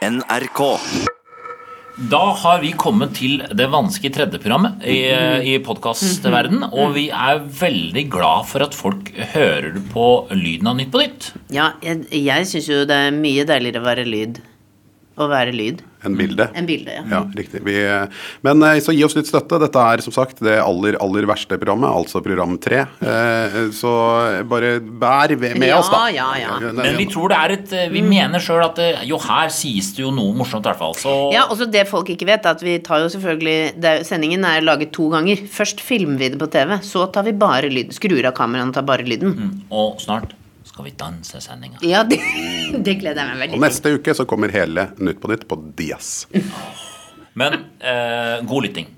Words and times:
NRK. 0.00 0.60
Da 2.08 2.20
har 2.40 2.62
vi 2.62 2.70
kommet 2.72 3.12
til 3.18 3.42
det 3.52 3.66
vanskelige 3.68 4.14
tredjeprogrammet 4.16 4.86
i, 4.88 5.00
i 5.52 5.56
podkastverden, 5.60 6.62
og 6.70 6.94
vi 6.94 7.10
er 7.12 7.42
veldig 7.44 8.06
glad 8.08 8.48
for 8.48 8.64
at 8.64 8.76
folk 8.76 9.10
hører 9.34 9.76
på 9.92 10.06
lyden 10.32 10.70
av 10.72 10.78
Nytt 10.78 10.92
på 10.94 11.02
Nytt. 11.02 11.28
Ja, 11.52 11.74
jeg, 11.84 12.06
jeg 12.16 12.48
syns 12.48 12.70
jo 12.72 12.80
det 12.88 12.96
er 12.96 13.12
mye 13.12 13.44
deiligere 13.44 13.84
å 13.84 13.88
være 13.90 14.06
lyd. 14.08 14.40
Å 15.20 15.26
være 15.28 15.52
lyd. 15.52 15.82
En 16.08 16.14
bilde. 16.16 16.46
En 16.56 16.64
bilde, 16.64 16.94
ja. 16.96 17.02
Ja, 17.10 17.18
riktig. 17.36 17.60
Vi, 17.66 17.74
men 18.46 18.62
eh, 18.64 18.78
så 18.80 18.94
gi 18.96 19.02
oss 19.04 19.12
litt 19.18 19.28
støtte. 19.28 19.58
Dette 19.60 19.82
er 19.92 20.00
som 20.00 20.14
sagt 20.16 20.38
det 20.46 20.54
aller, 20.62 20.96
aller 21.04 21.26
verste 21.28 21.58
programmet, 21.60 21.90
altså 21.92 22.22
program 22.24 22.54
tre. 22.62 22.86
Eh, 23.04 23.58
Så 23.76 23.92
bare 24.48 24.78
bær 24.80 25.34
med 25.36 25.66
Ja, 25.68 25.82
oss, 25.82 25.90
da. 25.92 26.06
ja, 26.14 26.30
ja. 26.40 26.56
ja. 26.62 26.72
Men 26.78 26.96
vi 26.96 27.04
tror 27.12 27.28
det 27.34 27.36
er 27.42 27.54
et 27.58 27.74
Vi 27.92 28.00
mener 28.06 28.40
sjøl 28.40 28.64
at 28.64 28.80
eh, 28.80 29.04
jo, 29.10 29.20
her 29.28 29.52
sies 29.52 29.92
det 29.98 30.06
jo 30.06 30.14
noe 30.16 30.32
morsomt, 30.40 30.64
i 30.64 30.72
hvert 30.72 30.80
fall. 30.80 30.96
Så 30.96 31.14
Ja, 31.36 31.44
også 31.52 31.68
Det 31.70 31.84
folk 31.90 32.08
ikke 32.16 32.30
vet, 32.32 32.48
er 32.48 32.56
at 32.56 32.64
vi 32.64 32.78
tar 32.86 33.04
jo 33.04 33.12
selvfølgelig 33.12 33.76
det 33.84 33.94
Sendingen 34.08 34.44
er 34.48 34.64
laget 34.64 34.94
to 34.96 35.10
ganger. 35.12 35.44
Først 35.52 35.84
filmer 35.84 36.16
vi 36.24 36.32
det 36.32 36.40
på 36.40 36.48
TV, 36.50 36.78
så 36.80 37.04
tar 37.12 37.28
vi 37.28 37.36
bare 37.36 37.68
lyden. 37.68 37.92
Skrur 37.92 38.24
av 38.24 38.32
kameraet 38.40 38.72
og 38.72 38.78
tar 38.80 38.88
bare 38.88 39.04
lyden. 39.04 39.36
Og 39.70 40.00
snart 40.00 40.32
skal 40.80 40.88
vi 40.88 40.96
danse 40.96 41.40
sendinga. 41.40 41.78
Ja, 41.82 42.02
det, 42.04 42.18
det 42.86 42.94
gleder 43.00 43.20
jeg 43.20 43.28
meg 43.28 43.36
Og 43.36 43.40
veldig 43.40 43.58
til. 43.58 43.64
neste 43.66 43.92
uke 43.98 44.14
så 44.16 44.24
kommer 44.28 44.52
hele 44.54 44.88
Nytt 44.98 45.20
på 45.20 45.28
Nytt 45.30 45.46
på 45.48 45.58
Dias. 45.76 46.26
Men 47.36 47.58
eh, 47.80 48.40
god 48.48 48.64
lytting. 48.66 48.88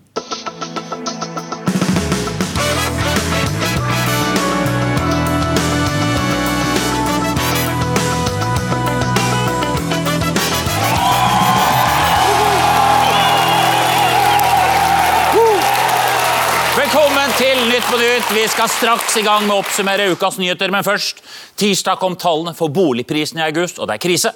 Til 17.42 17.62
Nytt 17.66 17.86
på 17.90 17.96
Nytt. 17.98 18.28
Vi 18.36 18.42
skal 18.50 18.68
straks 18.70 19.16
i 19.18 19.22
gang 19.26 19.48
med 19.48 19.56
å 19.56 19.62
oppsummere 19.64 20.12
ukas 20.12 20.36
nyheter. 20.38 20.70
Men 20.70 20.84
først, 20.86 21.22
tirsdag 21.58 21.98
kom 21.98 22.14
tallene 22.20 22.54
for 22.54 22.70
boligprisene 22.70 23.42
i 23.42 23.46
august, 23.48 23.80
og 23.80 23.88
det 23.90 23.96
er 23.96 24.02
krise. 24.04 24.30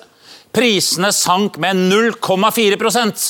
Prisene 0.54 1.12
sank 1.14 1.58
med 1.62 1.78
0,4% 1.92 3.26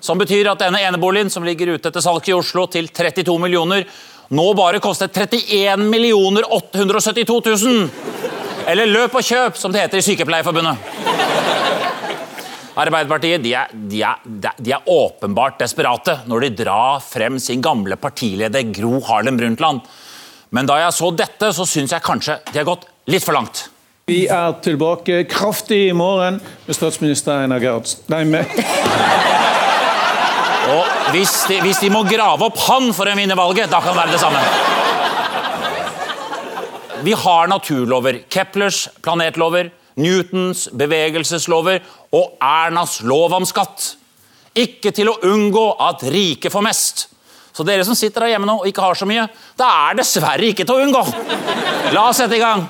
som 0.00 0.20
betyr 0.20 0.48
at 0.48 0.62
denne 0.62 0.80
eneboligen 0.80 1.28
som 1.32 1.44
ligger 1.44 1.74
ute 1.74 1.92
til 1.92 2.04
salg 2.04 2.30
i 2.30 2.36
Oslo 2.38 2.68
til 2.72 2.88
32 2.88 3.34
millioner, 3.42 3.84
nå 4.32 4.46
bare 4.56 4.80
koster 4.80 5.10
31 5.12 5.84
872 6.46 7.40
000. 7.66 7.88
Eller 8.70 8.88
løp 8.88 9.18
og 9.18 9.24
kjøp, 9.28 9.60
som 9.60 9.74
det 9.74 9.84
heter 9.84 10.00
i 10.00 10.06
Sykepleierforbundet. 10.08 11.67
Arbeiderpartiet 12.78 13.42
de 13.42 13.54
er, 13.58 13.72
de, 13.74 14.02
er, 14.06 14.20
de 14.62 14.72
er 14.76 14.84
åpenbart 14.86 15.58
desperate 15.58 16.20
når 16.30 16.44
de 16.44 16.50
drar 16.60 17.00
frem 17.02 17.38
sin 17.42 17.62
gamle 17.64 17.98
partileder 17.98 18.68
Gro 18.70 19.00
Harlem 19.08 19.38
Brundtland. 19.40 19.82
Men 20.54 20.68
da 20.68 20.78
jeg 20.84 20.94
så 20.94 21.10
dette, 21.12 21.50
så 21.52 21.66
syns 21.66 21.92
jeg 21.92 22.04
kanskje 22.06 22.38
de 22.52 22.60
har 22.60 22.68
gått 22.68 22.86
litt 23.10 23.26
for 23.26 23.34
langt. 23.34 23.66
Vi 24.08 24.22
er 24.32 24.54
tilbake 24.64 25.24
kraftig 25.28 25.88
i 25.90 25.96
morgen 25.96 26.38
med 26.40 26.76
statsminister 26.76 27.42
Einar 27.42 27.60
Gerhardsen. 27.60 28.06
Nei, 28.14 28.22
med 28.24 28.46
Og 30.68 31.12
hvis 31.14 31.34
de, 31.48 31.58
hvis 31.64 31.80
de 31.82 31.90
må 31.92 32.04
grave 32.08 32.44
opp 32.46 32.58
han 32.68 32.92
for 32.96 33.08
å 33.08 33.16
vinne 33.16 33.36
valget, 33.36 33.70
da 33.72 33.80
kan 33.82 33.94
det 33.94 34.00
være 34.02 34.14
det 34.14 34.22
samme. 34.22 34.42
Vi 37.04 37.14
har 37.16 37.48
naturlover. 37.50 38.22
Keplers 38.30 38.88
planetlover, 39.04 39.70
Newtons 39.98 40.68
bevegelseslover 40.78 41.80
og 42.14 42.38
Ernas 42.40 43.00
lov 43.04 43.34
om 43.36 43.46
skatt. 43.48 43.94
Ikke 44.58 44.92
til 44.94 45.10
å 45.12 45.18
unngå 45.28 45.66
at 45.88 46.02
rike 46.08 46.50
får 46.50 46.64
mest. 46.64 47.06
Så 47.52 47.66
dere 47.66 47.84
som 47.86 47.96
sitter 47.98 48.24
der 48.24 48.36
hjemme 48.36 48.48
nå 48.48 48.60
og 48.60 48.68
ikke 48.70 48.84
har 48.84 48.98
så 48.98 49.06
mye, 49.08 49.26
da 49.58 49.68
er 49.88 49.98
dessverre 49.98 50.52
ikke 50.52 50.66
til 50.66 50.78
å 50.78 50.84
unngå. 50.86 51.02
La 51.94 52.08
oss 52.08 52.20
sette 52.22 52.38
i 52.38 52.42
gang. 52.42 52.68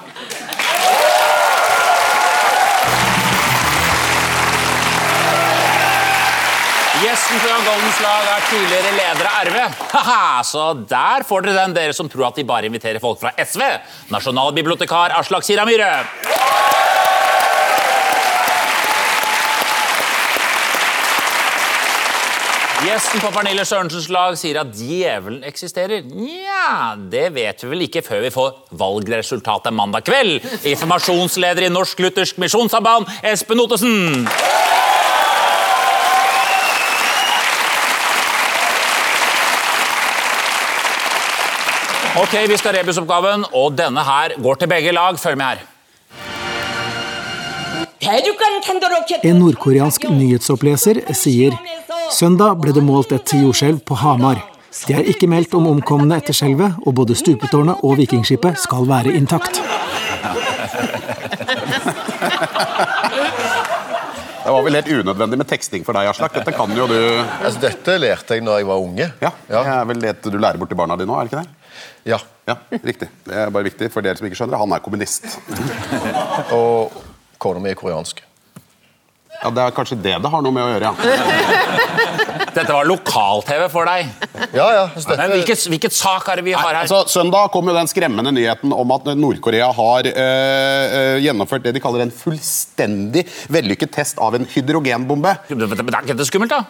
Gjesten 6.99 7.39
fra 7.39 7.59
Goldens 7.63 8.01
lag 8.03 8.25
er 8.33 8.47
tidligere 8.49 8.95
leder 8.97 9.29
av 9.29 9.47
RV. 9.47 9.59
Haha, 9.93 10.23
så 10.43 10.65
der 10.89 11.23
får 11.29 11.45
dere 11.47 11.61
den, 11.61 11.77
dere 11.77 11.95
som 11.95 12.09
tror 12.11 12.31
at 12.33 12.41
de 12.41 12.47
bare 12.49 12.67
inviterer 12.67 12.99
folk 13.03 13.21
fra 13.21 13.31
SV. 13.39 13.63
Nasjonalbibliotekar 14.11 15.15
Aslak 15.21 15.47
Sira 15.47 15.69
Myhre. 15.69 15.93
Gjesten 22.89 23.21
på 23.21 23.29
Pernille 23.35 23.67
Sørensens 23.69 24.07
lag 24.09 24.37
sier 24.41 24.63
at 24.63 24.71
djevelen 24.73 25.43
eksisterer. 25.45 26.07
Nja, 26.09 26.95
det 27.13 27.27
vet 27.35 27.61
vi 27.61 27.69
vel 27.69 27.85
ikke 27.85 28.01
før 28.07 28.23
vi 28.25 28.31
får 28.33 28.55
valgresultatet 28.81 29.75
mandag 29.77 30.07
kveld. 30.07 30.39
Informasjonsleder 30.71 31.67
i 31.67 31.71
Norsk 31.75 32.01
Luthersk 32.01 32.41
Misjonssamband, 32.41 33.11
Espen 33.29 33.61
Ottesen. 33.61 34.25
Ok, 42.17 42.39
vi 42.49 42.57
skal 42.57 42.79
rebusoppgaven, 42.81 43.45
og 43.53 43.77
denne 43.77 44.01
her 44.01 44.39
går 44.41 44.63
til 44.63 44.73
begge 44.73 44.97
lag. 44.97 45.21
Følg 45.21 45.37
med 45.37 45.53
her. 45.53 45.67
En 49.29 49.43
nordkoreansk 49.43 50.09
nyhetsoppleser 50.09 51.05
sier 51.13 51.53
søndag 52.15 52.59
ble 52.63 52.73
det 52.75 52.85
målt 52.85 53.13
et 53.17 53.35
jordskjelv 53.37 53.83
på 53.87 53.99
Hamar. 54.03 54.41
Det 54.87 54.95
er 54.97 55.09
ikke 55.11 55.29
meldt 55.31 55.55
om 55.59 55.67
omkomne 55.71 56.19
etter 56.21 56.37
skjelvet, 56.37 56.77
og 56.87 56.95
både 57.01 57.17
stupetårnet 57.19 57.83
og 57.85 57.97
vikingskipet 57.99 58.61
skal 58.61 58.87
være 58.89 59.15
intakt. 59.19 59.61
Det 64.39 64.53
var 64.55 64.63
vel 64.65 64.79
helt 64.79 64.89
unødvendig 64.89 65.39
med 65.43 65.49
teksting 65.49 65.83
for 65.85 65.97
deg, 65.97 66.09
Aslak. 66.09 66.33
Dette 66.39 66.55
kan 66.57 66.71
jo 66.73 66.87
du 66.89 66.97
Altså, 66.97 67.59
dette 67.67 67.99
lærte 68.01 68.39
jeg 68.39 68.47
da 68.47 68.57
jeg 68.57 68.69
var 68.69 68.81
unge. 68.81 69.11
Ja, 69.21 69.33
Det 69.49 69.61
er 69.61 69.85
vel 69.91 70.01
det 70.01 70.15
du 70.25 70.39
lærer 70.39 70.57
bort 70.61 70.73
til 70.73 70.79
barna 70.79 70.97
dine 70.97 71.11
nå, 71.11 71.19
er 71.19 71.29
det 71.29 71.33
ikke 71.33 71.43
det? 71.43 71.49
Ja. 72.09 72.19
Ja, 72.49 72.55
riktig. 72.73 73.11
Det 73.27 73.37
er 73.37 73.51
bare 73.53 73.67
viktig 73.67 73.91
for 73.93 74.01
dere 74.01 74.17
som 74.17 74.25
ikke 74.25 74.39
skjønner 74.39 74.57
det. 74.57 74.63
Han 74.63 74.73
er 74.73 74.81
kommunist. 74.81 75.27
Og 76.57 76.97
kona 77.39 77.61
mi 77.61 77.69
er 77.75 77.77
koreansk. 77.77 78.23
Ja, 79.39 79.51
Det 79.55 79.63
er 79.63 79.75
kanskje 79.75 79.99
det 80.03 80.17
det 80.19 80.31
har 80.33 80.43
noe 80.43 80.55
med 80.55 80.65
å 80.65 80.71
gjøre, 80.73 80.91
ja. 80.91 80.95
Dette 82.59 82.75
var 82.75 82.89
lokal-TV 82.89 83.67
for 83.71 83.87
deg. 83.87 84.09
Ja, 84.57 84.67
ja. 84.75 84.85
Støtter. 84.97 85.21
Men 85.21 85.35
hvilket, 85.37 85.63
hvilket 85.71 85.95
sak 85.95 86.27
er 86.33 86.41
det 86.41 86.45
vi 86.49 86.55
har 86.57 86.65
her? 86.73 86.81
Altså, 86.81 87.05
søndag 87.11 87.53
kom 87.55 87.69
jo 87.71 87.75
den 87.77 87.91
skremmende 87.91 88.33
nyheten 88.35 88.73
om 88.75 88.95
at 88.97 89.07
Nord-Korea 89.19 89.69
har 89.77 90.09
eh, 90.11 91.19
gjennomført 91.23 91.69
det 91.69 91.75
de 91.77 91.83
kaller 91.85 92.03
en 92.07 92.15
fullstendig 92.15 93.27
vellykket 93.53 93.93
test 93.95 94.19
av 94.23 94.35
en 94.39 94.49
hydrogenbombe. 94.49 95.37
Det 95.51 95.69
er 95.69 96.01
ikke 96.03 96.19
det 96.19 96.27
skummelt, 96.29 96.57
da? 96.57 96.65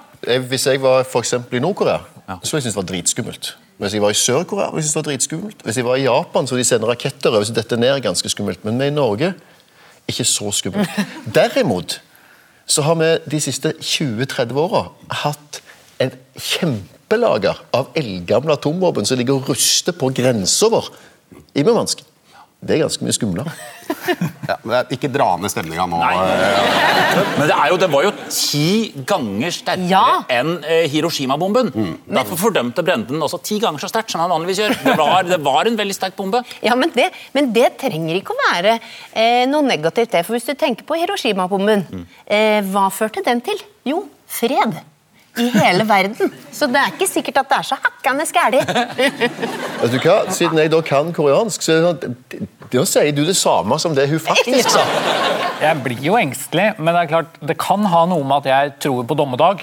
hvis 0.50 0.66
jeg 0.66 0.80
var 0.82 1.06
for 1.06 1.22
eksempel 1.22 1.60
i 1.60 1.62
Nord-Korea, 1.62 2.02
så 2.42 2.56
ville 2.56 2.58
jeg 2.58 2.66
synes 2.66 2.74
det 2.74 2.80
var 2.82 2.88
dritskummelt. 2.90 3.52
Hvis 3.78 3.94
jeg 3.94 4.02
var 4.02 4.12
i 4.12 4.18
Sør-Korea, 4.18 4.72
ville 4.72 4.82
jeg 4.82 4.88
synes 4.88 4.96
det 4.96 5.00
var 5.00 5.08
dritskummelt. 5.12 5.62
Hvis 5.64 5.78
jeg 5.78 5.86
var 5.86 6.00
i 6.00 6.04
Japan, 6.04 6.50
så 6.50 6.58
de 6.58 6.66
sender 6.66 6.90
raketter 6.90 7.30
over, 7.30 7.46
så 7.46 7.54
dette 7.56 7.78
ned 7.78 7.94
er 7.94 8.04
ganske 8.04 8.32
skummelt. 8.32 8.64
Men 8.66 8.82
vi 8.82 8.90
i 8.90 8.94
Norge, 8.94 9.32
ikke 10.10 10.26
så 10.26 10.50
skummelt. 10.58 11.00
Derimot 11.38 12.00
så 12.68 12.84
har 12.84 12.98
vi 13.00 13.08
de 13.32 13.40
siste 13.40 13.72
20-30 13.80 14.58
åra 14.60 14.84
hatt 15.24 15.60
en 16.02 16.12
kjempelager 16.36 17.58
av 17.74 17.90
eldgamle 17.98 18.54
atomvåpen 18.58 19.08
som 19.08 19.18
ligger 19.18 19.40
og 19.40 19.50
ruster 19.50 19.96
på 19.96 20.12
grensa 20.14 20.68
vår 20.72 20.90
i 21.56 21.64
Murmansk. 21.64 22.04
Det 22.58 22.74
er 22.74 22.80
ganske 22.82 23.04
mye 23.06 23.14
skumlere. 23.14 23.52
Ja, 24.48 24.56
men 24.64 24.72
det 24.72 24.78
er 24.80 24.94
ikke 24.96 25.08
dra 25.14 25.28
ned 25.38 25.52
stemninga 25.52 25.84
nå. 25.86 25.98
Nei. 26.02 26.14
Men 27.38 27.44
det, 27.46 27.54
er 27.54 27.68
jo, 27.70 27.76
det 27.78 27.88
var 27.92 28.02
jo 28.08 28.10
ti 28.34 28.64
ganger 29.06 29.54
sterkere 29.54 29.86
Ja. 29.92 30.02
enn 30.40 30.56
eh, 30.66 30.88
Hiroshima-bomben. 30.90 31.70
Derfor 32.10 32.40
fordømte 32.40 32.82
Brenden 32.84 33.22
også 33.22 33.38
ti 33.46 33.60
ganger 33.62 33.78
så 33.84 33.90
sterkt 33.92 34.10
som 34.10 34.24
han 34.24 34.32
vanligvis 34.34 34.58
gjør. 34.64 34.74
Det 34.88 34.96
var, 34.98 35.22
det 35.28 35.38
var 35.46 35.70
en 35.70 35.78
veldig 35.78 35.96
sterk 35.96 36.18
bombe. 36.18 36.42
Ja, 36.66 36.74
men 36.74 36.90
det, 36.96 37.06
men 37.36 37.52
det 37.54 37.76
trenger 37.80 38.18
ikke 38.18 38.34
å 38.34 38.42
være 38.48 38.74
eh, 39.14 39.44
noe 39.50 39.62
negativt. 39.68 40.10
det, 40.16 40.24
for 40.26 40.34
Hvis 40.34 40.50
du 40.50 40.54
tenker 40.58 40.88
på 40.88 40.98
Hiroshima-bomben, 40.98 41.86
eh, 42.26 42.58
hva 42.74 42.88
førte 42.90 43.22
den 43.26 43.40
til? 43.46 43.62
Jo, 43.86 44.02
fred. 44.26 44.80
I 45.38 45.48
hele 45.54 45.84
verden. 45.88 46.32
Så 46.52 46.66
det 46.70 46.80
er 46.82 46.92
ikke 46.94 47.08
sikkert 47.10 47.40
at 47.42 47.48
det 47.52 47.58
er 47.58 47.66
så 47.68 47.78
hakkende 47.82 48.26
gæli. 48.34 48.60
Vet 49.82 49.92
du 49.94 49.98
hva? 50.02 50.16
Siden 50.34 50.58
jeg 50.62 50.72
da 50.72 50.80
kan 50.86 51.12
koreansk, 51.16 51.62
så 51.64 51.74
er 51.74 51.82
det 51.82 51.88
sånn, 51.88 52.48
da 52.72 52.84
sier 52.90 53.12
du 53.16 53.22
det 53.28 53.36
samme 53.38 53.78
som 53.80 53.94
det 53.96 54.08
hun 54.10 54.20
faktisk 54.20 54.72
sa. 54.74 54.82
Jeg 55.62 55.82
blir 55.84 56.02
jo 56.10 56.16
engstelig, 56.20 56.72
men 56.78 56.92
det 56.94 57.04
er 57.06 57.12
klart, 57.14 57.38
det 57.48 57.56
kan 57.58 57.86
ha 57.90 58.04
noe 58.10 58.26
med 58.26 58.42
at 58.44 58.50
jeg 58.52 58.74
tror 58.86 59.06
på 59.08 59.16
dommedag. 59.18 59.62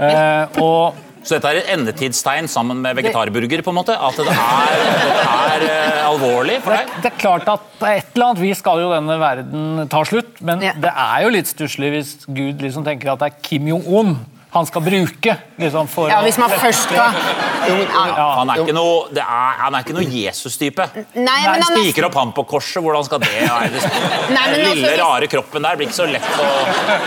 Eh, 0.00 0.60
og 0.62 0.98
Så 1.22 1.36
dette 1.36 1.50
er 1.50 1.58
et 1.60 1.66
endetidstegn 1.74 2.46
sammen 2.48 2.78
med 2.80 2.96
vegetarburger, 2.96 3.60
på 3.60 3.72
en 3.74 3.76
måte? 3.76 3.92
At 3.92 4.16
det 4.16 4.24
er, 4.32 4.70
det 5.10 5.26
er, 5.28 5.64
eh, 5.68 5.98
alvorlig 6.08 6.54
for 6.64 6.72
Det, 6.72 6.78
deg? 6.86 7.02
det 7.04 7.10
er 7.10 7.18
klart 7.20 7.50
at 7.52 7.66
på 7.78 7.88
et 7.90 8.06
eller 8.14 8.30
annet 8.30 8.40
vis 8.40 8.62
skal 8.62 8.80
jo 8.80 8.88
denne 8.94 9.18
verden 9.20 9.88
ta 9.92 10.00
slutt, 10.08 10.40
men 10.40 10.62
Ja. 10.64 10.72
det 10.80 10.92
er 10.94 11.26
jo 11.26 11.32
litt 11.34 11.50
stusslig 11.50 11.90
hvis 11.92 12.14
Gud 12.24 12.62
liksom 12.64 12.86
tenker 12.88 13.12
at 13.12 13.20
det 13.20 13.28
er 13.34 13.36
Kim 13.44 13.68
Jong-un 13.68 14.14
han 14.50 14.66
skal 14.66 14.82
bruke 14.82 15.34
liksom 15.60 15.88
for 15.90 16.10
Ja, 16.10 16.20
hvis 16.26 16.38
man 16.40 16.50
først 16.50 16.88
skal 16.88 16.98
ja. 16.98 18.26
Han 18.40 18.50
er 18.50 18.62
ikke 18.64 18.74
noe, 18.74 19.04
er, 19.14 19.26
han 19.60 19.76
er 19.76 19.84
ikke 19.84 19.94
noe 19.94 20.06
Jesus-type. 20.08 20.86
Nei, 21.14 21.36
men 21.44 21.60
han 21.62 21.76
er 21.76 21.84
Spiker 21.84 22.08
opp 22.08 22.16
han 22.18 22.32
på 22.34 22.44
korset, 22.50 22.80
hvordan 22.82 23.06
skal 23.06 23.22
det 23.22 23.30
være? 23.30 23.68
Det 23.74 23.92
Nei, 24.34 24.42
men 24.48 24.56
Den 24.56 24.64
lille, 24.64 24.88
hvis- 24.88 24.98
rare 25.02 25.28
kroppen 25.30 25.66
der 25.68 25.78
blir 25.78 25.90
ikke 25.90 25.98
så 26.00 26.08
lett 26.10 26.26
å 26.40 26.48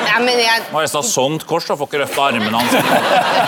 ja, 0.08 0.22
men 0.24 0.40
jeg, 0.40 0.64
Må 0.72 0.86
nesten 0.86 1.02
ha 1.02 1.06
sånt 1.10 1.46
kors 1.50 1.68
og 1.74 1.82
får 1.82 1.92
ikke 1.92 2.04
løfta 2.06 2.30
armene 2.30 2.64
hans. 2.64 2.74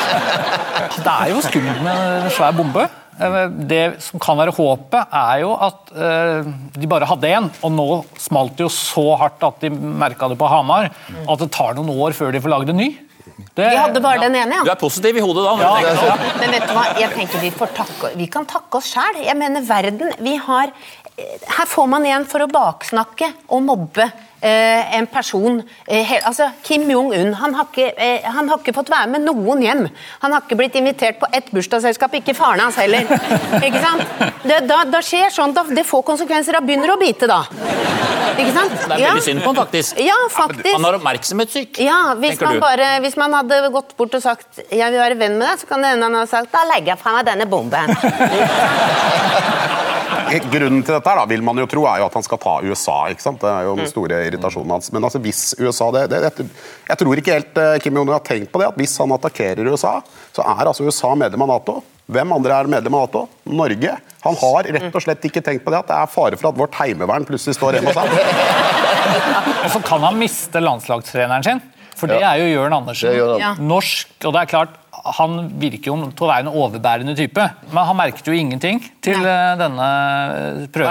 Det 1.06 1.12
er 1.12 1.32
jo 1.32 1.42
skummelt 1.46 1.82
med 1.86 2.06
en 2.26 2.32
svær 2.34 2.56
bombe. 2.58 2.88
Eh, 3.16 3.38
Det 3.70 3.84
som 4.04 4.20
kan 4.20 4.38
være 4.40 4.54
håpet, 4.56 5.14
er 5.16 5.42
jo 5.46 5.54
at 5.56 5.94
uh, 5.96 6.48
de 6.76 6.90
bare 6.92 7.08
hadde 7.08 7.32
én, 7.32 7.48
og 7.64 7.72
nå 7.72 7.88
smalt 8.20 8.58
det 8.58 8.66
jo 8.66 8.72
så 8.74 9.06
hardt 9.22 9.44
at 9.48 9.64
de 9.64 9.72
merka 9.72 10.28
det 10.32 10.38
på 10.40 10.50
Hamar, 10.52 10.90
at 11.16 11.40
det 11.44 11.52
tar 11.56 11.78
noen 11.78 11.94
år 11.96 12.16
før 12.18 12.34
de 12.36 12.42
får 12.44 12.52
lagd 12.58 12.74
en 12.74 12.82
ny. 12.82 12.90
Det, 13.26 13.66
vi 13.66 13.78
hadde 13.80 14.02
bare 14.04 14.22
den 14.22 14.36
ene, 14.38 14.60
ja. 14.60 14.66
Du 14.68 14.72
er 14.74 14.80
positiv 14.80 15.18
i 15.18 15.24
hodet 15.24 15.46
da. 15.46 15.56
Ja, 15.62 15.72
men, 15.74 15.88
tenker 15.88 16.02
sånn. 16.02 16.26
Men 16.42 16.54
vet 16.56 16.68
du 16.68 16.74
hva, 16.78 16.84
jeg 17.02 17.12
tenker 17.16 17.42
vi, 17.42 17.52
får 17.56 17.74
takke, 17.80 18.12
vi 18.20 18.28
kan 18.32 18.48
takke 18.50 18.82
oss 18.82 18.92
sjæl. 18.94 19.22
Jeg 19.26 19.38
mener, 19.40 19.66
verden 19.66 20.14
vi 20.26 20.36
har, 20.48 20.74
Her 21.16 21.66
får 21.66 21.86
man 21.88 22.04
igjen 22.04 22.26
for 22.28 22.44
å 22.44 22.48
baksnakke 22.52 23.30
og 23.56 23.62
mobbe 23.64 24.04
eh, 24.44 24.96
en 24.98 25.06
person 25.08 25.62
eh, 25.88 26.02
he, 26.04 26.18
altså 26.28 26.50
Kim 26.66 26.84
Jong-un 26.92 27.32
han, 27.40 27.56
eh, 27.80 28.26
han 28.26 28.50
har 28.52 28.60
ikke 28.60 28.74
fått 28.76 28.92
være 28.92 29.14
med 29.14 29.24
noen 29.24 29.64
hjem. 29.64 29.86
Han 30.26 30.36
har 30.36 30.44
ikke 30.44 30.58
blitt 30.60 30.76
invitert 30.76 31.22
på 31.22 31.30
ett 31.32 31.48
bursdagsselskap, 31.56 32.18
ikke 32.20 32.36
faren 32.36 32.66
hans 32.66 32.76
heller. 32.82 33.08
Ikke 33.62 33.80
sant? 33.80 34.04
Det, 34.44 34.60
da, 34.68 34.82
da 34.92 35.02
skjer 35.06 35.32
sånn, 35.32 35.56
da, 35.56 35.64
det 35.72 35.86
får 35.88 36.04
konsekvenser. 36.12 36.60
Da 36.60 36.64
begynner 36.66 36.92
å 36.92 37.00
bite, 37.00 37.32
da. 37.32 37.46
Ikke 38.36 38.52
sant? 38.52 38.76
Det 38.76 38.98
er 38.98 39.06
veldig 39.06 39.26
synd 39.30 39.46
på 39.46 39.54
han, 39.54 39.60
faktisk. 39.62 40.04
Ja, 40.04 40.20
faktisk. 40.36 40.74
Han 40.74 40.90
har 40.90 41.00
oppmerksomhetssyk. 41.00 41.80
Ja, 41.86 42.00
hvis 42.20 42.44
man, 42.44 42.60
bare, 42.60 42.92
hvis 43.06 43.16
man 43.22 43.40
hadde 43.40 43.64
gått 43.72 43.96
bort 43.96 44.20
og 44.20 44.26
sagt 44.26 44.60
'jeg 44.68 44.92
vil 44.92 45.00
være 45.00 45.16
venn 45.16 45.40
med 45.40 45.48
deg', 45.48 45.64
så 45.64 45.72
kan 45.72 45.80
det 45.80 45.96
hende 45.96 46.12
han 46.12 46.20
hadde 46.20 46.34
sagt 46.36 46.52
'da 46.52 46.68
legger 46.76 46.96
jeg 46.96 47.00
fra 47.00 47.16
meg 47.16 47.24
denne 47.32 47.48
bomben'. 47.48 47.88
Grunnen 50.52 50.84
til 50.84 50.96
dette 50.96 51.10
her, 51.12 51.20
da, 51.20 51.26
vil 51.30 51.44
man 51.46 51.60
jo 51.60 51.68
tro 51.70 51.86
er 51.90 52.02
jo 52.02 52.08
at 52.10 52.16
han 52.18 52.26
skal 52.26 52.40
ta 52.42 52.56
USA. 52.66 52.98
ikke 53.14 53.24
sant? 53.24 53.42
Det 53.42 53.52
er 53.52 53.68
jo 53.68 53.76
den 53.80 53.90
store 53.90 54.22
irritasjonen 54.28 54.76
hans. 54.76 54.92
Men 54.96 55.08
altså, 55.08 55.22
hvis 55.24 55.42
USA 55.60 55.90
det, 55.96 56.06
det, 56.14 56.22
det 56.38 56.48
Jeg 56.90 57.00
tror 57.02 57.22
ikke 57.22 57.36
helt 57.38 57.60
eh, 57.62 57.76
Kim 57.84 58.00
Jong-un 58.00 58.16
har 58.16 58.24
tenkt 58.26 58.52
på 58.54 58.62
det, 58.62 58.70
at 58.72 58.80
hvis 58.80 58.96
han 59.02 59.14
attakkerer 59.16 59.70
USA, 59.72 60.00
så 60.36 60.46
er 60.46 60.72
altså 60.72 60.88
USA 60.88 61.14
medlem 61.20 61.46
av 61.46 61.54
Nato. 61.56 61.80
Hvem 62.06 62.36
andre 62.36 62.60
er 62.60 62.70
medlem 62.70 62.98
av 62.98 63.08
Nato? 63.08 63.26
Norge. 63.50 63.96
Han 64.26 64.40
har 64.42 64.72
rett 64.78 64.90
og 64.90 65.06
slett 65.06 65.26
ikke 65.30 65.44
tenkt 65.46 65.66
på 65.66 65.74
det 65.74 65.82
at 65.84 65.90
det 65.90 65.98
er 65.98 66.12
fare 66.12 66.40
for 66.40 66.52
at 66.52 66.60
vårt 66.60 66.78
heimevern 66.80 67.26
plutselig 67.28 67.58
står 67.58 67.78
hjemme 67.78 67.94
hos 67.94 68.02
ham. 68.02 68.10
Og 69.66 69.70
så 69.76 69.82
kan 69.86 70.06
han 70.06 70.18
miste 70.20 70.62
landslagstreneren 70.62 71.46
sin, 71.46 71.62
for 71.96 72.12
det 72.12 72.22
er 72.22 72.42
jo 72.42 72.50
Jørn 72.50 72.78
Andersen. 72.78 73.62
Norsk, 73.66 74.16
og 74.24 74.36
det 74.36 74.44
er 74.44 74.52
klart, 74.54 74.82
han 75.06 75.36
virker 75.62 75.92
jo 75.92 75.96
til 76.18 76.26
å 76.26 76.30
være 76.32 76.46
en 76.48 76.50
overbærende 76.50 77.14
type, 77.18 77.44
men 77.70 77.88
han 77.88 77.98
merket 77.98 78.26
jo 78.26 78.34
ingenting 78.34 78.80
til 79.06 79.20
Nei. 79.22 79.56
denne 79.60 79.90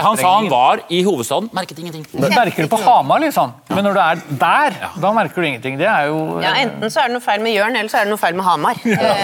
Han 0.05 0.19
sa 0.20 0.34
han 0.37 0.46
var 0.52 0.84
i 0.88 1.00
hovedstaden, 1.02 1.49
merket 1.56 1.81
ingenting. 1.82 2.05
Du 2.12 2.22
merker 2.22 2.62
det 2.62 2.70
på 2.70 2.78
Hamar, 2.84 3.19
liksom. 3.25 3.50
Men 3.75 3.88
når 3.88 3.96
du 3.96 4.02
er 4.05 4.22
der, 4.44 4.76
da 5.02 5.12
merker 5.16 5.43
du 5.43 5.49
ingenting. 5.49 5.78
Det 5.81 5.88
er 5.90 6.06
jo 6.12 6.38
Ja, 6.44 6.55
Enten 6.62 6.93
så 6.93 7.02
er 7.02 7.11
det 7.11 7.16
noe 7.19 7.25
feil 7.25 7.43
med 7.43 7.56
Jørn, 7.56 7.75
eller 7.76 7.90
så 7.90 8.00
er 8.00 8.06
det 8.06 8.14
noe 8.14 8.22
feil 8.22 8.38
med 8.38 8.46
Hamar. 8.46 8.78
Ja. 8.87 9.14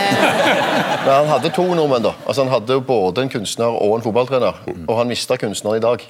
Men 1.05 1.13
han 1.15 1.31
hadde 1.37 1.53
to 1.55 1.69
nordmenn, 1.71 2.09
da. 2.11 2.15
Altså, 2.27 2.43
han 2.43 2.53
hadde 2.53 2.81
jo 2.81 2.83
både 2.85 3.25
en 3.25 3.31
kunstner 3.33 3.79
og 3.79 3.95
en 3.99 4.05
fotballtrener. 4.05 4.59
Og 4.89 4.99
han 4.99 5.09
mista 5.11 5.39
kunstneren 5.41 5.79
i 5.79 5.85
dag. 5.87 6.03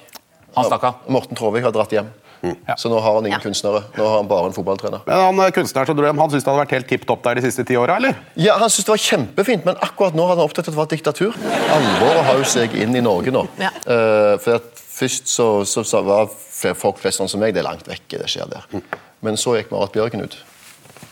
Han 0.57 0.67
stakk 0.67 0.89
av. 0.89 1.05
Morten 1.11 1.37
Traavik 1.39 1.63
har 1.69 1.75
dratt 1.75 1.93
hjem. 1.95 2.09
Så 2.77 2.89
nå 2.89 2.99
har 2.99 3.13
han 3.17 3.25
ingen 3.25 3.37
Ja. 3.37 3.43
kunstnere. 3.43 3.83
Nå 3.97 4.05
har 4.07 4.15
han 4.17 4.27
bare 4.27 4.47
en 4.49 4.53
fotballtrener. 4.55 5.01
Men 5.05 5.15
han 5.25 5.39
eh, 5.45 5.51
kunstneren 5.53 5.85
som 5.91 5.97
dro 5.97 6.05
hjem, 6.07 6.17
han 6.17 6.29
syntes 6.31 6.43
det 6.45 6.51
hadde 6.51 6.63
vært 6.65 6.75
helt 6.77 6.87
tipp 6.89 7.05
topp 7.05 7.23
der 7.23 7.35
de 7.35 7.41
siste 7.45 7.65
ti 7.67 7.77
åra, 7.77 7.95
eller? 8.01 8.15
Ja, 8.35 8.57
Han 8.57 8.69
syntes 8.69 8.85
det 8.89 8.93
var 8.95 9.03
kjempefint, 9.05 9.65
men 9.65 9.75
akkurat 9.81 10.15
nå 10.17 10.25
hadde 10.27 10.41
han 10.41 10.49
opptatt 10.49 10.65
av 10.67 10.71
at 10.71 10.75
det 10.75 10.81
var 10.81 10.91
diktatur. 10.95 11.35
Alvoret 11.75 12.23
har 12.25 12.37
jo 12.41 12.47
seg 12.49 12.73
inn 12.81 12.95
i 12.95 13.01
Norge 13.05 13.31
nå. 13.31 13.45
Ja. 13.61 13.69
Uh, 13.85 14.37
for 14.41 14.57
at 14.61 14.77
Først 15.01 15.25
så, 15.33 15.63
så, 15.65 15.81
så 15.87 16.01
var 16.05 16.27
folk 16.77 16.99
flest 17.01 17.17
sånn 17.17 17.29
som 17.31 17.39
meg, 17.41 17.55
det 17.55 17.63
er 17.63 17.65
langt 17.65 17.87
vekke, 17.89 18.19
det 18.21 18.27
skjer 18.29 18.45
der. 18.51 18.67
Men 19.25 19.33
så 19.39 19.55
gikk 19.57 19.71
Marit 19.73 19.95
Bjørgen 19.95 20.21
ut 20.27 20.35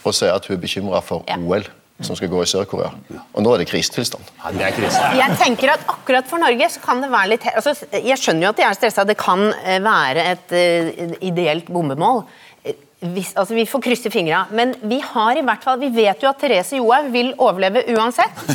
og 0.05 0.13
sier 0.13 0.35
at 0.35 0.45
hun 0.45 0.57
er 0.57 0.61
bekymra 0.61 0.99
for 1.01 1.23
Ja. 1.27 1.37
OL, 1.41 1.63
som 2.01 2.15
skal 2.15 2.31
gå 2.31 2.41
i 2.43 2.49
Sør-Korea. 2.49 2.91
Og 3.33 3.43
nå 3.43 3.53
er 3.53 3.63
det 3.63 3.69
krisetilstand. 3.69 4.27
Ja, 4.39 4.51
det 4.55 4.67
er 4.69 4.75
krise. 4.75 5.05
Jeg 5.19 5.39
tenker 5.41 5.73
at 5.75 5.87
akkurat 5.89 6.27
for 6.29 6.41
Norge 6.41 6.69
så 6.71 6.83
kan 6.83 7.03
det 7.03 7.11
være 7.11 7.33
litt 7.35 7.47
altså, 7.51 7.75
Jeg 7.91 8.19
skjønner 8.19 8.47
jo 8.47 8.51
at 8.53 8.59
de 8.59 8.67
er 8.67 8.77
stressa. 8.77 9.07
Det 9.07 9.17
kan 9.19 9.49
eh, 9.63 9.81
være 9.83 10.29
et 10.35 10.53
uh, 10.55 11.17
ideelt 11.27 11.67
bombemål. 11.67 12.23
Eh, 12.63 12.77
Hvis, 12.99 13.33
altså, 13.35 13.55
vi 13.55 13.63
får 13.67 13.83
krysse 13.83 14.11
fingra, 14.11 14.45
men 14.51 14.73
vi 14.81 14.99
har 14.99 15.37
i 15.39 15.43
hvert 15.47 15.63
fall 15.63 15.79
Vi 15.79 15.87
vet 15.95 16.19
jo 16.23 16.27
at 16.27 16.39
Therese 16.39 16.79
Johaug 16.79 17.11
vil 17.13 17.33
overleve 17.37 17.85
uansett. 17.95 18.43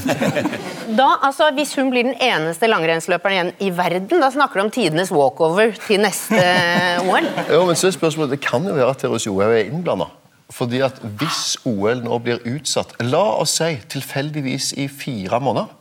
Da, 0.84 1.06
altså, 1.24 1.46
hvis 1.56 1.70
hun 1.78 1.88
blir 1.88 2.04
den 2.04 2.18
eneste 2.20 2.68
langrennsløperen 2.68 3.32
igjen 3.32 3.52
i 3.64 3.70
verden, 3.72 4.20
da 4.20 4.28
snakker 4.30 4.60
du 4.60 4.66
om 4.66 4.70
tidenes 4.70 5.08
walkover 5.08 5.72
til 5.86 6.02
neste 6.04 6.42
OL. 7.08 7.24
Jo, 7.48 7.62
men 7.64 7.78
så 7.80 7.88
er 7.88 7.96
spørsmålet, 7.96 8.36
Det 8.36 8.44
kan 8.44 8.68
jo 8.68 8.76
være 8.76 8.90
at 8.92 9.00
Therese 9.00 9.30
Johaug 9.30 9.56
er 9.56 9.64
innblanda. 9.64 10.10
Fordi 10.54 10.80
at 10.86 11.00
hvis 11.18 11.56
OL 11.66 12.04
nå 12.04 12.18
blir 12.22 12.42
utsatt, 12.46 12.94
la 13.02 13.24
oss 13.40 13.56
si 13.58 13.72
tilfeldigvis 13.90 14.72
i 14.78 14.86
fire 14.86 15.40
måneder, 15.42 15.72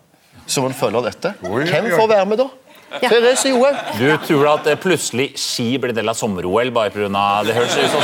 som 0.50 0.66
en 0.66 0.75
følge 0.75 1.00
av 1.00 1.08
dette, 1.12 1.34
hvem 1.44 1.90
får 1.94 2.10
være 2.10 2.28
med 2.31 2.42
da? 2.42 2.50
Ja. 3.02 3.10
OL. 3.10 3.78
Du 3.98 4.06
tror 4.28 4.48
at 4.52 4.68
eh, 4.70 4.78
plutselig 4.78 5.31
ski 5.42 5.72
blir 5.81 5.96
del 5.98 6.12
av 6.12 6.18
sommer-OL 6.18 6.70
bare 6.75 6.94
pga. 6.94 7.24
Det 7.42 7.56
høres 7.58 7.78
ut 7.80 7.90
som 7.90 8.04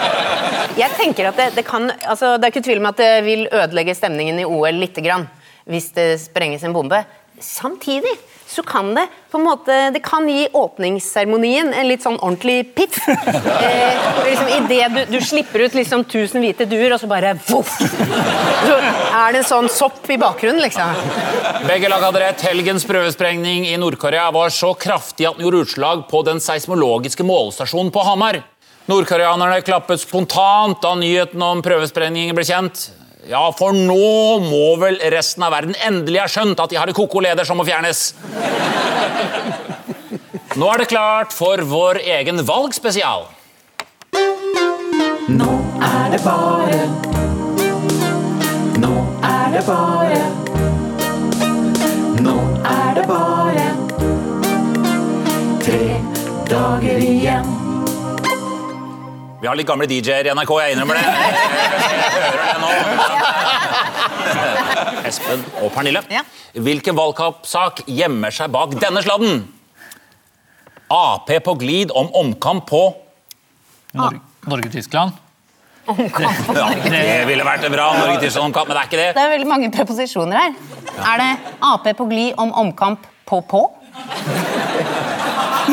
Jeg 0.80 0.88
tenker 0.96 1.28
at 1.28 1.36
det, 1.36 1.50
det 1.58 1.64
kan 1.68 1.90
altså, 2.08 2.38
Det 2.40 2.46
er 2.46 2.54
ikke 2.54 2.64
tvil 2.64 2.80
om 2.80 2.88
at 2.88 3.00
det 3.02 3.10
vil 3.26 3.42
ødelegge 3.50 3.92
stemningen 3.98 4.40
i 4.40 4.46
OL 4.48 4.80
lite 4.80 5.04
grann 5.04 5.26
hvis 5.68 5.92
det 5.94 6.06
sprenges 6.18 6.64
en 6.66 6.72
bombe. 6.74 7.02
Samtidig 7.38 8.16
så 8.52 8.62
kan 8.66 8.92
det 8.94 9.06
på 9.32 9.38
en 9.38 9.44
måte 9.46 9.76
Det 9.94 10.02
kan 10.04 10.28
gi 10.28 10.44
åpningsseremonien 10.52 11.72
en 11.72 11.88
litt 11.88 12.04
sånn 12.04 12.18
ordentlig 12.20 12.74
piff. 12.76 13.00
Eh, 13.62 14.24
liksom 14.24 14.48
Idet 14.56 14.94
du, 14.94 15.00
du 15.12 15.24
slipper 15.24 15.62
ut 15.66 15.74
liksom 15.76 16.02
1000 16.04 16.42
hvite 16.42 16.66
duer, 16.68 16.92
og 16.94 17.00
så 17.00 17.08
bare 17.10 17.34
voff! 17.46 17.76
Så 17.78 18.76
er 18.76 19.32
det 19.32 19.42
en 19.42 19.46
sånn 19.46 19.68
sopp 19.72 20.08
i 20.10 20.18
bakgrunnen, 20.20 20.60
liksom. 20.64 20.96
Begge 21.68 21.90
lag 21.92 22.02
hadde 22.02 22.22
rett. 22.24 22.42
Helgens 22.46 22.86
prøvesprengning 22.88 23.68
i 23.70 23.76
Nord-Korea 23.80 24.30
var 24.34 24.50
så 24.54 24.72
kraftig 24.74 25.28
at 25.28 25.38
den 25.38 25.46
gjorde 25.46 25.62
utslag 25.66 26.06
på 26.10 26.24
den 26.26 26.42
seismologiske 26.42 27.26
målestasjonen 27.26 27.92
på 27.94 28.04
Hamar. 28.08 28.42
Nordkoreanerne 28.90 29.62
klappet 29.62 30.02
spontant 30.02 30.82
da 30.82 30.96
nyheten 30.98 31.42
om 31.46 31.62
prøvesprengningen 31.62 32.34
ble 32.36 32.46
kjent. 32.48 32.88
Ja, 33.30 33.42
for 33.54 33.70
nå 33.70 34.40
må 34.42 34.64
vel 34.82 34.96
resten 35.14 35.44
av 35.46 35.52
verden 35.54 35.76
endelig 35.86 36.18
ha 36.24 36.30
skjønt 36.30 36.58
at 36.58 36.72
de 36.72 36.78
har 36.80 36.90
en 36.90 36.96
koko 36.96 37.20
leder 37.22 37.46
som 37.46 37.60
må 37.60 37.66
fjernes. 37.68 38.16
Nå 40.58 40.66
er 40.72 40.82
det 40.82 40.88
klart 40.90 41.30
for 41.32 41.62
vår 41.70 42.02
egen 42.02 42.42
valgspesial. 42.48 43.28
Nå 45.30 45.52
er 45.86 46.10
det 46.12 46.20
bare 46.24 46.80
Nå 48.82 48.90
er 49.30 49.54
det 49.54 49.62
bare 49.68 50.18
Nå 52.26 52.36
er 52.74 52.92
det 52.98 53.06
bare 53.08 53.66
Tre 55.62 55.82
dager 56.50 57.06
igjen 57.06 57.61
Vi 59.42 59.48
har 59.50 59.56
litt 59.58 59.66
gamle 59.66 59.88
DJ-er 59.90 60.28
i 60.28 60.34
NRK, 60.38 60.50
jeg 60.62 60.76
innrømmer 60.76 60.94
det. 60.94 61.02
Jeg 61.02 62.10
hører 62.14 62.44
det 62.46 62.58
nå. 62.62 62.68
Espen 65.08 65.40
og 65.58 65.72
Pernille. 65.74 65.98
Ja. 66.14 66.22
Hvilken 66.62 66.94
valgkampsak 66.94 67.82
gjemmer 67.90 68.30
seg 68.30 68.52
bak 68.54 68.76
denne 68.78 69.02
sladden? 69.02 69.42
Ap 70.94 71.26
på 71.42 71.54
glid 71.58 71.90
om 71.90 72.06
omkamp 72.22 72.68
på 72.70 72.84
Nor 73.98 74.14
Norge-Tyskland. 74.46 75.18
ja, 75.90 76.68
Det 76.86 77.02
ville 77.26 77.42
vært 77.42 77.66
bra 77.74 77.88
Norge-Tyskland-omkamp, 77.98 78.70
men 78.70 78.78
det 78.78 78.84
er 78.84 78.92
ikke 78.92 79.00
det. 79.02 79.10
Det 79.18 79.24
er 79.26 79.34
veldig 79.34 79.50
mange 79.56 79.72
preposisjoner 79.74 80.38
her. 80.38 80.54
Er 81.02 81.16
det 81.24 81.32
Ap 81.66 81.90
på 81.98 82.06
glid 82.14 82.38
om 82.38 82.54
omkamp 82.62 83.10
på 83.26 83.42
på? 83.50 83.66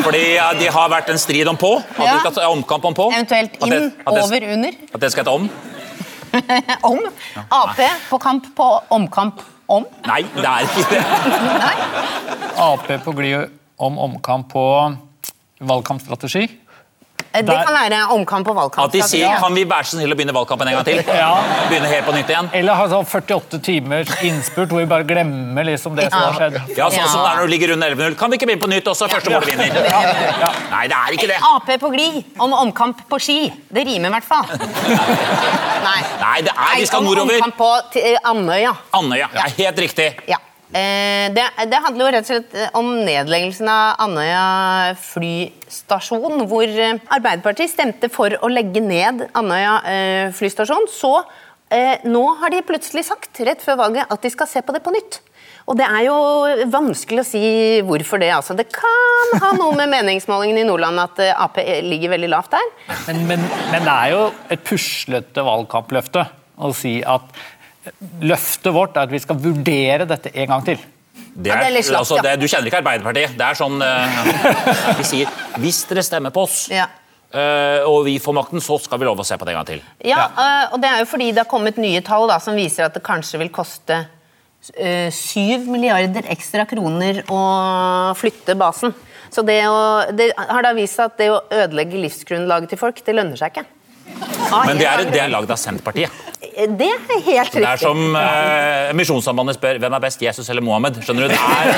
Fordi 0.04 0.22
ja, 0.36 0.52
de 0.58 0.66
har 0.70 0.88
vært 0.92 1.08
en 1.12 1.18
strid 1.18 1.48
om 1.50 1.56
på. 1.60 1.76
At 1.78 2.04
Ja. 2.06 2.14
du 2.14 2.20
skal 2.20 2.32
ta 2.32 2.48
omkamp 2.50 2.84
om 2.84 2.94
på. 2.94 3.08
Eventuelt 3.12 3.54
At 3.62 3.68
det- 3.68 3.82
inn, 3.82 3.92
at 4.06 4.14
det- 4.14 4.22
over, 4.24 4.52
under. 4.52 4.72
At 4.94 5.00
det 5.00 5.12
skal 5.12 5.24
hete 5.24 5.34
om? 5.34 5.50
Om. 6.84 6.98
Ap 7.50 7.76
på 8.10 8.18
kamp 8.22 8.44
på 8.54 8.66
omkamp 8.90 9.40
om. 9.68 9.84
Nei, 10.06 10.22
det 10.22 10.44
er 10.44 10.60
ikke 10.62 10.90
det. 10.90 11.04
Ap 12.56 12.86
på 13.04 13.12
glid 13.16 13.50
om 13.78 13.98
omkamp 13.98 14.48
på 14.52 14.96
valgkampstrategi. 15.60 16.46
Det 17.30 17.56
kan 17.66 17.74
være 17.74 18.00
omkamp 18.14 18.48
og 18.50 18.56
valgkamp. 18.56 18.88
At 18.88 18.94
de 18.96 19.02
sier 19.06 19.36
kan 19.40 19.54
vi 19.54 19.64
være 19.68 19.86
så 19.88 19.96
snill 19.96 20.14
å 20.14 20.18
begynne 20.18 20.34
valgkampen 20.34 20.70
en 20.70 20.78
gang 20.78 20.86
til? 20.88 21.00
Ja. 21.06 21.30
Begynne 21.70 21.90
helt 21.92 22.06
på 22.08 22.14
nytt 22.16 22.32
igjen? 22.32 22.50
Eller 22.60 22.78
ha 22.78 22.88
sånn 22.90 23.06
48 23.06 23.60
timers 23.66 24.10
innspurt 24.26 24.72
hvor 24.72 24.82
vi 24.82 24.88
bare 24.90 25.06
glemmer 25.08 25.68
liksom 25.68 25.96
det 25.98 26.08
som 26.10 26.24
har 26.26 26.38
skjedd. 26.38 26.58
Ja, 26.78 26.90
sånn 26.90 27.08
som 27.12 27.22
det 27.22 27.30
er 27.30 27.40
når 27.40 27.48
du 27.50 27.54
ligger 27.54 27.74
under 27.76 27.96
11-0. 27.96 28.18
Kan 28.20 28.32
vi 28.34 28.40
ikke 28.40 28.50
begynne 28.50 28.64
på 28.64 28.72
nytt 28.72 28.90
også? 28.92 29.10
Første 29.12 29.32
målet 29.32 29.52
vinner. 29.52 29.80
Nei, 30.74 30.84
det 30.90 30.98
er 30.98 31.18
ikke 31.18 31.30
det. 31.30 31.38
Ap 31.50 31.72
på 31.80 31.92
glid 31.94 32.20
om 32.42 32.54
omkamp 32.64 33.06
på 33.10 33.22
ski. 33.22 33.38
Det 33.70 33.86
rimer 33.88 34.10
i 34.10 34.14
hvert 34.18 34.28
fall. 34.28 34.50
Nei. 35.88 35.98
Nei, 36.20 36.36
det 36.44 36.52
er, 36.52 36.76
vi 36.82 36.86
skal 36.90 37.02
om 37.04 37.10
nordover. 37.10 37.40
Omkamp 37.40 37.58
på 37.60 38.04
Andøya. 38.34 38.76
Andøya. 38.96 39.30
Det 39.34 39.46
er 39.46 39.58
helt 39.64 39.84
riktig. 39.86 40.12
Ja. 40.30 40.40
Eh, 40.70 41.26
det, 41.34 41.44
det 41.66 41.78
handler 41.82 42.04
jo 42.04 42.10
rett 42.14 42.28
og 42.28 42.30
slett 42.30 42.52
eh, 42.54 42.68
om 42.78 42.92
nedleggelsen 43.02 43.66
av 43.70 44.04
Andøya 44.04 44.42
flystasjon, 45.02 46.44
hvor 46.50 46.70
eh, 46.70 47.00
Arbeiderpartiet 47.10 47.72
stemte 47.72 48.10
for 48.12 48.36
å 48.38 48.50
legge 48.50 48.82
ned 48.84 49.26
Andøya 49.34 50.30
flystasjon. 50.36 50.86
Så 50.90 51.16
nå 52.10 52.22
har 52.40 52.50
de 52.50 52.64
plutselig 52.66 53.04
sagt, 53.06 53.30
rett 53.46 53.60
før 53.62 53.76
valget, 53.78 54.10
at 54.10 54.24
de 54.24 54.30
skal 54.32 54.48
se 54.50 54.62
på 54.66 54.74
det 54.74 54.80
på 54.82 54.90
nytt. 54.90 55.20
Og 55.70 55.76
det 55.78 55.84
er 55.86 56.00
jo 56.08 56.16
vanskelig 56.72 57.22
å 57.22 57.26
si 57.28 57.42
hvorfor 57.86 58.18
det. 58.18 58.32
altså. 58.34 58.56
Det 58.58 58.66
kan 58.74 59.36
ha 59.44 59.52
noe 59.54 59.76
med 59.78 59.92
meningsmålingen 59.92 60.58
i 60.58 60.66
Nordland 60.66 60.98
at 60.98 61.22
Ap 61.30 61.60
ligger 61.62 62.16
veldig 62.16 62.30
lavt 62.32 62.56
der. 62.56 62.72
Men, 63.06 63.22
men, 63.28 63.46
men 63.70 63.86
det 63.86 63.94
er 63.94 64.16
jo 64.16 64.24
et 64.50 64.66
puslete 64.66 65.46
valgkampløfte 65.46 66.26
å 66.58 66.72
si 66.74 66.96
at 67.06 67.38
løftet 68.20 68.72
vårt 68.74 68.96
er 68.96 69.08
at 69.08 69.12
vi 69.12 69.20
skal 69.22 69.38
vurdere 69.40 70.06
dette 70.08 70.32
en 70.34 70.50
gang 70.52 70.64
til. 70.66 70.80
Det 71.30 71.50
Ja, 71.50 71.60
er, 71.60 71.70
det 71.70 71.80
er 71.80 71.86
slatt, 71.86 72.02
altså, 72.02 72.18
det, 72.24 72.36
du 72.40 72.46
kjenner 72.48 72.70
ikke 72.70 72.80
Arbeiderpartiet. 72.82 73.36
Det 73.38 73.46
er 73.46 73.58
sånn 73.58 73.80
uh, 73.80 74.22
Vi 75.00 75.06
sier 75.06 75.30
hvis 75.62 75.84
dere 75.88 76.04
stemmer 76.06 76.34
på 76.34 76.46
oss, 76.48 76.64
Ja. 76.72 76.88
Uh, 77.30 77.86
og 77.86 78.00
vi 78.08 78.16
får 78.18 78.34
makten, 78.34 78.58
så 78.58 78.74
skal 78.82 78.98
vi 78.98 79.06
love 79.06 79.22
å 79.22 79.26
se 79.26 79.36
på 79.38 79.46
det 79.46 79.52
en 79.52 79.60
gang 79.60 79.66
til. 79.68 79.82
Ja, 80.02 80.24
uh, 80.34 80.72
og 80.74 80.80
det 80.82 80.88
er 80.90 81.04
jo 81.04 81.06
fordi 81.12 81.28
det 81.30 81.44
har 81.44 81.50
kommet 81.50 81.78
nye 81.78 82.00
tall 82.02 82.26
da, 82.26 82.40
som 82.42 82.58
viser 82.58 82.88
at 82.88 82.96
det 82.96 83.04
kanskje 83.06 83.38
vil 83.44 83.52
koste 83.54 84.00
syv 84.60 85.62
7 85.62 85.70
milliarder 85.70 86.26
ekstra 86.34 86.66
kroner 86.68 87.22
å 87.32 87.38
flytte 88.18 88.58
basen. 88.60 88.92
Så 89.30 89.44
det, 89.46 89.60
å, 89.70 90.10
det 90.12 90.32
har 90.36 90.66
da 90.66 90.74
vist 90.76 90.98
seg 90.98 91.06
at 91.06 91.20
det 91.22 91.28
å 91.30 91.38
ødelegge 91.54 92.02
livsgrunnlaget 92.02 92.74
til 92.74 92.80
folk, 92.82 92.98
det 93.06 93.14
lønner 93.14 93.38
seg 93.38 93.54
ikke. 93.54 93.64
Ah, 94.50 94.66
Men 94.66 94.80
det 94.80 94.86
er, 94.88 95.04
det 95.10 95.22
er 95.22 95.32
lagd 95.32 95.50
av 95.50 95.58
Senterpartiet. 95.60 96.26
Det 96.50 96.88
er 96.90 97.22
helt 97.24 97.54
riktig. 97.54 97.62
Det 97.62 97.68
er 97.70 97.80
som 97.80 98.00
uh, 98.16 98.90
Misjonssambandet 98.98 99.56
spør 99.56 99.78
hvem 99.80 99.96
er 99.96 100.02
best, 100.02 100.22
Jesus 100.24 100.50
eller 100.52 100.64
Mohammed. 100.64 100.98
Skjønner 101.04 101.28
du? 101.28 101.32
Det 101.32 101.38
er, 101.40 101.70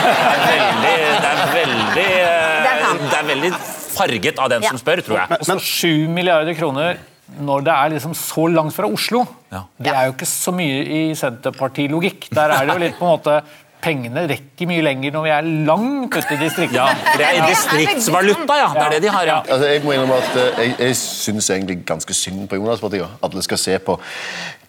det 0.82 0.90
er 0.90 0.96
veldig, 0.96 0.96
det 1.22 1.30
er 1.30 1.54
veldig, 1.54 2.08
eh, 2.08 2.58
Det 2.64 3.16
er 3.18 3.22
er 3.22 3.30
veldig 3.30 3.52
farget 3.92 4.42
av 4.42 4.50
den 4.52 4.66
som 4.66 4.80
spør, 4.80 5.04
tror 5.06 5.20
jeg. 5.22 5.32
Men, 5.34 5.46
så 5.46 5.58
7 5.62 6.12
milliarder 6.12 6.58
kroner 6.58 7.00
når 7.40 7.64
det 7.64 7.72
er 7.72 7.92
liksom 7.94 8.14
så 8.18 8.46
langt 8.52 8.74
fra 8.76 8.88
Oslo. 8.90 9.22
Ja. 9.52 9.62
Det 9.80 9.92
er 9.92 10.08
jo 10.08 10.14
ikke 10.16 10.28
så 10.28 10.52
mye 10.54 10.80
i 10.84 11.02
Senterpartilogikk. 11.16 12.26
Der 12.34 12.52
er 12.52 12.66
det 12.66 12.74
jo 12.74 12.82
litt 12.82 12.98
på 12.98 13.06
en 13.06 13.14
måte 13.14 13.38
Pengene 13.82 14.22
rekker 14.30 14.68
mye 14.70 14.82
lenger 14.86 15.10
når 15.16 15.24
vi 15.26 15.30
er 15.34 15.46
langt 15.66 16.14
ute 16.14 16.36
i 16.36 16.38
distriktet. 16.38 16.76
Ja, 16.78 16.84
for 16.94 17.18
det 17.18 17.26
er 17.26 17.48
distriktsvaluta, 17.50 18.58
ja. 18.60 18.68
Det 18.76 18.82
er 18.84 18.92
det 18.94 19.00
de 19.02 19.10
har, 19.10 19.26
ja. 19.26 19.38
Altså, 19.42 19.66
jeg 19.72 19.82
må 19.82 19.94
innrømme 19.96 20.18
at 20.22 20.36
eh, 20.38 20.60
jeg, 20.62 20.74
jeg 20.78 20.98
syns 21.00 21.48
egentlig 21.50 21.80
ganske 21.88 22.14
synd 22.14 22.44
på 22.50 22.60
Jonas-partiet. 22.60 23.16
Alle 23.26 23.42
skal 23.42 23.58
se 23.58 23.74
på 23.82 23.96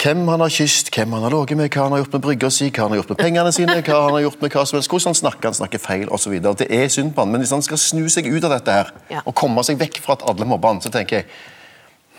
hvem 0.03 0.23
han 0.33 0.41
har 0.43 0.51
kysset, 0.51 0.89
hvem 0.95 1.13
han 1.15 1.23
har 1.27 1.35
ligget 1.35 1.59
med, 1.61 1.69
hva 1.71 1.85
han 1.85 1.93
har 1.95 2.01
gjort 2.01 2.17
med 2.17 2.23
brygga 2.25 2.49
si, 2.51 2.71
hva 2.73 2.87
han 2.87 2.95
har 2.95 2.99
gjort 3.03 3.13
med 3.13 3.19
pengene 3.21 3.53
sine, 3.55 3.75
hva 3.85 3.99
han 4.07 4.17
har 4.17 4.23
gjort 4.25 4.41
med 4.43 4.55
hva 4.57 4.63
som 4.67 4.79
helst, 4.79 4.89
hvordan 4.91 5.13
han 5.13 5.19
snakker, 5.21 5.47
han 5.51 5.59
snakker 5.61 5.83
feil 5.83 6.09
osv. 6.17 6.33
Det 6.63 6.67
er 6.73 6.89
synd 6.91 7.13
på 7.15 7.23
han, 7.23 7.31
men 7.35 7.45
hvis 7.45 7.53
han 7.55 7.63
skal 7.63 7.79
snu 7.79 8.07
seg 8.11 8.27
ut 8.33 8.43
av 8.49 8.57
dette 8.57 8.79
her, 8.79 8.89
Ja. 9.13 9.21
og 9.25 9.35
komme 9.37 9.63
seg 9.63 9.77
vekk 9.79 10.01
fra 10.03 10.17
at 10.17 10.25
alle 10.27 10.49
mobber 10.49 10.73
han, 10.73 10.81
så 10.83 10.89
tenker 10.91 11.21
jeg 11.21 11.29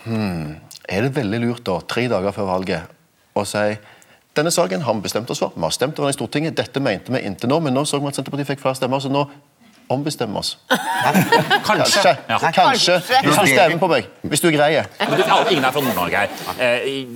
hmm, 0.05 0.55
Er 0.89 1.05
det 1.05 1.15
veldig 1.17 1.39
lurt 1.43 1.63
da, 1.67 1.79
tre 1.89 2.07
dager 2.07 2.31
før 2.33 2.49
valget, 2.55 2.87
å 3.35 3.43
si 3.45 3.67
denne 4.35 4.51
saken 4.51 4.81
har 4.81 4.93
vi 4.93 5.01
bestemt 5.05 5.29
oss 5.31 5.39
for. 5.39 5.51
Vi 5.55 5.61
har 5.63 5.71
stemt 5.75 5.99
over 5.99 6.09
den 6.09 6.15
i 6.15 6.17
Stortinget. 6.19 6.55
Dette 6.57 6.79
mente 6.83 7.11
vi 7.13 7.19
inntil 7.27 7.49
nå, 7.49 7.59
men 7.63 7.73
nå 7.73 7.85
så 7.87 7.99
vi 8.01 8.07
at 8.11 8.15
Senterpartiet 8.19 8.47
fikk 8.53 8.61
flere 8.63 8.75
stemmer, 8.75 8.99
så 9.03 9.09
nå 9.11 9.25
ombestemmer 9.89 10.39
oss. 10.41 10.55
Kanskje. 11.67 12.15
Ja. 12.29 12.39
Kanskje. 12.55 12.97
Hvis 13.21 13.37
du 13.37 13.45
stemmer 13.51 13.77
på 13.81 13.87
meg. 13.91 14.07
Hvis 14.25 14.41
du 14.41 14.47
er 14.49 14.55
grei. 14.57 14.71
Men 14.99 15.15
du, 15.19 15.23
alle- 15.23 15.51
ingen 15.53 15.65
er 15.69 15.71
fra 15.75 15.83
Nord-Norge 15.85 16.17
her. 16.17 16.29
Eh, 16.59 16.87
i- 16.89 17.07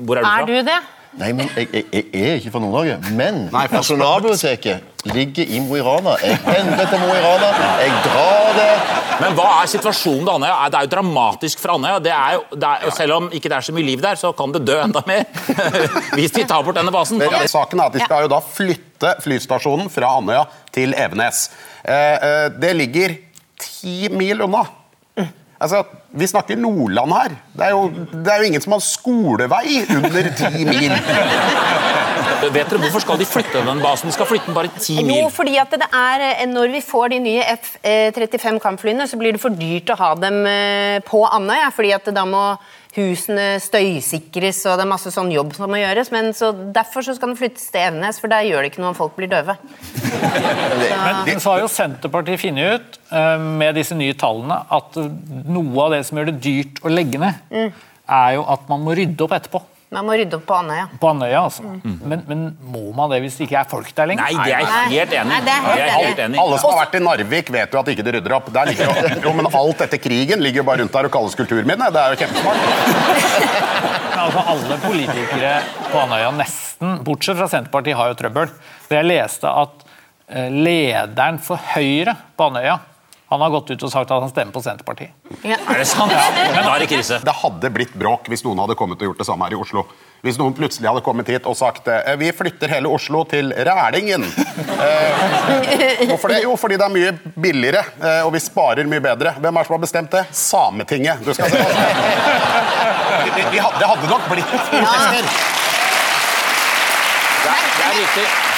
Hvor 0.00 0.16
er 0.16 0.22
du 0.22 0.26
fra? 0.26 0.40
Er 0.40 0.46
du 0.46 0.56
det? 0.70 0.78
Nei, 1.18 1.32
men 1.34 1.48
jeg, 1.56 1.66
jeg, 1.74 1.84
jeg 1.90 2.22
er 2.22 2.36
ikke 2.38 2.52
fra 2.54 2.60
Nord-Norge. 2.62 2.96
Men 3.18 3.48
Nei, 3.50 3.64
Nasjonalbiblioteket 3.72 5.08
ligger 5.10 5.48
i 5.56 5.58
Mo 5.64 5.74
i 5.74 5.82
Rana. 5.82 6.12
Jeg 6.22 6.38
pendler 6.44 6.86
til 6.86 7.02
Mo 7.02 7.08
i 7.10 7.22
Rana. 7.24 7.48
Jeg 7.80 7.96
drar 8.04 8.52
det. 8.54 8.68
Men 9.20 9.34
hva 9.36 9.48
er 9.56 9.72
situasjonen 9.72 10.22
til 10.22 10.32
Andøya? 10.36 10.68
Det 10.70 10.78
er 10.78 10.86
jo 10.86 10.92
dramatisk 10.94 11.62
for 11.62 11.74
Andøya. 11.74 11.98
Det 12.04 12.14
er 12.14 12.36
jo, 12.36 12.44
det 12.54 12.70
er, 12.70 12.94
selv 12.94 13.16
om 13.18 13.26
ikke 13.34 13.50
det 13.50 13.58
er 13.58 13.66
så 13.66 13.74
mye 13.74 13.88
liv 13.88 14.04
der, 14.06 14.20
så 14.22 14.30
kan 14.38 14.54
det 14.54 14.62
dø 14.68 14.78
enda 14.84 15.02
mer. 15.10 15.26
Hvis 16.18 16.36
de 16.36 16.46
tar 16.46 16.62
bort 16.62 16.78
denne 16.78 16.94
basen. 16.94 17.18
Men 17.18 17.50
Saken 17.50 17.82
er 17.82 17.90
at 17.90 17.98
De 17.98 18.04
skal 18.06 18.28
jo 18.28 18.30
da 18.30 18.38
flytte 18.46 19.14
flystasjonen 19.26 19.90
fra 19.90 20.14
Andøya 20.20 20.46
til 20.70 20.94
Evenes. 20.94 21.48
Eh, 21.82 21.94
eh, 21.96 22.44
det 22.54 22.76
ligger 22.78 23.18
ti 23.60 24.06
mil 24.14 24.46
unna. 24.46 24.62
Altså, 25.60 25.82
Vi 26.10 26.26
snakker 26.26 26.56
Nordland 26.56 27.12
her. 27.12 27.34
Det 27.54 27.66
er, 27.66 27.70
jo, 27.70 27.90
det 28.12 28.32
er 28.32 28.40
jo 28.40 28.48
ingen 28.48 28.62
som 28.64 28.72
har 28.72 28.80
skolevei 28.82 29.82
under 29.92 30.30
ti 30.38 30.64
mil. 30.64 30.94
Vet 32.40 32.70
dere 32.70 32.80
Hvorfor 32.80 33.02
skal 33.04 33.20
de 33.20 33.26
flytte 33.28 33.62
den 33.66 33.82
basen? 33.84 34.08
De 34.08 34.16
skal 34.16 34.28
flytte 34.28 34.48
den 34.48 34.56
bare 34.56 34.70
ti 34.80 34.96
Jo, 35.04 35.28
fordi 35.32 35.58
at 35.60 35.74
det 35.76 35.88
er, 35.92 36.24
eh, 36.30 36.46
Når 36.48 36.72
vi 36.72 36.80
får 36.80 37.12
de 37.12 37.18
nye 37.22 37.44
F-35 37.52 38.58
kampflyene, 38.62 39.06
så 39.06 39.18
blir 39.20 39.36
det 39.36 39.42
for 39.42 39.52
dyrt 39.54 39.92
å 39.92 39.98
ha 40.00 40.14
dem 40.18 40.46
eh, 40.48 41.00
på 41.06 41.22
Andøya. 41.28 41.70
fordi 41.74 41.92
at 41.92 42.08
da 42.14 42.24
må 42.24 42.44
husene 42.96 43.44
støysikres, 43.62 44.64
og 44.66 44.78
det 44.80 44.84
er 44.84 44.90
masse 44.90 45.12
sånn 45.14 45.30
jobb 45.30 45.52
som 45.54 45.70
må 45.70 45.78
gjøres. 45.78 46.10
men 46.10 46.32
så 46.34 46.50
Derfor 46.74 47.04
så 47.06 47.14
skal 47.14 47.30
den 47.32 47.38
flyttes 47.38 47.68
til 47.70 47.80
Evenes, 47.84 48.18
for 48.20 48.28
der 48.32 48.42
gjør 48.48 48.62
det 48.64 48.72
ikke 48.72 48.82
noe 48.82 48.90
om 48.90 48.98
folk 48.98 49.14
blir 49.18 49.30
døve. 49.30 49.54
Men, 50.20 51.20
men 51.26 51.40
så 51.42 51.54
har 51.54 51.62
jo 51.62 51.70
Senterpartiet 51.70 52.40
funnet 52.42 52.74
ut 52.80 52.98
eh, 53.12 53.38
med 53.60 53.78
disse 53.78 53.94
nye 53.98 54.16
tallene 54.18 54.58
at 54.70 54.98
noe 55.00 55.84
av 55.86 55.94
det 55.94 56.02
som 56.08 56.18
gjør 56.20 56.32
det 56.32 56.38
dyrt 56.44 56.82
å 56.82 56.92
legge 56.92 57.20
ned, 57.22 57.38
Mm. 57.50 57.70
er 58.10 58.32
jo 58.34 58.44
at 58.50 58.66
man 58.68 58.82
må 58.82 58.94
rydde 58.98 59.22
opp 59.24 59.32
etterpå. 59.36 59.62
Man 59.90 60.06
må 60.06 60.14
rydde 60.14 60.38
opp 60.38 60.44
på 60.46 60.54
Andøya. 60.54 60.84
På 61.02 61.08
Andøya, 61.10 61.38
altså. 61.48 61.64
Mm. 61.66 61.94
Men, 62.06 62.20
men 62.28 62.42
må 62.62 62.92
man 62.94 63.10
det 63.10 63.18
hvis 63.24 63.40
det 63.40 63.48
ikke 63.48 63.56
er 63.58 63.70
folk 63.72 63.88
der 63.96 64.06
lenger? 64.06 64.22
Nei, 64.22 64.44
det 64.46 64.52
er 64.54 64.60
jeg 64.62 64.92
helt 64.92 65.14
enig 65.18 65.38
i. 65.40 66.12
enig. 66.26 66.38
Alle 66.38 66.60
som 66.62 66.70
har 66.70 66.84
vært 66.84 66.94
i 66.94 67.00
Narvik, 67.02 67.50
vet 67.50 67.74
jo 67.74 67.80
at 67.80 67.90
ikke 67.90 68.04
de 68.06 68.12
rydder 68.14 68.34
opp. 68.36 68.52
Der 68.54 68.70
ligger 68.70 68.86
jo, 68.86 69.08
jo, 69.26 69.32
men 69.40 69.48
alt 69.50 69.82
etter 69.86 69.98
krigen 70.02 70.44
ligger 70.46 70.62
jo 70.62 70.66
bare 70.68 70.84
rundt 70.84 70.94
der 70.94 71.08
og 71.08 71.14
kalles 71.16 71.34
kulturminne. 71.40 71.90
Det 71.90 72.04
er 72.04 72.14
jo 72.14 72.20
kjempesmart. 72.22 72.60
Altså, 74.20 74.42
alle 74.52 74.76
politikere 74.82 75.50
på 75.88 75.96
Andøya, 76.02 76.28
nesten, 76.36 76.98
bortsett 77.06 77.38
fra 77.38 77.46
Senterpartiet, 77.48 77.96
har 77.96 78.10
jo 78.10 78.18
trøbbel. 78.18 78.50
Jeg 78.92 79.06
leste 79.08 79.48
at 79.48 79.86
eh, 80.28 80.50
lederen 80.52 81.40
for 81.40 81.62
Høyre 81.72 82.12
på 82.36 82.50
Andøya 82.50 82.76
han 83.30 83.40
har 83.40 83.50
gått 83.50 83.70
ut 83.70 83.82
og 83.86 83.90
sagt 83.92 84.10
at 84.10 84.24
han 84.24 84.30
stemmer 84.32 84.50
på 84.50 84.60
Senterpartiet. 84.64 85.14
Ja. 85.46 85.54
Er 85.70 85.78
det 85.78 85.86
sant? 85.86 86.10
Men 86.54 86.64
da 86.66 86.72
er 86.74 86.82
det 86.82 86.88
krise. 86.90 87.20
Det 87.22 87.34
hadde 87.44 87.70
blitt 87.70 87.92
bråk 87.94 88.26
hvis 88.30 88.42
noen 88.42 88.58
hadde 88.58 88.74
kommet 88.78 88.98
og 88.98 89.12
gjort 89.12 89.22
det 89.22 89.26
samme 89.28 89.46
her 89.46 89.54
i 89.54 89.60
Oslo. 89.60 89.84
Hvis 90.26 90.36
noen 90.36 90.56
plutselig 90.56 90.90
hadde 90.90 91.04
kommet 91.06 91.30
hit 91.30 91.46
og 91.48 91.54
sagt 91.56 91.86
eh, 91.88 92.10
vi 92.20 92.32
flytter 92.34 92.74
hele 92.74 92.90
Oslo 92.90 93.22
til 93.30 93.54
Rælingen. 93.54 94.26
Eh, 94.80 96.06
hvorfor 96.08 96.32
det? 96.32 96.38
Jo, 96.40 96.54
fordi 96.56 96.78
det 96.80 96.84
er 96.86 96.92
mye 96.92 97.10
billigere, 97.36 97.82
eh, 98.00 98.20
og 98.24 98.30
vi 98.32 98.40
sparer 98.40 98.88
mye 98.88 99.02
bedre. 99.04 99.34
Hvem 99.36 99.58
er 99.58 99.60
det 99.60 99.68
som 99.68 99.76
har 99.76 99.82
bestemt 99.82 100.14
det? 100.14 100.22
Sametinget. 100.36 101.20
Du 101.26 101.34
skal 101.36 101.52
se. 101.52 101.60
Det 103.52 103.60
hadde 103.60 104.08
nok 104.08 104.30
blitt 104.32 104.54
protester. 104.70 105.32
Det 107.44 107.58
det 107.76 107.84
er 107.90 108.00
riktig. 108.00 108.49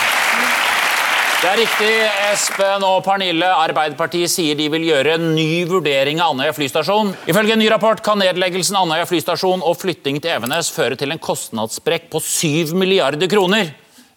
Det 1.42 1.48
er 1.50 1.58
riktig, 1.58 1.94
Espen 2.30 2.84
og 2.86 3.00
Pernille. 3.02 3.48
Arbeiderpartiet 3.50 4.30
sier 4.30 4.54
de 4.54 4.68
vil 4.70 4.84
gjøre 4.86 5.16
en 5.16 5.24
ny 5.34 5.64
vurdering 5.66 6.20
av 6.22 6.36
Andøya 6.36 6.52
flystasjon. 6.54 7.10
Ifølge 7.26 7.56
en 7.56 7.58
ny 7.58 7.66
rapport 7.72 7.98
kan 8.06 8.20
nedleggelsen 8.22 8.78
av 8.78 8.86
Andøya 8.86 9.08
flystasjon 9.10 9.64
og 9.66 9.74
flytting 9.80 10.20
til 10.22 10.36
Evenes 10.36 10.70
føre 10.70 10.94
til 11.00 11.10
en 11.10 11.18
kostnadssprekk 11.18 12.06
på 12.12 12.22
7 12.22 12.76
milliarder 12.78 13.26
kroner. 13.32 13.72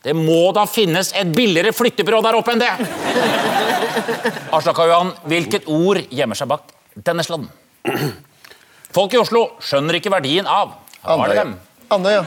Det 0.05 0.13
må 0.13 0.51
da 0.53 0.67
finnes 0.69 1.09
et 1.17 1.33
billigere 1.33 1.73
flyttebyrå 1.73 2.21
der 2.27 2.37
oppe 2.37 2.53
enn 2.53 2.61
det! 2.61 2.69
Aslak 4.53 4.85
Johan, 4.85 5.15
hvilket 5.25 5.65
ord 5.65 6.03
gjemmer 6.13 6.37
seg 6.37 6.53
bak 6.53 6.69
denne 6.93 7.25
sladden? 7.25 7.49
Folk 8.93 9.17
i 9.17 9.23
Oslo 9.25 9.47
skjønner 9.65 9.97
ikke 9.97 10.13
verdien 10.13 10.45
av 10.45 10.77
Andøya. 11.01 11.49
Andøya. 11.89 12.21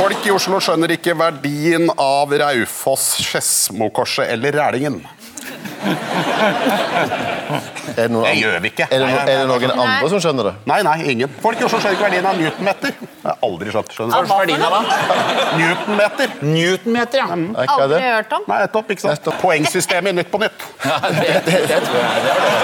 Folk 0.00 0.24
i 0.26 0.30
Oslo 0.32 0.56
skjønner 0.64 0.94
ikke 0.96 1.12
verdien 1.18 1.90
av 2.00 2.30
Raufoss, 2.40 3.18
Skedsmokorset 3.20 4.30
eller 4.32 4.56
Rælingen. 4.56 5.02
Er 7.90 7.96
det 7.96 8.06
noen, 8.12 8.24
Det 8.24 8.32
gjør 8.38 8.56
vi 8.64 8.70
ikke. 8.70 8.86
Er 8.92 8.98
det, 9.02 9.06
no- 9.08 9.20
er 9.20 9.26
det 9.26 9.34
nei, 9.36 9.44
noen 9.50 9.72
andre 9.84 10.08
som 10.12 10.20
skjønner 10.24 10.44
det? 10.48 10.52
Nei, 10.70 10.78
nei, 10.86 10.96
ingen. 11.12 11.30
Folk 11.42 11.60
i 11.60 11.64
Oslo 11.66 11.80
skjønner 11.82 11.96
ikke 11.98 12.06
verdien 12.06 12.28
av 12.30 12.40
newtonmeter. 12.40 12.96
Jeg 13.00 13.28
har 13.28 13.38
aldri 13.48 13.72
skjønt. 13.74 13.92
skjønner 13.96 14.12
Hva 14.16 14.20
er 14.20 14.28
verdien 14.32 14.62
av? 14.64 14.72
Newtonmeter. 15.60 16.34
Newtonmeter, 16.48 17.20
ja. 17.20 17.28
Mm. 17.36 17.46
Aldri 17.66 18.02
hørt 18.06 18.36
om. 18.38 18.42
Nei, 18.48 18.58
nettopp, 18.64 18.92
ikke 18.96 19.04
sant? 19.06 19.30
Poengsystemet 19.44 20.14
i 20.14 20.18
Nytt 20.20 20.30
på 20.32 20.40
Nytt. 20.40 20.58
ja 20.88 20.96
det, 21.08 21.40
det, 21.48 21.56
det 21.68 21.80
tror 21.84 22.00
jeg. 22.00 22.08
Det 22.24 22.32
var 22.32 22.40
det. 22.40 22.60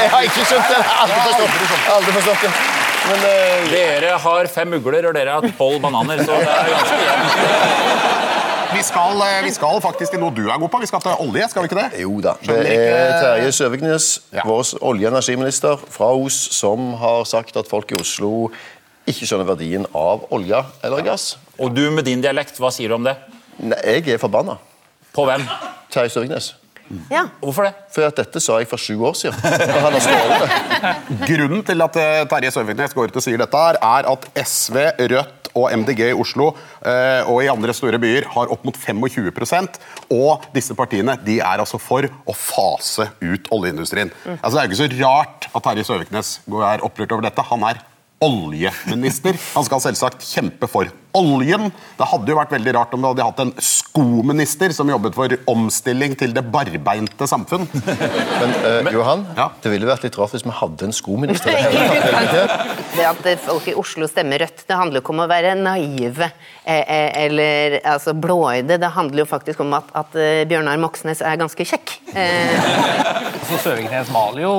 Jeg 0.00 0.08
har 0.16 0.22
ikke 0.28 0.44
skjønt 0.48 0.68
det! 0.72 0.80
Aldri 1.96 2.12
forstått 2.20 2.46
det. 2.46 2.79
Men 3.08 3.24
eh, 3.26 3.70
Dere 3.72 4.16
har 4.22 4.46
fem 4.52 4.72
ugler, 4.78 5.08
og 5.10 5.14
dere 5.16 5.38
har 5.38 5.54
tolv 5.58 5.80
bananer, 5.82 6.20
så 6.26 6.36
det 6.36 6.48
er 6.52 6.72
ganske 6.74 6.98
jevnt. 7.06 7.36
Vi 8.70 8.82
skal, 8.86 9.22
eh, 9.26 9.40
vi 9.44 9.50
skal 9.50 9.80
faktisk 9.82 10.12
til 10.14 10.20
noe 10.22 10.30
du 10.36 10.44
er 10.46 10.58
god 10.62 10.70
på. 10.70 10.78
Vi 10.84 10.86
skal 10.86 11.02
til 11.02 11.16
olje, 11.24 11.48
skal 11.50 11.64
vi 11.64 11.70
ikke 11.70 11.80
det? 11.80 12.02
jo 12.04 12.20
da. 12.22 12.36
Det 12.46 12.58
er 12.70 13.16
Terje 13.22 13.52
Søviknes, 13.56 14.10
Ja. 14.36 14.44
vår 14.46 14.62
olje- 14.86 15.08
og 15.08 15.12
energiminister 15.16 15.76
fra 15.90 16.12
Os, 16.14 16.36
som 16.54 16.92
har 17.00 17.24
sagt 17.24 17.56
at 17.56 17.66
folk 17.68 17.90
i 17.92 17.98
Oslo 18.00 18.50
ikke 19.10 19.26
skjønner 19.26 19.48
verdien 19.48 19.86
av 19.94 20.22
olje 20.30 20.62
eller 20.84 21.02
gass. 21.02 21.36
Og 21.58 21.74
du 21.74 21.90
med 21.90 22.04
din 22.06 22.20
dialekt, 22.22 22.58
hva 22.62 22.70
sier 22.70 22.88
du 22.88 22.94
om 22.94 23.04
det? 23.04 23.16
Nei, 23.58 23.76
jeg 23.84 24.08
er 24.14 24.18
forbanna. 24.22 24.58
På 25.12 25.24
hvem? 25.26 25.42
Terje 25.90 26.08
Søviknes. 26.14 26.52
Ja. 27.10 27.24
Hvorfor 27.42 27.68
det? 27.68 27.74
For 27.94 28.06
at 28.06 28.16
dette 28.18 28.40
sa 28.42 28.58
jeg 28.60 28.68
for 28.70 28.80
sju 28.82 28.96
år 29.06 29.14
siden. 29.18 29.38
Grunnen 31.28 31.62
til 31.66 31.84
at 31.84 31.96
eh, 32.00 32.22
Terje 32.30 32.50
Søviknes 32.54 32.94
går 32.96 33.10
ut 33.12 33.18
og 33.20 33.24
sier 33.24 33.38
dette, 33.40 33.60
her, 33.66 33.78
er 33.82 34.08
at 34.10 34.26
SV, 34.46 34.76
Rødt 35.12 35.50
og 35.58 35.66
MDG 35.74 36.04
i 36.12 36.14
Oslo 36.14 36.52
eh, 36.86 37.26
og 37.26 37.40
i 37.42 37.48
andre 37.50 37.74
store 37.74 37.98
byer 37.98 38.28
har 38.36 38.52
opp 38.54 38.62
mot 38.68 38.76
25% 38.78 39.80
og 40.14 40.44
disse 40.54 40.76
partiene 40.78 41.16
de 41.26 41.40
er 41.42 41.58
altså 41.62 41.80
for 41.82 42.06
å 42.06 42.34
fase 42.38 43.08
ut 43.18 43.50
oljeindustrien. 43.54 44.12
Altså, 44.38 44.52
det 44.54 44.60
er 44.60 44.68
jo 44.68 44.70
ikke 44.70 44.82
så 44.84 44.90
rart 45.02 45.48
at 45.50 45.64
Terje 45.66 45.86
Søviknes 45.90 46.36
går- 46.46 46.66
er 46.70 46.84
opprørt 46.86 47.16
over 47.16 47.26
dette. 47.26 47.42
Han 47.50 47.66
er 47.66 47.82
oljeminister. 48.20 49.36
Han 49.54 49.64
skal 49.64 49.80
selvsagt 49.80 50.24
kjempe 50.28 50.68
for 50.68 50.88
oljen. 51.16 51.70
Det 51.98 52.06
hadde 52.06 52.30
jo 52.30 52.36
vært 52.38 52.52
veldig 52.54 52.72
rart 52.76 52.92
om 52.94 53.00
vi 53.02 53.08
hadde 53.08 53.24
hatt 53.26 53.40
en 53.42 53.52
skominister 53.64 54.70
som 54.76 54.90
jobbet 54.92 55.16
for 55.16 55.32
omstilling 55.50 56.12
til 56.20 56.34
det 56.36 56.42
barbeinte 56.52 57.26
samfunn. 57.26 57.64
Men 57.72 58.52
eh, 58.60 58.90
Johan, 58.94 59.24
Ja. 59.38 59.48
det 59.64 59.72
ville 59.72 59.88
vært 59.88 60.04
litt 60.06 60.18
rart 60.20 60.34
hvis 60.36 60.44
vi 60.46 60.52
hadde 60.54 60.86
en 60.90 60.94
skominister. 60.94 61.56
Det 62.94 63.06
at 63.08 63.24
folk 63.46 63.66
i 63.72 63.74
Oslo 63.80 64.06
stemmer 64.10 64.44
rødt, 64.44 64.66
det 64.68 64.76
handler 64.78 65.00
jo 65.00 65.04
ikke 65.06 65.14
om 65.16 65.24
å 65.24 65.28
være 65.30 65.56
naive 65.58 66.28
eh, 66.28 66.84
eh, 66.84 67.08
eller 67.24 67.80
altså, 67.88 68.14
blåøyde. 68.14 68.76
Det 68.84 68.92
handler 68.98 69.24
jo 69.24 69.30
faktisk 69.32 69.64
om 69.64 69.72
at, 69.80 69.88
at 69.96 70.14
Bjørnar 70.50 70.78
Moxnes 70.84 71.24
er 71.24 71.40
ganske 71.40 71.66
kjekk. 71.72 71.96
Eh, 72.14 72.70
Så 73.50 73.58
Søviknes 73.64 74.12
maler 74.14 74.44
jo 74.44 74.54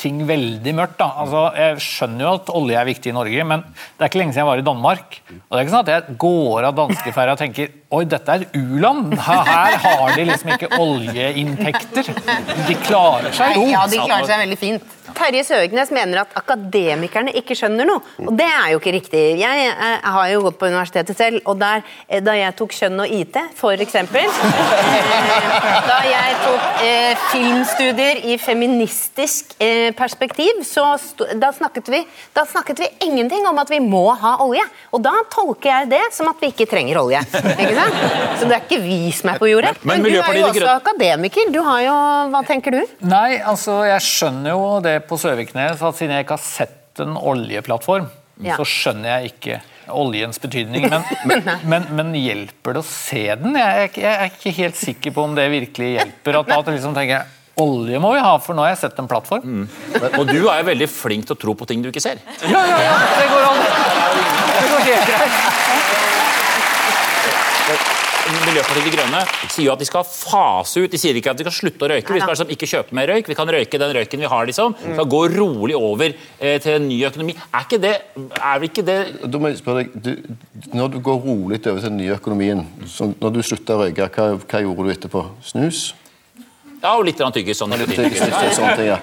ting 0.00 0.22
veldig 0.28 0.72
mørkt. 0.76 0.98
da. 1.00 1.10
Altså, 1.22 1.42
jeg 1.58 1.82
skjønner 1.84 2.24
jo 2.24 2.32
at 2.38 2.52
olje 2.60 2.78
er 2.80 2.88
viktig 2.88 3.12
i 3.12 3.16
Norge, 3.16 3.44
men 3.52 3.64
det 3.68 4.04
er 4.04 4.10
ikke 4.10 4.20
lenge 4.22 4.34
siden 4.34 4.42
jeg 4.44 4.50
var 4.50 4.62
i 4.62 4.66
Danmark. 4.66 5.18
Og 5.30 5.50
det 5.52 5.58
er 5.58 5.66
ikke 5.66 5.74
sånn 5.74 5.84
at 5.84 5.92
jeg 5.94 6.16
går 6.24 6.68
av 6.70 6.78
danskeferja 6.78 7.36
og 7.36 7.42
tenker 7.42 7.74
oi, 7.90 8.04
dette 8.08 8.36
er 8.36 8.46
et 8.46 8.56
u-land. 8.56 9.16
Her 9.30 9.76
har 9.84 10.14
de 10.16 10.24
liksom 10.30 10.54
ikke 10.54 10.70
oljeinntekter. 10.80 12.12
De 12.68 12.78
klarer 12.86 13.34
seg 13.36 13.58
jo. 13.58 13.66
ja, 13.72 13.84
de 13.90 14.00
klarer 14.04 14.30
seg 14.30 14.44
veldig 14.46 14.60
fint. 14.60 14.96
Terje 15.16 15.44
Søviknes 15.46 15.90
mener 15.94 16.22
at 16.24 16.34
akademikerne 16.38 17.32
ikke 17.38 17.56
skjønner 17.58 17.88
noe. 17.88 18.02
Og 18.24 18.32
det 18.38 18.46
er 18.46 18.72
jo 18.72 18.80
ikke 18.80 18.94
riktig. 18.96 19.22
Jeg, 19.40 19.68
eh, 19.70 20.08
har 20.10 20.28
jo 20.32 20.42
gått 20.46 20.58
på 20.58 20.68
universitetet 20.70 21.16
selv, 21.16 21.40
og 21.44 21.58
der, 21.60 21.82
eh, 22.08 22.20
da 22.20 22.34
jeg 22.36 22.56
tok 22.58 22.74
kjønn 22.74 23.00
og 23.04 23.14
IT, 23.20 23.36
for 23.56 23.72
eksempel 23.72 24.24
eh, 24.26 25.78
Da 25.86 25.98
jeg 26.06 26.36
tok 26.44 26.82
eh, 26.84 27.14
filmstudier 27.30 28.24
i 28.32 28.36
feministisk 28.40 29.54
eh, 29.60 29.92
perspektiv, 29.96 30.62
så 30.66 30.86
da, 31.38 31.52
snakket 31.52 31.90
vi, 31.92 32.02
da 32.34 32.44
snakket 32.48 32.82
vi 32.84 32.90
ingenting 33.08 33.46
om 33.48 33.58
at 33.62 33.70
vi 33.70 33.80
må 33.84 34.06
ha 34.20 34.36
olje. 34.44 34.64
Og 34.94 35.02
da 35.04 35.14
tolker 35.32 35.70
jeg 35.70 35.90
det 35.92 36.02
som 36.16 36.28
at 36.30 36.40
vi 36.42 36.50
ikke 36.52 36.68
trenger 36.70 37.00
olje. 37.02 37.22
Ikke 37.54 37.74
sant? 37.76 38.00
Så 38.40 38.48
det 38.48 38.56
er 38.56 38.64
ikke 38.66 38.80
vi 38.82 39.00
som 39.14 39.32
er 39.34 39.40
på 39.40 39.50
jordet. 39.50 39.76
Men 39.82 40.00
Men, 40.02 40.12
du 40.12 40.20
er 40.20 40.38
jo 40.38 40.46
også 40.48 40.72
akademiker. 40.72 41.50
Du 41.52 41.60
har 41.66 41.82
jo, 41.84 41.96
Hva 42.32 42.42
tenker 42.46 42.74
du? 42.74 42.80
Nei, 43.06 43.40
altså, 43.40 43.80
jeg 43.88 44.04
skjønner 44.04 44.54
jo 44.54 44.66
det 44.84 44.99
på 45.08 45.18
Søviknes, 45.20 45.80
at 45.82 45.96
siden 45.98 46.14
jeg 46.16 46.26
ikke 46.26 46.36
har 46.36 46.44
sett 46.44 47.00
en 47.04 47.16
oljeplattform, 47.16 48.08
Ja. 48.40 48.56
så 48.56 48.64
skjønner 48.64 49.20
jeg 49.20 49.32
ikke 49.34 49.58
oljens 49.92 50.38
betydning. 50.40 50.86
Men, 51.28 51.42
men, 51.72 51.86
men 51.98 52.14
hjelper 52.16 52.76
det 52.76 52.80
å 52.82 52.86
se 52.86 53.24
den? 53.40 53.56
Jeg 53.58 53.84
er, 53.88 53.90
jeg 54.00 54.14
er 54.14 54.30
ikke 54.30 54.52
helt 54.62 54.78
sikker 54.80 55.12
på 55.16 55.24
om 55.28 55.34
det 55.36 55.48
virkelig 55.52 55.90
hjelper. 55.98 56.38
At, 56.40 56.52
at 56.58 56.72
liksom 56.74 56.94
tenker 56.96 57.18
jeg, 57.18 57.36
Olje 57.60 57.98
må 58.00 58.14
vi 58.14 58.20
ha, 58.24 58.30
for 58.40 58.56
nå 58.56 58.62
har 58.64 58.70
jeg 58.72 58.78
sett 58.86 59.00
en 59.02 59.08
plattform. 59.10 59.66
Og 60.16 60.22
du 60.30 60.38
er 60.48 60.62
jo 60.62 60.68
veldig 60.70 60.86
flink 60.88 61.26
til 61.28 61.34
å 61.36 61.40
tro 61.42 61.52
på 61.58 61.66
ting 61.68 61.82
du 61.84 61.90
ikke 61.90 62.00
ser. 62.00 62.22
Ja, 62.48 62.62
ja, 62.64 62.78
ja, 62.86 62.94
det 63.18 63.26
går 63.28 63.44
an. 63.50 63.58
Det 64.54 64.70
går 64.70 64.86
helt 64.86 65.10
greit. 65.10 65.99
Miljøpartiet 68.46 68.86
De 68.86 68.92
Grønne 68.94 69.22
sier 69.50 69.66
jo 69.66 69.72
at 69.74 69.82
de 69.82 69.88
skal 69.88 70.06
fase 70.06 70.84
ut. 70.84 70.90
De 70.92 71.00
sier 71.00 71.16
ikke 71.18 71.32
at 71.32 71.40
de 71.40 71.46
skal 71.46 71.56
slutte 71.56 71.86
å 71.86 71.90
røyke. 71.92 72.14
Vi 72.14 72.22
skal 72.22 72.34
liksom 72.34 72.52
ikke 72.54 72.68
kjøpe 72.70 72.96
mer 72.98 73.10
røyk. 73.12 73.30
Vi 73.30 73.38
kan 73.38 73.52
røyke 73.54 73.80
den 73.82 73.94
røyken 73.96 74.24
vi 74.24 74.30
har. 74.34 74.46
liksom. 74.50 74.76
Vi 74.84 74.96
skal 74.98 75.10
gå 75.16 75.22
rolig 75.36 75.76
over 75.78 76.12
eh, 76.12 76.56
til 76.62 76.76
en 76.76 76.88
ny 76.88 77.00
økonomi. 77.08 77.36
Er 77.52 77.66
ikke 77.66 77.80
det, 77.82 77.94
er 78.40 78.68
ikke 78.70 78.86
det 78.86 78.98
Da 79.24 79.40
må 79.40 79.50
jeg 79.52 79.60
spørre 79.62 79.84
deg, 79.84 79.96
du, 80.04 80.70
Når 80.76 80.94
du 80.94 81.00
går 81.10 81.22
rolig 81.24 81.60
over 81.66 81.80
til 81.80 81.90
den 81.90 81.98
nye 82.00 82.16
økonomien, 82.16 82.64
så 82.86 83.10
når 83.16 83.36
du 83.36 83.42
slutta 83.46 83.76
å 83.76 83.84
røyke, 83.84 84.10
hva, 84.14 84.30
hva 84.44 84.62
gjorde 84.64 84.86
du 84.86 84.94
etterpå? 84.94 85.26
Snus? 85.46 85.90
Ja, 86.80 86.94
og 86.96 87.04
litt 87.04 87.20
tyggis. 87.20 87.60
Sånn 87.60 87.76
Litt 87.76 87.92
tyggis, 87.92 88.22
litt 88.24 88.56
ting, 88.56 88.88
ja. 88.88 88.98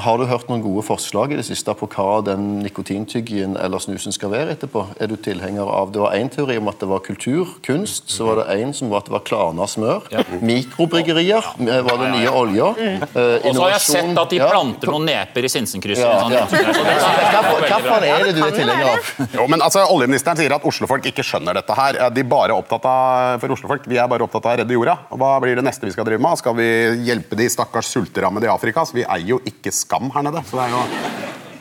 Har 0.00 0.16
du 0.16 0.24
hørt 0.24 0.48
noen 0.48 0.62
gode 0.64 0.80
forslag 0.86 1.34
i 1.34 1.36
det 1.36 1.44
siste 1.44 1.72
på 1.76 1.84
hva 1.92 2.22
den 2.24 2.62
nikotintyggien 2.64 3.58
eller 3.60 3.78
snusen 3.82 4.14
skal 4.14 4.30
være 4.32 4.54
etterpå? 4.54 4.86
Er 5.02 5.10
du 5.10 5.16
tilhenger 5.20 5.68
av 5.68 5.90
Det 5.92 6.00
var 6.00 6.14
én 6.16 6.30
teori 6.32 6.56
om 6.56 6.70
at 6.72 6.78
det 6.80 6.88
var 6.88 7.02
kultur, 7.04 7.50
kunst. 7.66 8.08
Så 8.08 8.24
var 8.24 8.40
det 8.40 8.46
en 8.62 8.72
som 8.72 8.88
var 8.88 9.02
at 9.02 9.10
det 9.10 9.12
var 9.12 9.24
Klana 9.28 9.66
smør. 9.68 10.06
Mikrobryggerier 10.40 11.44
eh, 11.60 11.82
var 11.84 12.00
den 12.00 12.14
nye 12.16 12.30
olja. 12.32 12.70
Eh, 12.78 13.44
Og 13.44 13.54
så 13.54 13.62
har 13.66 13.74
jeg 13.74 13.84
sett 13.84 14.18
at 14.22 14.32
de 14.32 14.40
planter 14.40 14.92
noen 14.94 15.04
neper 15.10 15.44
i 15.44 15.50
Sinsenkrysset. 15.52 16.06
Ja, 16.06 16.24
ja. 16.38 16.46
sånn. 16.48 16.72
Så 16.72 16.84
det 16.86 16.96
er 16.96 17.36
Hva- 17.36 17.44
Hvilken 17.62 18.08
er 18.08 18.24
det 18.26 18.34
du 18.36 18.42
er 18.46 18.56
tilhenger 18.56 18.90
av? 18.94 19.12
Jo, 19.36 19.46
men 19.52 19.60
altså, 19.64 19.84
Oljeministeren 19.92 20.40
sier 20.40 20.56
at 20.56 20.64
oslofolk 20.68 21.10
ikke 21.12 21.24
skjønner 21.26 21.60
dette 21.60 21.76
her. 21.76 22.00
De 22.16 22.24
er 22.24 22.30
bare 22.32 22.56
opptatt 22.56 22.88
av, 22.88 23.36
for 23.44 23.52
oslofolk, 23.58 23.84
Vi 23.92 24.00
er 24.00 24.08
bare 24.08 24.24
opptatt 24.24 24.46
av 24.48 24.56
å 24.56 24.60
redde 24.62 24.72
jorda. 24.76 24.96
Hva 25.12 25.34
blir 25.44 25.60
det 25.60 25.64
neste 25.68 25.84
vi 25.84 25.92
skal 25.94 26.08
drive 26.08 26.22
med? 26.24 26.40
Skal 26.40 26.56
vi 26.56 26.68
hjelpe 27.10 27.36
de 27.36 27.48
stakkars 27.52 27.92
sulterammede 27.92 28.48
i 28.48 28.52
Afrika? 28.56 28.86
Så 28.88 28.96
Vi 28.96 29.04
eier 29.04 29.34
jo 29.34 29.40
ikke 29.48 29.72
skam 29.82 30.10
her 30.14 30.26
nede. 30.28 30.44
Så 30.48 30.58
det 30.58 30.68
er 30.68 30.76
jo... 30.76 30.82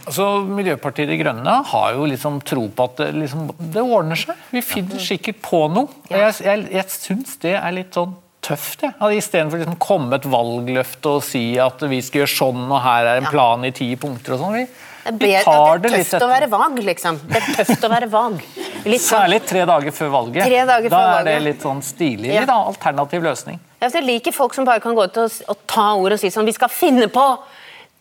Altså, 0.02 0.26
Miljøpartiet 0.50 1.12
De 1.12 1.16
Grønne 1.20 1.54
har 1.70 1.94
jo 1.96 2.08
liksom 2.10 2.40
tro 2.48 2.66
på 2.74 2.88
at 2.90 2.98
det, 3.04 3.12
liksom, 3.22 3.52
det 3.74 3.84
ordner 3.86 4.18
seg. 4.20 4.40
Vi 4.52 4.64
finner 4.66 5.00
sikkert 5.04 5.40
på 5.46 5.66
noe. 5.72 5.92
Og 6.10 6.18
jeg, 6.18 6.40
jeg, 6.44 6.66
jeg 6.74 6.94
syns 6.96 7.38
det 7.44 7.54
er 7.60 7.76
litt 7.76 7.96
sånn 7.96 8.16
tøft. 8.42 8.82
jeg. 8.86 8.96
At 8.98 9.14
Istedenfor 9.16 9.60
å 9.60 9.62
liksom 9.62 9.78
komme 9.82 10.18
et 10.18 10.26
valgløfte 10.30 11.18
og 11.18 11.26
si 11.26 11.44
at 11.62 11.84
vi 11.90 12.02
skal 12.04 12.24
gjøre 12.24 12.34
sånn, 12.34 12.64
og 12.68 12.82
her 12.84 13.12
er 13.12 13.22
en 13.22 13.30
plan 13.30 13.68
i 13.68 13.74
ti 13.76 13.92
punkter 14.02 14.36
og 14.36 14.42
sånn. 14.42 14.58
Vi, 14.58 14.66
Det 15.06 15.14
er, 15.14 15.22
vi 15.22 15.32
tar 15.46 15.80
det 15.82 15.92
det 15.94 16.00
er 16.00 16.04
tøft 16.10 16.26
å 16.26 16.32
være 16.32 16.50
vag, 16.52 16.82
liksom. 16.90 17.22
Det 17.30 17.40
er 17.40 17.48
tøft 17.62 17.86
å 17.86 17.92
være 17.94 18.10
vag. 18.12 18.42
Litt 18.82 19.06
sånn, 19.06 19.22
Særlig 19.22 19.42
tre 19.50 19.66
dager 19.70 19.96
før 19.96 20.14
valget. 20.18 20.44
Tre 20.50 20.66
dager 20.74 20.94
da 20.94 21.00
før 21.00 21.20
er 21.22 21.30
det 21.30 21.40
litt 21.46 21.66
sånn 21.66 21.82
stilig. 21.86 22.34
Ja. 22.34 22.44
Litt 22.44 22.54
alternativ 22.58 23.26
løsning. 23.30 23.62
jeg 23.82 24.06
liker 24.06 24.34
folk 24.36 24.58
som 24.58 24.66
bare 24.66 24.82
kan 24.82 24.98
gå 24.98 25.06
ut 25.06 25.18
og, 25.22 25.42
og 25.48 25.66
ta 25.70 25.94
ord 25.94 26.18
og 26.18 26.22
si 26.22 26.30
sånn 26.34 26.46
Vi 26.46 26.58
skal 26.58 26.70
finne 26.74 27.08
på 27.14 27.26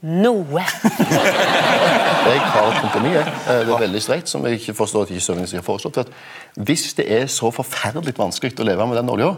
noe. 0.03 0.63
Jeg 2.31 2.41
har 2.41 2.69
et 2.69 2.79
kompromiss. 2.81 3.15
jeg. 3.17 3.27
Eh, 3.49 3.65
Det 3.67 3.75
er 3.75 3.83
veldig 3.85 4.03
streit, 4.03 4.29
som 4.29 4.45
jeg 4.47 4.61
ikke 4.61 4.75
forstår 4.77 5.03
at 5.03 5.11
ikke 5.11 5.57
har 5.57 5.63
foreslått. 5.67 5.95
for 5.95 6.01
at 6.01 6.67
Hvis 6.67 6.95
det 6.95 7.07
er 7.13 7.27
så 7.27 7.51
forferdelig 7.51 8.15
vanskelig 8.19 8.55
å 8.61 8.65
leve 8.65 8.87
med 8.87 8.97
den 8.97 9.09
olja, 9.11 9.35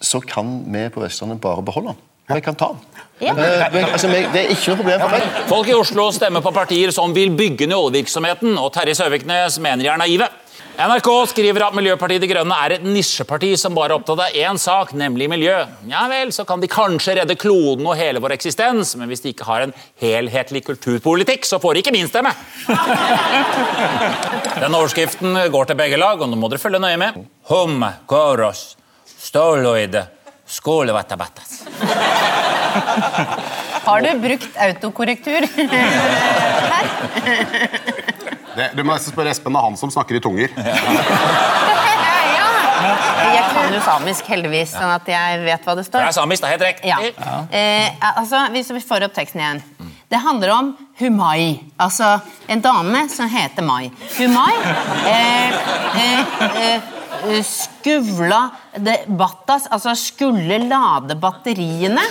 så 0.00 0.20
kan 0.20 0.64
vi 0.66 0.88
på 0.88 1.00
Vestlandet 1.02 1.40
bare 1.40 1.62
beholde 1.62 1.94
den. 1.94 1.96
Vi 2.34 2.40
kan 2.40 2.54
ta 2.54 2.68
den. 2.68 2.78
Ja. 3.20 3.32
Eh, 3.34 3.72
men, 3.72 3.84
altså, 3.84 4.08
det 4.08 4.44
er 4.44 4.52
ikke 4.54 4.70
noe 4.70 4.76
problem 4.76 5.00
for 5.00 5.10
meg. 5.10 5.22
Folk 5.48 5.68
i 5.68 5.74
Oslo 5.74 6.10
stemmer 6.14 6.40
på 6.44 6.52
partier 6.54 6.92
som 6.94 7.14
vil 7.14 7.30
bygge 7.36 7.66
ned 7.66 7.76
oljevirksomheten, 7.76 8.58
og 8.58 8.72
Terje 8.72 8.94
Søviknes 8.94 9.58
mener 9.58 9.82
de 9.84 9.88
er 9.90 9.98
naive. 9.98 10.28
NRK 10.80 11.08
skriver 11.28 11.66
at 11.66 11.74
Miljøpartiet 11.76 12.22
De 12.22 12.28
Grønne 12.30 12.56
er 12.64 12.72
et 12.78 12.84
nisjeparti 12.86 13.50
som 13.60 13.74
bare 13.76 13.92
er 13.92 13.98
opptatt 13.98 14.22
av 14.24 14.36
én 14.38 14.56
sak, 14.60 14.94
nemlig 14.96 15.26
miljø. 15.28 15.58
Ja 15.90 16.06
vel, 16.08 16.30
så 16.32 16.46
kan 16.48 16.62
de 16.62 16.70
kanskje 16.72 17.18
redde 17.18 17.36
kloden 17.36 17.84
og 17.84 17.98
hele 18.00 18.22
vår 18.22 18.32
eksistens, 18.38 18.94
men 18.96 19.10
hvis 19.10 19.20
de 19.20 19.34
ikke 19.34 19.44
har 19.48 19.66
en 19.66 19.74
helhetlig 20.00 20.62
kulturpolitikk, 20.70 21.44
så 21.44 21.60
får 21.60 21.76
de 21.76 21.82
ikke 21.84 21.92
min 21.92 22.08
stemme. 22.08 22.32
Den 24.56 24.72
overskriften 24.78 25.36
går 25.52 25.68
til 25.68 25.80
begge 25.82 26.00
lag, 26.00 26.16
og 26.16 26.32
nå 26.32 26.40
må 26.40 26.48
dere 26.48 26.62
følge 26.62 26.80
nøye 26.80 27.00
med. 27.02 27.20
Hum, 27.50 27.84
koros, 28.08 28.62
stoloide, 29.20 30.06
skolevatabatas. 30.48 31.60
Har 33.84 34.00
du 34.00 34.10
brukt 34.22 34.56
autokorrektur? 34.64 35.44
Det, 38.60 38.70
du 38.76 38.82
må 38.84 38.92
nesten 38.92 39.14
spørre 39.14 39.32
Espen, 39.32 39.54
det 39.56 39.60
er 39.60 39.64
han 39.70 39.78
som 39.80 39.92
snakker 39.92 40.18
i 40.18 40.20
tunger. 40.20 40.52
ja. 40.60 40.96
Jeg 43.30 43.44
kan 43.54 43.72
jo 43.72 43.80
samisk, 43.84 44.28
heldigvis, 44.28 44.74
sånn 44.74 44.92
at 44.92 45.08
jeg 45.08 45.40
vet 45.46 45.64
hva 45.64 45.76
det 45.78 45.86
står. 45.86 46.02
Det 46.02 46.10
er 46.10 46.16
samisk, 46.16 46.44
det 46.44 46.48
er 46.48 46.54
helt 46.58 46.66
riktig. 46.66 46.90
Ja. 46.90 46.98
Eh, 47.56 48.10
altså, 48.12 48.42
hvis 48.52 48.72
vi 48.76 48.82
får 48.84 49.08
opp 49.08 49.16
teksten 49.16 49.40
igjen. 49.40 49.62
Det 50.10 50.20
handler 50.20 50.50
om 50.50 50.70
Humai. 50.98 51.60
Altså 51.80 52.16
en 52.50 52.60
dame 52.60 53.04
som 53.12 53.30
heter 53.30 53.62
Mai. 53.62 53.92
Humai 54.18 54.54
eh, 55.06 55.60
eh, 56.02 56.88
eh, 57.30 57.44
skuvla 57.46 58.40
det 58.74 59.04
battas, 59.06 59.68
altså 59.70 59.94
skulle 59.98 60.58
lade 60.66 61.14
batteriene 61.20 62.02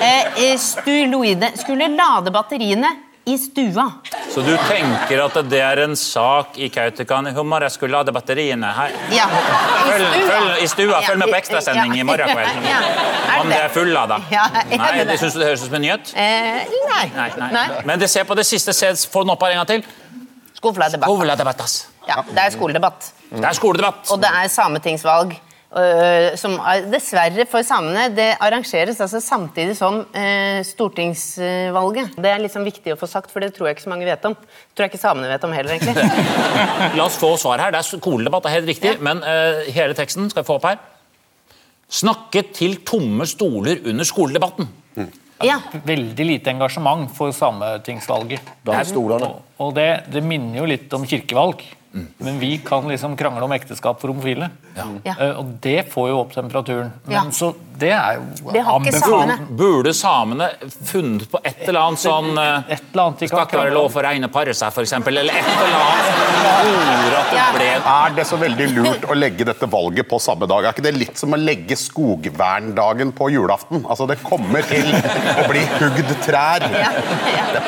eh, 0.00 0.28
eh, 0.44 0.54
Stuloide 0.60 1.50
Skulle 1.56 1.88
lade 1.92 2.32
batteriene 2.34 2.90
i 3.26 3.38
stua. 3.38 3.90
Så 4.30 4.40
du 4.46 4.52
tenker 4.68 5.18
at 5.24 5.36
det 5.50 5.58
er 5.58 5.80
en 5.82 5.96
sak 5.98 6.58
i 6.62 6.68
Kautokeino 6.70 7.32
hummer? 7.34 7.64
Jeg 7.66 7.74
skulle 7.74 7.98
lade 7.98 8.12
batteriene 8.14 8.68
her. 8.76 8.92
Ja, 9.10 9.26
i 9.26 9.96
stua. 9.96 10.28
følg 10.28 10.62
i 10.62 10.68
stua, 10.70 11.00
følg 11.08 11.18
med 11.24 11.32
på 11.32 11.38
ekstrasending 11.40 11.96
i 11.98 12.04
morgen 12.06 12.30
kveld. 12.30 12.68
Ja, 12.68 12.78
Om 13.40 13.50
det 13.50 13.58
er 13.64 13.72
fullada. 13.74 14.20
Ja, 14.30 14.44
Nei, 14.70 14.90
det 15.00 15.08
det 15.10 15.18
syns 15.22 15.34
du 15.34 15.40
det 15.42 15.48
høres 15.50 15.64
ut 15.64 15.72
som 15.72 15.78
en 15.80 15.84
nyhet? 15.88 16.12
Eh, 16.14 16.76
nei. 16.92 17.02
Nei, 17.16 17.50
nei. 17.58 17.66
Men 17.90 17.98
det 18.02 18.10
ser 18.12 18.28
på 18.28 18.38
det 18.38 18.46
siste. 18.46 18.74
Få 19.10 19.24
den 19.26 19.34
opp 19.34 19.42
her 19.42 19.56
en 19.56 19.64
gang 19.64 19.72
til. 19.74 19.82
Skoledebatt. 20.60 21.74
Ja, 22.06 22.22
det 22.30 22.44
er 22.44 22.54
skoledebatt. 22.54 23.10
Det 23.32 23.42
er 23.44 23.58
skoledebatt. 23.58 24.06
Og 24.14 24.22
det 24.22 24.30
er 24.30 24.48
sametingsvalg. 24.54 25.34
Øh, 25.74 26.36
som 26.38 26.54
er- 26.60 26.86
dessverre 26.92 27.46
for 27.50 27.62
samene 27.66 28.08
det 28.14 28.28
arrangeres 28.40 29.00
altså 29.00 29.20
samtidig 29.20 29.76
som 29.76 30.02
eh, 30.14 30.62
stortingsvalget. 30.64 32.14
Det 32.16 32.30
er 32.30 32.42
liksom 32.44 32.64
viktig 32.66 32.94
å 32.94 32.98
få 33.00 33.08
sagt, 33.10 33.30
for 33.32 33.40
det 33.42 33.52
tror 33.56 33.68
jeg 33.70 33.76
ikke 33.76 33.86
så 33.88 33.92
mange 33.92 34.06
vet 34.08 34.24
om. 34.28 34.34
Det 34.38 34.76
tror 34.76 34.86
jeg 34.86 34.94
ikke 34.94 35.02
samene 35.02 35.30
vet 35.32 35.44
om 35.48 35.52
heller, 35.56 35.76
egentlig. 35.76 35.94
La 36.98 37.06
oss 37.08 37.18
få 37.20 37.32
svar 37.40 37.58
her. 37.64 37.74
Det 37.74 37.80
er 37.82 37.90
skoledebatt, 37.90 38.44
det 38.46 38.52
er 38.52 38.58
helt 38.60 38.72
riktig. 38.74 38.96
Men 39.04 39.22
eh, 39.26 39.66
hele 39.74 39.96
teksten 39.98 40.30
skal 40.30 40.44
vi 40.44 40.50
få 40.52 40.58
opp 40.60 40.68
her. 40.70 40.78
Snakket 41.86 42.54
til 42.56 42.80
tomme 42.86 43.26
stoler 43.30 43.78
under 43.86 44.04
skoledebatten. 44.06 44.68
Ja. 45.44 45.58
Veldig 45.84 46.24
lite 46.24 46.48
engasjement 46.54 47.10
for 47.12 47.30
sametingsvalget. 47.36 48.40
Og, 49.28 49.42
og 49.66 49.74
det, 49.76 49.84
det 50.14 50.22
minner 50.24 50.62
jo 50.62 50.68
litt 50.70 50.94
om 50.96 51.04
kirkevalg. 51.06 51.60
Men 52.18 52.38
vi 52.38 52.58
kan 52.58 52.88
liksom 52.88 53.16
krangle 53.16 53.44
om 53.44 53.52
ekteskap 53.52 54.00
for 54.00 54.12
homofile. 54.12 54.50
Ja. 54.76 55.14
Eh, 55.18 55.30
og 55.38 55.54
det 55.64 55.86
får 55.92 56.08
jo 56.10 56.18
opp 56.20 56.34
temperaturen. 56.34 56.92
Men 57.04 57.14
Ja. 57.16 57.22
Så 57.32 57.54
det 57.78 57.92
er 57.92 58.18
jo 58.18 58.52
Det 58.52 58.60
har 58.64 58.80
ikke 58.80 58.98
samene. 59.00 59.36
Burde 59.50 59.92
samene 59.94 60.50
funnet 60.84 61.30
på 61.30 61.40
et 61.44 61.68
eller 61.68 61.80
annet 61.80 62.00
sånn 62.00 62.38
eh, 62.38 62.74
Et 62.76 62.82
eller 62.92 63.02
annet 63.04 63.18
de 63.18 63.28
Skal 63.28 63.46
ikke 63.46 63.58
være 63.62 63.74
lov 63.74 63.90
for 63.92 64.02
reine 64.02 64.28
å 64.28 64.32
pare 64.32 64.54
seg, 64.54 64.72
f.eks. 64.72 64.92
Eller 64.92 65.32
et 65.32 65.50
eller 65.50 65.80
annet 65.80 66.36
det 67.30 67.36
Ja. 67.36 67.46
ble 67.54 67.66
Er 67.80 68.14
det 68.16 68.26
så 68.28 68.38
veldig 68.40 68.68
lurt 68.74 69.08
å 69.08 69.16
legge 69.16 69.44
dette 69.48 69.68
valget 69.70 70.08
på 70.08 70.20
samme 70.20 70.46
dag? 70.48 70.64
Er 70.64 70.72
ikke 70.74 70.86
det 70.86 70.94
litt 70.96 71.18
som 71.18 71.34
å 71.34 71.40
legge 71.40 71.76
skogverndagen 71.76 73.12
på 73.16 73.30
julaften? 73.32 73.84
Altså, 73.84 74.06
Det 74.06 74.22
kommer 74.22 74.62
til 74.62 74.92
å 74.92 75.48
bli 75.50 75.64
hugd 75.78 76.14
trær. 76.24 76.64
Ja, 76.72 76.92
ja. 77.36 77.62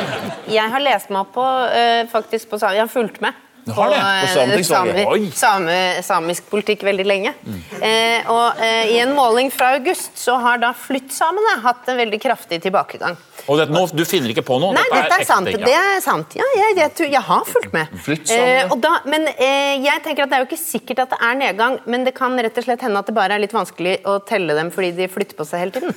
Jeg 0.48 0.70
har 0.72 0.80
lest 0.80 1.10
meg 1.10 1.26
opp 1.26 1.34
på 1.34 1.44
øh, 1.44 2.06
faktisk 2.08 2.50
på 2.50 2.60
Jeg 2.62 2.80
har 2.80 2.88
fulgt 2.88 3.20
med. 3.20 3.34
På 3.74 5.16
same, 5.36 5.78
samisk 6.06 6.48
politikk 6.50 6.84
veldig 6.88 7.06
lenge. 7.08 7.34
Eh, 7.80 8.28
og 8.30 8.60
eh, 8.64 8.92
I 8.94 9.00
en 9.04 9.14
måling 9.16 9.50
fra 9.54 9.72
august 9.76 10.18
så 10.20 10.38
har 10.42 10.60
da 10.62 10.72
flyttsamene 10.76 11.58
hatt 11.64 11.88
en 11.92 11.98
veldig 12.00 12.20
kraftig 12.22 12.60
tilbakegang. 12.64 13.18
Og 13.48 13.60
det, 13.60 13.68
nå, 13.72 13.84
Du 13.96 14.04
finner 14.08 14.32
ikke 14.32 14.44
på 14.44 14.58
noe? 14.60 14.74
Nei, 14.76 14.84
dette 14.92 15.06
er 15.06 15.22
ekte 15.22 15.28
sant. 15.30 15.48
ting, 15.48 15.60
ja. 15.60 15.66
Det 15.68 15.76
er 15.78 16.02
sant. 16.04 16.36
Ja, 16.38 16.48
jeg, 16.58 16.76
jeg, 16.80 17.10
jeg 17.14 17.24
har 17.30 17.46
fulgt 17.48 17.72
med. 17.76 17.94
Eh, 18.34 18.74
da, 18.84 18.94
men 19.08 19.28
eh, 19.34 19.78
jeg 19.84 20.04
tenker 20.04 20.26
at 20.26 20.32
det 20.32 20.38
er 20.38 20.44
jo 20.44 20.50
ikke 20.50 20.60
sikkert 20.60 21.04
at 21.06 21.14
det 21.14 21.20
er 21.30 21.40
nedgang, 21.44 21.78
men 21.88 22.04
det 22.08 22.14
kan 22.18 22.36
rett 22.38 22.60
og 22.60 22.68
slett 22.68 22.84
hende 22.84 23.00
at 23.00 23.08
det 23.08 23.16
bare 23.16 23.38
er 23.38 23.44
litt 23.44 23.56
vanskelig 23.56 23.98
å 24.08 24.18
telle 24.28 24.56
dem 24.58 24.72
fordi 24.74 24.92
de 24.98 25.08
flytter 25.12 25.38
på 25.38 25.48
seg 25.48 25.64
hele 25.64 25.78
tiden. 25.78 25.94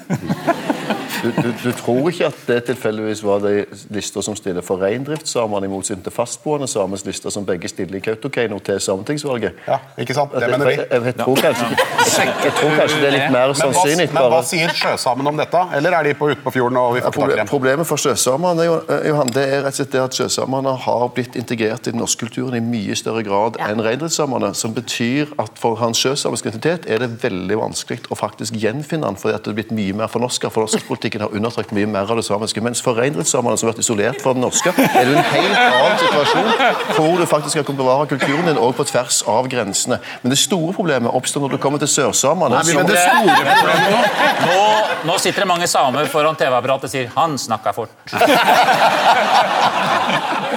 Du, 1.21 1.31
du, 1.41 1.49
du 1.63 1.71
tror 1.77 2.07
ikke 2.09 2.25
at 2.31 2.37
det 2.47 2.59
tilfeldigvis 2.71 3.21
var 3.25 3.41
de 3.43 3.65
lister 3.93 4.23
som 4.25 4.35
stiller 4.37 4.63
for 4.65 4.81
reindriftssamene, 4.81 5.67
i 5.67 5.71
motsetning 5.71 6.03
til 6.05 6.13
fastboende 6.15 6.67
samers 6.71 7.03
lister, 7.05 7.29
som 7.33 7.45
begge 7.45 7.69
stiller 7.69 7.99
i 7.99 8.01
Kautokeino 8.05 8.57
til 8.65 8.79
sametingsvalget? 8.81 9.59
Ja, 9.67 9.77
ikke 10.01 10.15
sant? 10.17 10.33
Det 10.33 10.49
mener 10.49 10.65
vi. 10.69 10.75
jeg, 10.79 10.87
jeg, 10.91 11.15
tror 11.19 11.35
kanskje, 11.43 11.67
jeg 12.45 12.53
tror 12.57 12.75
kanskje 12.79 13.01
det 13.03 13.09
er 13.09 13.15
litt 13.17 13.33
mer 13.35 13.53
sannsynlig. 13.59 14.07
men 14.15 14.29
hva 14.33 14.41
sier 14.47 14.73
sjøsamene 14.81 15.33
om 15.33 15.41
dette? 15.41 15.61
Eller 15.77 15.97
er 15.99 16.09
de 16.09 16.15
på 16.17 16.31
ute 16.31 16.41
på 16.45 16.53
fjorden 16.55 16.79
og 16.81 16.95
vi 16.95 17.03
får 17.05 17.11
ikke 17.13 17.21
tak 17.27 17.35
i 17.35 17.39
dem? 17.41 17.51
Problemet 17.51 17.89
for 17.91 18.01
sjøsamene 18.01 18.65
Jo- 18.69 18.79
eh, 18.87 19.05
Johan, 19.11 19.31
det 19.35 19.45
er 19.47 19.61
rett 19.65 19.75
og 19.75 19.79
slett 19.81 19.93
det 19.97 20.01
at 20.05 20.17
sjøsamene 20.21 20.73
har 20.87 21.05
blitt 21.15 21.35
integrert 21.39 21.87
i 21.87 21.93
den 21.93 22.01
norske 22.01 22.25
kulturen 22.25 22.57
i 22.57 22.63
mye 22.63 22.95
større 22.97 23.23
grad 23.27 23.59
Ja. 23.59 23.69
enn 23.73 23.81
reindriftssamene. 23.83 24.53
Som 24.55 24.73
betyr 24.77 25.31
at 25.41 25.57
for 25.59 25.75
hans 25.81 25.97
sjøsamiske 26.01 26.49
identitet 26.51 26.87
er 26.89 27.03
det 27.05 27.11
veldig 27.23 27.57
vanskelig 27.59 28.07
å 28.11 28.17
faktisk 28.17 28.55
gjenfinne 28.61 29.05
den, 29.07 29.15
fordi 29.19 29.35
at 29.35 29.43
det 29.45 29.51
er 29.53 29.57
blitt 29.61 29.71
mye 29.75 29.93
mer 30.01 30.07
fornorska. 30.11 30.49
Fornorskingspolitikken 31.01 31.21
har 31.21 31.33
undertrykt 31.33 31.71
mye 31.73 31.87
mer 31.89 32.09
av 32.11 32.17
det 32.19 32.23
samiske. 32.25 32.61
Mens 32.61 32.81
for 32.81 32.93
reindriftssamene, 32.93 33.57
som 33.57 33.67
har 33.67 33.73
vært 33.73 33.81
isolert 33.81 34.21
fra 34.21 34.33
den 34.35 34.41
norske, 34.43 34.69
er 34.69 35.05
det 35.05 35.15
en 35.17 35.23
helt 35.33 35.57
annen 35.57 35.97
situasjon 35.97 36.49
hvor 36.95 37.17
du 37.17 37.25
faktisk 37.25 37.55
skal 37.55 37.65
kunne 37.65 37.81
bevare 37.81 38.07
kulturen 38.11 38.45
din 38.45 38.59
òg 38.61 38.75
på 38.77 38.85
tvers 38.85 39.21
av 39.29 39.47
grensene. 39.49 39.97
Men 40.21 40.33
det 40.33 40.39
store 40.41 40.73
problemet 40.77 41.11
oppstår 41.11 41.41
når 41.45 41.55
du 41.55 41.57
kommer 41.63 41.79
til 41.81 41.89
sørsamene. 41.89 42.61
Som- 42.63 42.85
det 42.85 43.01
nå 43.25 44.01
Nå, 44.41 44.61
nå 45.05 45.17
sitter 45.19 45.41
det 45.41 45.47
mange 45.49 45.67
samer 45.67 46.05
foran 46.11 46.35
TV-apparatet 46.35 46.83
og 46.83 46.89
sier 46.89 47.07
'han 47.15 47.37
snakka 47.37 47.73
fort'. 47.73 47.89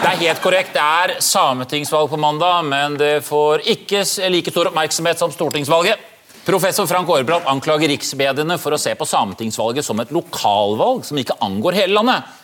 Det 0.05 0.11
er 0.13 0.17
helt 0.29 0.43
korrekt. 0.43 0.73
Det 0.73 0.83
er 0.83 1.21
sametingsvalg 1.21 2.11
på 2.11 2.17
mandag, 2.17 2.65
men 2.65 2.97
det 2.97 3.25
får 3.25 3.59
ikke 3.65 4.05
like 4.31 4.51
stor 4.51 4.67
oppmerksomhet 4.67 5.19
som 5.19 5.31
stortingsvalget. 5.33 5.97
Professor 6.45 6.87
Frank 6.87 7.09
Aarbrot 7.09 7.47
anklager 7.49 7.89
riksmediene 7.89 8.59
for 8.61 8.77
å 8.77 8.81
se 8.81 8.93
på 8.99 9.07
sametingsvalget 9.09 9.87
som 9.87 10.01
et 10.03 10.11
lokalvalg 10.13 11.05
som 11.09 11.17
ikke 11.21 11.39
angår 11.45 11.79
hele 11.79 11.97
landet. 11.97 12.41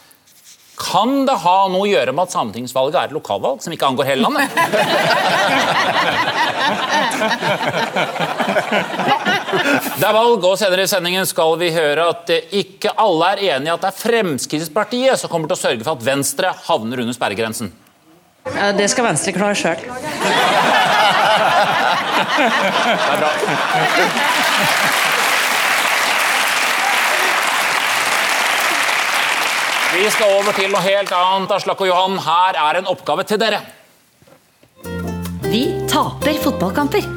Kan 0.80 1.26
det 1.28 1.34
ha 1.42 1.56
noe 1.68 1.84
å 1.84 1.90
gjøre 1.90 2.14
med 2.16 2.24
at 2.24 2.32
sametingsvalget 2.32 2.96
er 2.96 3.10
et 3.10 3.12
lokalvalg 3.12 3.60
som 3.60 3.74
ikke 3.74 3.90
angår 3.90 4.08
hele 4.08 4.24
landet? 4.24 4.48
Det 10.00 10.06
er 10.08 10.16
valg, 10.16 10.40
og 10.40 10.56
senere 10.56 10.86
i 10.86 10.88
sendingen 10.88 11.28
skal 11.28 11.52
vi 11.60 11.68
høre 11.74 12.08
at 12.14 12.32
ikke 12.32 12.94
alle 12.96 13.34
er 13.34 13.44
enige 13.58 13.68
i 13.68 13.74
at 13.74 13.84
det 13.84 13.90
er 13.92 14.00
Fremskrittspartiet 14.00 15.20
som 15.20 15.28
kommer 15.32 15.50
til 15.50 15.58
å 15.58 15.64
sørge 15.66 15.84
for 15.84 15.98
at 15.98 16.06
Venstre 16.08 16.54
havner 16.70 17.04
under 17.04 17.16
sperregrensen. 17.16 17.68
Det 18.80 18.88
skal 18.88 19.10
Venstre 19.10 19.36
klare 19.36 19.58
sjøl. 19.58 19.84
Bra. 23.18 23.30
Vi 29.90 30.10
skal 30.14 30.36
over 30.38 30.54
til 30.56 30.70
noe 30.70 30.80
helt 30.84 31.10
annet. 31.12 31.50
Aslak 31.56 31.80
og 31.82 31.88
Johan, 31.90 32.18
her 32.24 32.58
er 32.62 32.78
en 32.78 32.88
oppgave 32.92 33.24
til 33.28 33.40
dere. 33.42 33.58
Vi 35.50 35.64
taper 35.90 36.38
fotballkamper. 36.44 37.08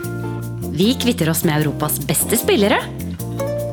Vi 0.74 0.90
kvitter 0.98 1.30
oss 1.30 1.44
med 1.46 1.62
Europas 1.62 2.00
beste 2.02 2.40
spillere. 2.42 2.80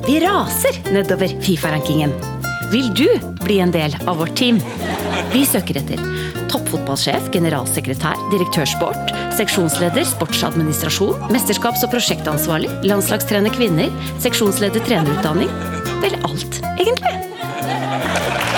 Vi 0.05 0.19
raser 0.21 0.83
nedover 0.93 1.33
Fifa-rankingen. 1.41 2.40
Vil 2.71 2.95
du 2.95 3.09
bli 3.43 3.59
en 3.59 3.73
del 3.75 3.97
av 4.07 4.21
vårt 4.21 4.37
team? 4.39 4.61
Vi 5.33 5.43
søker 5.47 5.81
etter 5.81 5.99
toppfotballsjef, 6.51 7.27
generalsekretær, 7.35 8.19
direktørsport, 8.31 9.11
seksjonsleder, 9.39 10.07
sportsadministrasjon, 10.07 11.31
mesterskaps- 11.35 11.83
og 11.87 11.91
prosjektansvarlig, 11.95 12.71
landslagstrener 12.87 13.55
kvinner, 13.55 13.91
seksjonsleder 14.23 14.87
trenerutdanning. 14.87 15.51
Vel 16.05 16.15
alt, 16.27 16.63
egentlig. 16.77 18.50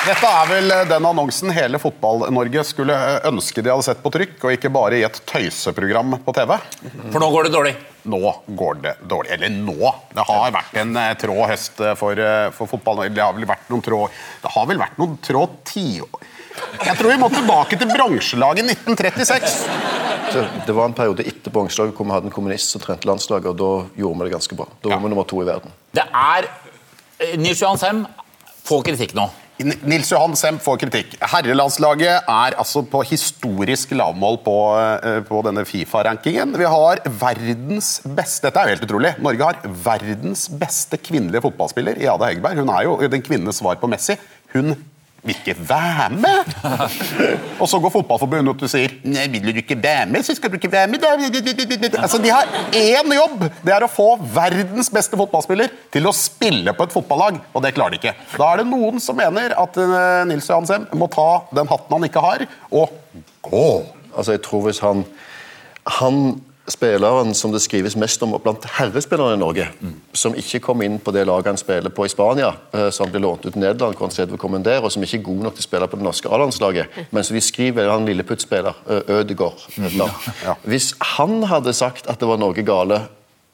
Dette 0.00 0.28
er 0.32 0.46
vel 0.48 0.72
den 0.88 1.06
annonsen 1.06 1.50
hele 1.52 1.76
Fotball-Norge 1.80 2.62
skulle 2.64 2.94
eh, 2.96 3.26
ønske 3.28 3.60
de 3.60 3.68
hadde 3.68 3.84
sett 3.84 3.98
på 4.00 4.08
trykk, 4.14 4.38
og 4.46 4.54
ikke 4.54 4.70
bare 4.72 4.96
i 4.96 5.02
et 5.04 5.18
tøyseprogram 5.28 6.14
på 6.24 6.32
TV. 6.38 6.54
For 7.12 7.20
nå 7.20 7.26
går 7.34 7.46
det 7.46 7.50
dårlig. 7.52 7.72
Nå 8.08 8.20
går 8.56 8.78
det 8.80 8.94
dårlig. 9.10 9.34
Eller 9.36 9.52
nå. 9.52 9.90
Det 10.16 10.24
har 10.24 10.54
vært 10.54 10.78
en 10.80 10.96
eh, 10.96 11.10
trå 11.20 11.36
høst 11.50 11.82
eh, 11.84 11.92
for, 12.00 12.22
for 12.56 12.70
fotball. 12.70 13.02
Det 13.12 13.20
har 13.20 13.36
vel 13.36 13.44
vært 13.50 13.68
noen 13.68 13.84
trå 13.84 13.98
Det 14.40 14.54
har 14.54 14.70
vel 14.70 14.80
vært 14.80 14.96
noen 15.02 15.18
trå 15.20 15.42
tiår 15.68 16.24
Jeg 16.86 16.96
tror 16.96 17.12
vi 17.12 17.18
må 17.20 17.28
tilbake 17.34 17.78
til 17.82 17.92
bronselaget 17.92 18.72
1936. 18.72 19.60
Det 20.64 20.78
var 20.78 20.88
en 20.88 20.96
periode 20.96 21.28
etter 21.28 21.52
bronselaget 21.52 21.92
hvor 21.98 22.08
vi 22.08 22.16
hadde 22.16 22.30
en 22.30 22.36
kommunist 22.38 22.72
som 22.72 22.80
trente 22.80 23.08
landslaget, 23.10 23.52
og 23.52 23.60
da 23.60 24.00
gjorde 24.00 24.22
vi 24.22 24.30
det 24.30 24.34
ganske 24.38 24.56
bra. 24.56 24.70
Da 24.80 24.94
var 24.94 25.04
vi 25.04 25.12
nummer 25.12 25.28
to 25.28 25.44
i 25.44 25.48
verden. 25.50 25.76
Det 25.92 26.08
er 26.08 26.48
Nils 27.36 27.60
Johan 27.60 27.76
Sem 27.80 28.04
får 28.64 28.84
kritikk 28.88 29.12
nå. 29.18 29.28
Nils 29.60 30.08
Johan 30.08 30.36
Sem 30.38 30.58
får 30.62 30.78
kritikk. 30.80 31.16
Herrelandslaget 31.32 32.28
er 32.30 32.56
altså 32.60 32.80
på 32.88 33.02
historisk 33.04 33.92
lavmål 33.92 34.38
på, 34.44 34.56
eh, 35.04 35.20
på 35.26 35.42
denne 35.44 35.66
Fifa-rankingen. 35.68 36.56
Vi 36.56 36.64
har 36.64 37.02
verdens 37.04 38.00
beste 38.04 38.48
Dette 38.50 38.56
er 38.56 38.70
jo 38.70 38.74
helt 38.74 38.86
utrolig. 38.86 39.10
Norge 39.20 39.44
har 39.44 39.58
verdens 39.84 40.48
beste 40.48 40.96
kvinnelige 40.96 41.42
fotballspiller 41.44 42.00
i 42.00 42.08
Ada 42.08 42.30
Hegerberg. 42.30 42.56
Hun 42.62 42.72
er 42.72 42.86
jo 42.86 42.96
den 43.08 43.22
kvinnenes 43.22 43.60
svar 43.60 43.76
på 43.76 43.90
Messi. 43.90 44.16
Hun 44.54 44.72
vil 45.22 45.36
ikke 45.36 45.54
være 45.68 46.08
med! 46.16 46.54
Og 47.60 47.68
så 47.68 47.80
går 47.82 47.92
Fotballforbundet 47.92 48.54
ut 48.54 48.64
og 48.64 48.72
sier 48.72 48.94
Nei, 49.04 49.26
vil 49.32 49.50
du 49.50 49.60
ikke 49.60 49.76
være 49.80 50.06
med, 50.08 50.24
så 50.24 50.34
skal 50.36 50.52
du 50.52 50.56
ikke 50.56 50.70
være 50.72 50.88
med. 50.88 51.04
Altså, 52.00 52.20
De 52.22 52.32
har 52.32 52.48
én 52.76 53.14
jobb! 53.16 53.44
Det 53.60 53.74
er 53.74 53.84
å 53.84 53.90
få 53.90 54.08
verdens 54.34 54.90
beste 54.92 55.18
fotballspiller 55.20 55.72
til 55.92 56.08
å 56.08 56.14
spille 56.16 56.74
på 56.76 56.86
et 56.88 56.94
fotballag, 56.94 57.40
og 57.52 57.64
det 57.64 57.74
klarer 57.76 57.96
de 57.96 58.00
ikke. 58.00 58.14
Da 58.36 58.52
er 58.52 58.62
det 58.62 58.68
noen 58.70 59.00
som 59.02 59.18
mener 59.18 59.54
at 59.60 59.80
eh, 59.80 60.22
Nils 60.30 60.48
Johansem 60.48 60.88
må 60.96 61.10
ta 61.12 61.30
den 61.56 61.68
hatten 61.70 61.96
han 61.98 62.08
ikke 62.08 62.24
har, 62.24 62.46
og 62.72 62.96
gå. 63.44 63.66
Altså, 64.14 64.34
jeg 64.36 64.44
tror 64.46 64.68
hvis 64.68 64.82
han 64.84 65.04
Han 66.00 66.40
spilleren 66.70 67.34
som 67.34 67.52
det 67.52 67.62
skrives 67.64 67.96
mest 67.98 68.22
om 68.22 68.34
blant 68.42 68.64
herrespillerne 68.78 69.36
i 69.36 69.40
Norge, 69.40 69.66
som 70.16 70.36
ikke 70.38 70.62
kom 70.64 70.82
inn 70.86 70.98
på 71.02 71.12
det 71.14 71.26
laget 71.28 71.52
han 71.52 71.60
spiller 71.60 71.92
på 71.94 72.06
i 72.06 72.12
Spania, 72.12 72.52
eh, 72.72 72.88
som 72.94 73.10
ble 73.10 73.22
lånt 73.22 73.44
ut 73.46 73.52
til 73.52 73.62
Nederland, 73.62 73.98
hvor 73.98 74.10
han 74.10 74.68
og 74.80 74.92
som 74.92 75.02
ikke 75.02 75.18
er 75.18 75.26
god 75.26 75.42
nok 75.46 75.54
til 75.56 75.64
å 75.64 75.68
spille 75.68 75.90
på 75.90 76.00
det 76.00 76.06
norske 76.06 76.28
A-landslaget, 76.30 77.00
men 77.10 77.24
som 77.26 77.36
de 77.36 77.42
skriver 77.44 77.90
han 77.90 78.06
Lilleputt-spiller, 78.06 78.74
Ødegaard. 79.08 79.66
Ja. 79.76 80.08
Ja. 80.44 80.54
Hvis 80.64 80.94
han 81.16 81.42
hadde 81.50 81.72
sagt 81.76 82.06
at 82.10 82.20
det 82.20 82.28
var 82.28 82.38
noe 82.40 82.64
gale, 82.66 83.02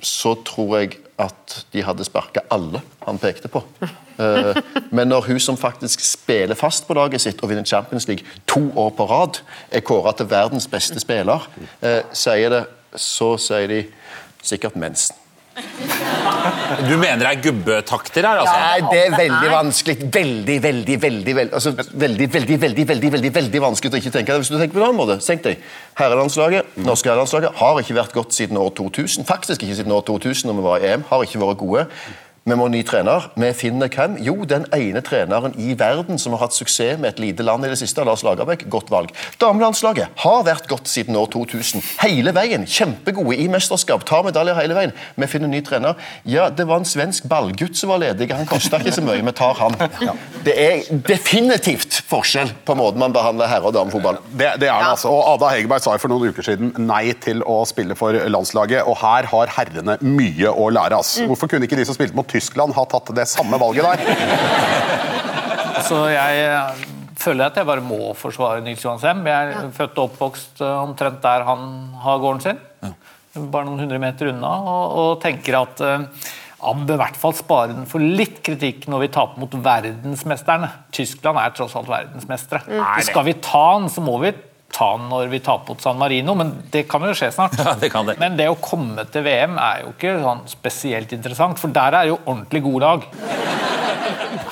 så 0.02 0.35
tror 0.44 0.79
jeg 0.81 0.98
at 1.18 1.62
de 1.72 1.83
hadde 1.85 2.05
sparka 2.05 2.42
alle 2.52 2.83
han 3.07 3.18
pekte 3.18 3.48
på. 3.48 3.62
Eh, 4.18 4.57
Men 4.92 5.09
når 5.09 5.26
hun 5.31 5.40
som 5.40 5.57
faktisk 5.57 6.00
spiller 6.05 6.57
fast 6.57 6.87
på 6.88 6.94
laget 6.96 7.20
sitt 7.20 7.40
og 7.42 7.50
vinner 7.50 7.64
Champions 7.64 8.09
League 8.09 8.24
to 8.48 8.62
år 8.76 8.90
på 8.96 9.07
rad, 9.09 9.40
er 9.70 9.85
kåra 9.85 10.12
til 10.16 10.29
verdens 10.31 10.68
beste 10.68 11.00
spiller, 11.00 11.48
eh, 11.83 12.02
sier 12.12 12.52
det, 12.52 12.64
så 13.01 13.35
sier 13.41 13.71
de 13.71 13.85
sikkert 14.47 14.77
mensen. 14.81 15.17
Du 15.57 16.97
mener 17.01 17.23
det 17.23 17.29
er 17.31 17.39
gubbetakter 17.41 18.27
her? 18.29 18.43
altså? 18.43 18.57
Nei, 18.61 18.91
det 18.91 18.99
er 19.07 19.15
veldig 19.17 19.53
vanskelig. 19.53 19.95
Veldig, 20.13 20.57
veldig, 20.63 20.97
veldig 21.03 21.35
veldig, 21.39 21.55
altså, 21.57 21.73
veldig, 21.73 22.29
veldig, 22.35 22.59
veldig, 22.61 22.89
veldig, 22.91 23.13
veldig, 23.15 23.31
veldig 23.39 23.63
vanskelig 23.65 23.95
å 23.95 24.01
ikke 24.03 24.13
tenke 24.19 24.35
det. 24.35 24.43
Hvis 24.43 24.53
du 24.53 24.59
tenker 24.59 24.77
på 24.77 24.83
en 24.83 24.89
annen 24.91 25.01
måte, 25.01 25.17
tenk 25.25 25.47
deg. 25.47 25.65
Herrelandslaget, 25.97 26.77
norske 26.85 27.09
herrelandslaget 27.09 27.57
har 27.63 27.81
ikke 27.81 27.97
vært 27.97 28.15
godt 28.19 28.37
siden 28.37 28.61
år 28.61 28.75
2000. 28.77 29.25
Faktisk 29.29 29.65
ikke 29.65 29.79
siden 29.81 29.97
år 29.97 30.05
2000 30.11 30.51
når 30.51 30.61
vi 30.61 30.67
var 30.69 30.85
i 30.85 30.93
EM. 30.93 31.09
Har 31.09 31.25
ikke 31.25 31.41
vært 31.41 31.61
gode. 31.65 31.87
Vi 32.47 32.55
må 32.55 32.69
ny 32.71 32.79
trener. 32.87 33.25
Vi 33.35 33.49
finner 33.59 33.89
hvem? 33.91 34.13
Jo, 34.23 34.37
den 34.47 34.69
ene 34.77 35.01
treneren 35.03 35.57
i 35.59 35.73
verden 35.79 36.15
som 36.23 36.37
har 36.37 36.45
hatt 36.45 36.55
suksess 36.55 36.95
med 37.03 37.09
et 37.17 37.19
lite 37.19 37.43
land 37.43 37.67
i 37.67 37.71
det 37.73 37.79
siste, 37.81 38.05
Lars 38.07 38.23
Lagerbäck. 38.23 38.61
Godt 38.71 38.93
valg. 38.95 39.11
Damelandslaget 39.43 40.13
har 40.23 40.45
vært 40.47 40.69
godt 40.71 40.87
siden 40.87 41.19
år 41.19 41.27
2000. 41.33 41.83
Hele 42.05 42.31
veien. 42.37 42.63
Kjempegode 42.71 43.35
i 43.43 43.49
mesterskap. 43.51 44.05
Tar 44.07 44.23
medaljer 44.29 44.55
hele 44.61 44.77
veien. 44.79 44.95
Vi 45.19 45.27
finner 45.33 45.51
ny 45.51 45.59
trener. 45.67 45.99
Ja, 46.23 46.45
det 46.55 46.69
var 46.71 46.79
en 46.79 46.87
svensk 46.87 47.27
ballgutt 47.27 47.75
som 47.81 47.91
var 47.91 47.99
ledig. 48.05 48.31
Han 48.31 48.47
kosta 48.47 48.79
ikke 48.79 48.95
så 48.95 49.03
mye. 49.03 49.25
Vi 49.27 49.35
tar 49.43 49.59
han. 49.65 49.75
Det 50.47 50.55
er 50.55 50.87
definitivt 51.11 51.99
forskjell 52.07 52.55
på 52.69 52.79
måten 52.79 53.03
man 53.03 53.17
behandler 53.19 53.51
herre- 53.51 53.67
og 53.67 53.75
damefotball. 53.75 54.21
Det, 54.31 54.53
det 54.63 54.71
er 54.71 54.79
det 54.85 54.93
altså. 54.93 55.11
Og 55.11 55.33
Ada 55.35 55.51
Hegerberg 55.57 55.83
sa 55.83 55.97
for 55.99 56.15
noen 56.15 56.31
uker 56.31 56.47
siden 56.47 56.71
nei 56.87 57.11
til 57.27 57.43
å 57.43 57.59
spille 57.67 57.99
for 57.99 58.15
landslaget, 58.31 58.87
og 58.87 59.01
her 59.03 59.27
har 59.35 59.55
herrene 59.59 59.99
mye 60.07 60.55
å 60.55 60.71
lære. 60.71 61.03
ass. 61.03 61.17
Hvorfor 61.27 61.51
kunne 61.51 61.67
ikke 61.67 61.83
de 61.83 61.91
som 61.91 61.99
spilte 61.99 62.15
mot 62.15 62.36
Tyskland 62.37 62.77
har 62.77 62.88
tatt 62.92 63.14
det 63.16 63.27
samme 63.31 63.59
valget 63.61 63.87
der? 63.88 63.99
Så 65.87 66.03
jeg 66.11 66.44
eh, 66.44 66.87
føler 67.20 67.49
at 67.49 67.59
jeg 67.59 67.68
bare 67.68 67.85
må 67.85 68.12
forsvare 68.18 68.62
Nils 68.64 68.85
Johan 68.85 69.01
Sem. 69.03 69.22
Jeg 69.29 69.53
er 69.53 69.68
født 69.77 69.99
og 69.99 70.11
oppvokst 70.11 70.64
eh, 70.64 70.81
omtrent 70.83 71.22
der 71.25 71.46
han 71.49 71.68
har 72.05 72.22
gården 72.22 72.42
sin. 72.44 72.64
Bare 73.37 73.68
noen 73.68 73.85
hundre 73.85 74.01
meter 74.03 74.33
unna. 74.33 74.53
Og, 74.64 74.99
og 75.03 75.12
tenker 75.25 75.59
at 75.61 75.85
eh, 75.85 76.27
han 76.66 76.85
bør 76.88 76.96
i 76.96 77.03
hvert 77.05 77.18
fall 77.20 77.35
spare 77.37 77.75
den 77.75 77.88
for 77.88 78.03
litt 78.03 78.40
kritikk 78.44 78.88
når 78.90 79.05
vi 79.05 79.12
taper 79.14 79.42
mot 79.42 79.57
verdensmesterne. 79.66 80.70
Tyskland 80.96 81.40
er 81.40 81.57
tross 81.57 81.77
alt 81.79 81.90
verdensmestere. 81.90 82.64
Mm. 82.66 82.85
Skal 83.11 83.27
vi 83.29 83.37
ta 83.44 83.66
den, 83.77 83.90
så 83.92 84.05
må 84.05 84.16
vi 84.25 84.33
ta 84.72 84.88
den 84.98 85.07
når 85.09 85.31
vi 85.33 85.38
taper 85.40 85.72
mot 85.72 85.83
San 85.85 85.98
Marino, 86.00 86.35
men 86.37 86.50
det 86.72 86.87
kan 86.90 87.05
jo 87.07 87.14
skje 87.16 87.31
snart. 87.33 87.55
Ja, 87.64 87.74
det 87.81 87.90
kan 87.92 88.09
det. 88.09 88.18
Men 88.20 88.37
det 88.37 88.48
å 88.50 88.57
komme 88.61 89.07
til 89.12 89.24
VM 89.26 89.57
er 89.61 89.85
jo 89.85 89.94
ikke 89.94 90.16
sånn 90.24 90.42
spesielt 90.50 91.12
interessant, 91.16 91.61
for 91.62 91.72
der 91.72 92.00
er 92.02 92.11
jo 92.11 92.18
ordentlig 92.24 92.62
gode 92.66 92.85
lag. 92.85 93.07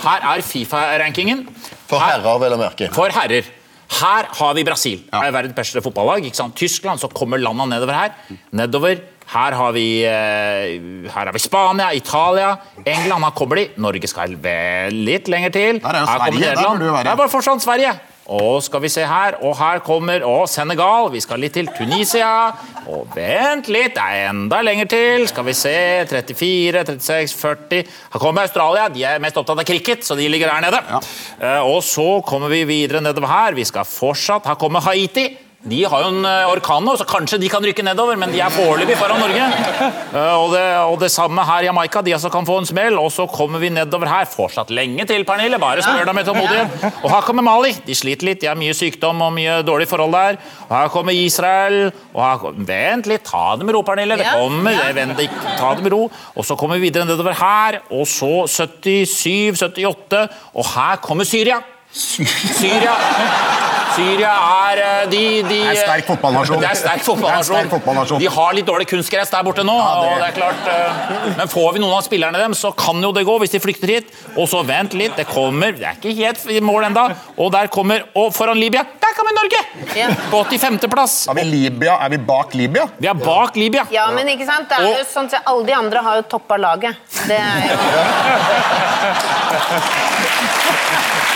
Her 0.04 0.24
er 0.34 0.44
Fifa-rankingen. 0.44 1.44
For 1.88 2.00
herrer, 2.02 2.40
vel 2.40 2.56
å 2.56 2.60
merke. 2.60 2.88
For 2.94 3.12
herrer. 3.14 3.46
Her 3.94 4.26
har 4.38 4.54
vi 4.56 4.64
Brasil. 4.66 5.02
Det 5.10 5.20
er 5.28 5.34
verdens 5.34 5.56
beste 5.56 5.82
fotballag. 5.84 6.24
ikke 6.26 6.38
sant? 6.38 6.56
Tyskland, 6.58 7.00
så 7.00 7.10
kommer 7.12 7.38
landene 7.38 7.76
nedover 7.76 7.94
her. 7.94 8.14
Nedover. 8.56 9.02
Her 9.34 9.54
har 9.56 9.72
vi, 9.72 10.04
eh, 10.04 11.08
her 11.08 11.26
har 11.28 11.32
vi 11.32 11.40
Spania, 11.40 11.92
Italia, 11.96 12.58
England. 12.84 13.24
Her 13.24 13.30
kommer 13.36 13.56
de. 13.56 13.68
Norge 13.80 14.08
skal 14.08 14.34
vel 14.36 14.98
litt 15.06 15.28
lenger 15.32 15.52
til. 15.54 15.78
Der 15.80 15.94
er 15.94 16.00
jo 16.00 16.06
Her 16.06 16.18
kommer 16.18 16.32
Sverige, 16.32 16.54
der 16.54 16.68
burde 16.68 16.84
du 16.84 16.92
være. 16.92 17.04
Det 17.04 17.12
er 17.12 17.16
bare 17.22 17.32
fortsatt 17.32 17.62
Sverige. 17.64 17.94
Og 18.32 18.62
skal 18.64 18.80
vi 18.80 18.88
se 18.88 19.02
her, 19.04 19.36
og 19.44 19.52
her 19.58 19.82
kommer 19.84 20.22
og 20.24 20.46
Senegal. 20.48 21.10
Vi 21.12 21.20
skal 21.20 21.42
litt 21.44 21.52
til 21.58 21.68
Tunisia. 21.76 22.54
Og 22.88 23.10
vent 23.12 23.68
litt, 23.68 23.92
det 23.98 24.00
er 24.00 24.30
enda 24.30 24.62
lenger 24.64 24.88
til. 24.88 25.26
Skal 25.28 25.44
vi 25.44 25.52
se 25.58 25.74
34, 26.08 26.84
36, 26.88 27.36
40 27.36 27.82
Her 28.14 28.22
kommer 28.22 28.46
Australia. 28.46 28.88
De 28.88 29.04
er 29.04 29.20
mest 29.20 29.36
opptatt 29.36 29.60
av 29.60 29.68
cricket, 29.68 30.06
så 30.08 30.16
de 30.16 30.28
ligger 30.32 30.48
der 30.48 30.64
nede. 30.64 30.80
Ja. 30.88 31.60
og 31.68 31.82
så 31.84 32.22
kommer 32.24 32.48
vi 32.48 32.64
videre 32.64 33.04
nedover 33.04 33.28
her. 33.28 33.56
Vi 33.58 33.64
skal 33.68 33.84
fortsatt 33.84 34.48
Her 34.48 34.56
kommer 34.60 34.80
Haiti. 34.80 35.28
De 35.64 35.78
har 35.88 36.02
jo 36.04 36.08
en 36.12 36.26
eh, 36.28 36.44
orkan 36.52 36.84
nå, 36.84 36.92
så 37.00 37.06
kanskje 37.08 37.38
de 37.40 37.48
kan 37.48 37.64
rykke 37.64 37.80
nedover, 37.86 38.18
men 38.20 38.28
de 38.34 38.40
er 38.44 38.52
foreløpig 38.52 38.98
foran 39.00 39.16
Norge. 39.22 39.46
Eh, 40.12 40.34
og, 40.36 40.50
det, 40.52 40.64
og 40.90 40.98
det 41.00 41.08
samme 41.14 41.40
her 41.48 41.64
i 41.64 41.68
Jamaica. 41.70 42.02
De 42.04 42.12
altså 42.12 42.28
kan 42.30 42.44
få 42.44 42.58
en 42.60 42.68
smell. 42.68 42.98
Og 43.00 43.08
så 43.14 43.24
kommer 43.32 43.62
vi 43.62 43.70
nedover 43.72 44.10
her. 44.10 44.28
Fortsatt 44.28 44.68
lenge 44.76 45.06
til, 45.08 45.24
Pernille. 45.24 45.56
Bare 45.62 45.80
spør 45.84 46.04
deg 46.10 46.18
med 46.18 46.28
tålmodighet. 46.28 46.84
Og 47.00 47.08
her 47.14 47.24
kommer 47.24 47.46
Mali. 47.48 47.72
De 47.86 47.96
sliter 47.96 48.28
litt. 48.28 48.42
De 48.44 48.50
har 48.50 48.60
mye 48.60 48.76
sykdom 48.76 49.24
og 49.24 49.32
mye 49.38 49.56
dårlige 49.64 49.88
forhold 49.94 50.12
der. 50.12 50.36
Og 50.68 50.76
her 50.76 50.92
kommer 50.92 51.16
Israel. 51.16 51.78
Og 52.12 52.20
her, 52.26 52.38
kom- 52.44 52.60
vent 52.68 53.08
litt, 53.10 53.24
ta 53.32 53.46
det 53.56 53.64
med 53.64 53.78
ro, 53.78 53.82
Pernille. 53.88 54.20
Det 54.20 54.28
kommer. 54.36 54.76
Det, 54.84 54.94
vent, 55.00 55.24
ikke- 55.24 55.56
ta 55.62 55.72
det 55.80 55.88
med 55.88 55.96
ro. 55.96 56.02
Og 56.36 56.44
så 56.44 56.58
kommer 56.60 56.76
vi 56.76 56.90
videre 56.90 57.08
nedover 57.08 57.32
her. 57.40 57.80
Og 57.90 58.04
så 58.06 58.44
77, 58.52 59.56
78. 59.64 60.26
Og 60.54 60.68
her 60.76 61.00
kommer 61.08 61.24
Syria. 61.24 61.62
Syria. 61.94 62.92
Syria 63.94 64.30
er 64.70 64.80
eh, 64.82 65.04
de, 65.12 65.20
de 65.46 65.58
er 65.70 65.78
sterk 65.78 66.06
fotballnasjon. 66.08 66.60
Det 66.62 66.68
er 66.70 66.78
sterk 66.80 67.04
Det 67.04 67.30
er 67.30 67.44
sterk 67.46 67.70
fotballnasjon. 67.72 68.18
De 68.22 68.28
har 68.36 68.54
litt 68.56 68.66
dårlig 68.66 68.86
kunstgress 68.90 69.30
der 69.30 69.42
borte 69.46 69.64
nå. 69.66 69.76
det- 69.78 70.10
og 70.10 70.18
det 70.20 70.28
er 70.28 70.34
klart, 70.38 70.62
eh, 70.68 71.36
Men 71.38 71.48
får 71.48 71.72
vi 71.74 71.78
noen 71.84 71.94
av 71.98 72.02
spillerne 72.06 72.38
dem, 72.38 72.52
så 72.58 72.72
kan 72.76 73.00
jo 73.02 73.12
det 73.12 73.24
gå 73.26 73.38
hvis 73.42 73.50
de 73.54 73.60
flykter 73.62 73.88
hit. 73.94 74.06
Og 74.36 74.48
så 74.50 74.64
vent 74.66 74.92
litt, 74.94 75.16
det 75.16 75.26
kommer 75.30 75.72
Det 75.78 75.86
er 75.86 75.94
ikke 76.00 76.14
helt 76.16 76.46
i 76.50 76.60
mål 76.60 76.84
enda. 76.90 77.08
Og 77.38 77.52
der 77.52 77.66
kommer 77.68 78.02
Og 78.14 78.32
foran 78.34 78.58
Libya, 78.58 78.82
der 79.00 79.14
kommer 79.16 79.32
Norge! 79.34 79.60
På 80.30 80.44
85. 80.44 80.88
plass. 80.90 81.26
Er 81.28 81.34
vi, 81.34 81.42
Libya? 81.44 81.98
er 82.04 82.08
vi 82.10 82.16
bak 82.18 82.54
Libya? 82.54 82.86
Vi 82.98 83.08
er 83.08 83.14
bak 83.14 83.56
Libya. 83.56 83.86
Ja, 83.90 84.10
men 84.10 84.26
ikke 84.28 84.46
sant? 84.46 84.68
Det 84.68 84.78
er 84.78 84.98
jo 84.98 85.04
sånn 85.08 85.26
at 85.32 85.42
Alle 85.46 85.64
de 85.66 85.72
andre 85.72 85.98
har 86.02 86.16
jo 86.16 86.22
toppa 86.22 86.56
laget. 86.58 86.96
Det 87.26 87.38
er 87.38 87.68
jo 87.68 87.76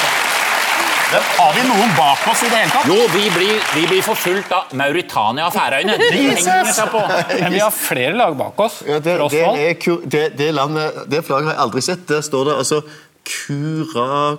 Men 1.09 1.23
Har 1.38 1.55
vi 1.57 1.62
noen 1.64 1.94
bak 1.97 2.27
oss 2.29 2.42
i 2.44 2.51
det 2.51 2.59
hele 2.59 2.73
tatt? 2.73 2.88
Jo, 2.90 2.97
vi 3.14 3.31
blir, 3.33 3.62
vi 3.75 3.85
blir 3.88 4.03
forfulgt 4.05 4.53
av 4.53 4.75
Mauritania 4.77 5.47
og 5.49 5.55
Færøyene. 5.57 5.94
De 6.03 6.11
henger 6.12 6.73
seg 6.77 6.92
på. 6.92 7.01
Men 7.31 7.55
vi 7.55 7.62
har 7.62 7.73
flere 7.73 8.12
lag 8.18 8.37
bak 8.37 8.61
oss. 8.66 8.83
Ja, 8.88 8.99
det, 9.01 9.16
det, 9.33 9.40
er, 9.47 9.75
det, 10.05 10.25
det, 10.37 10.51
landet, 10.57 11.03
det 11.09 11.25
flagget 11.25 11.53
har 11.53 11.57
jeg 11.57 11.64
aldri 11.64 11.81
sett. 11.88 12.05
Der 12.11 12.21
står 12.27 12.51
det 12.51 12.59
altså 12.61 12.83
Curacao 13.29 14.37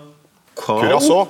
Curaçao. 0.60 1.26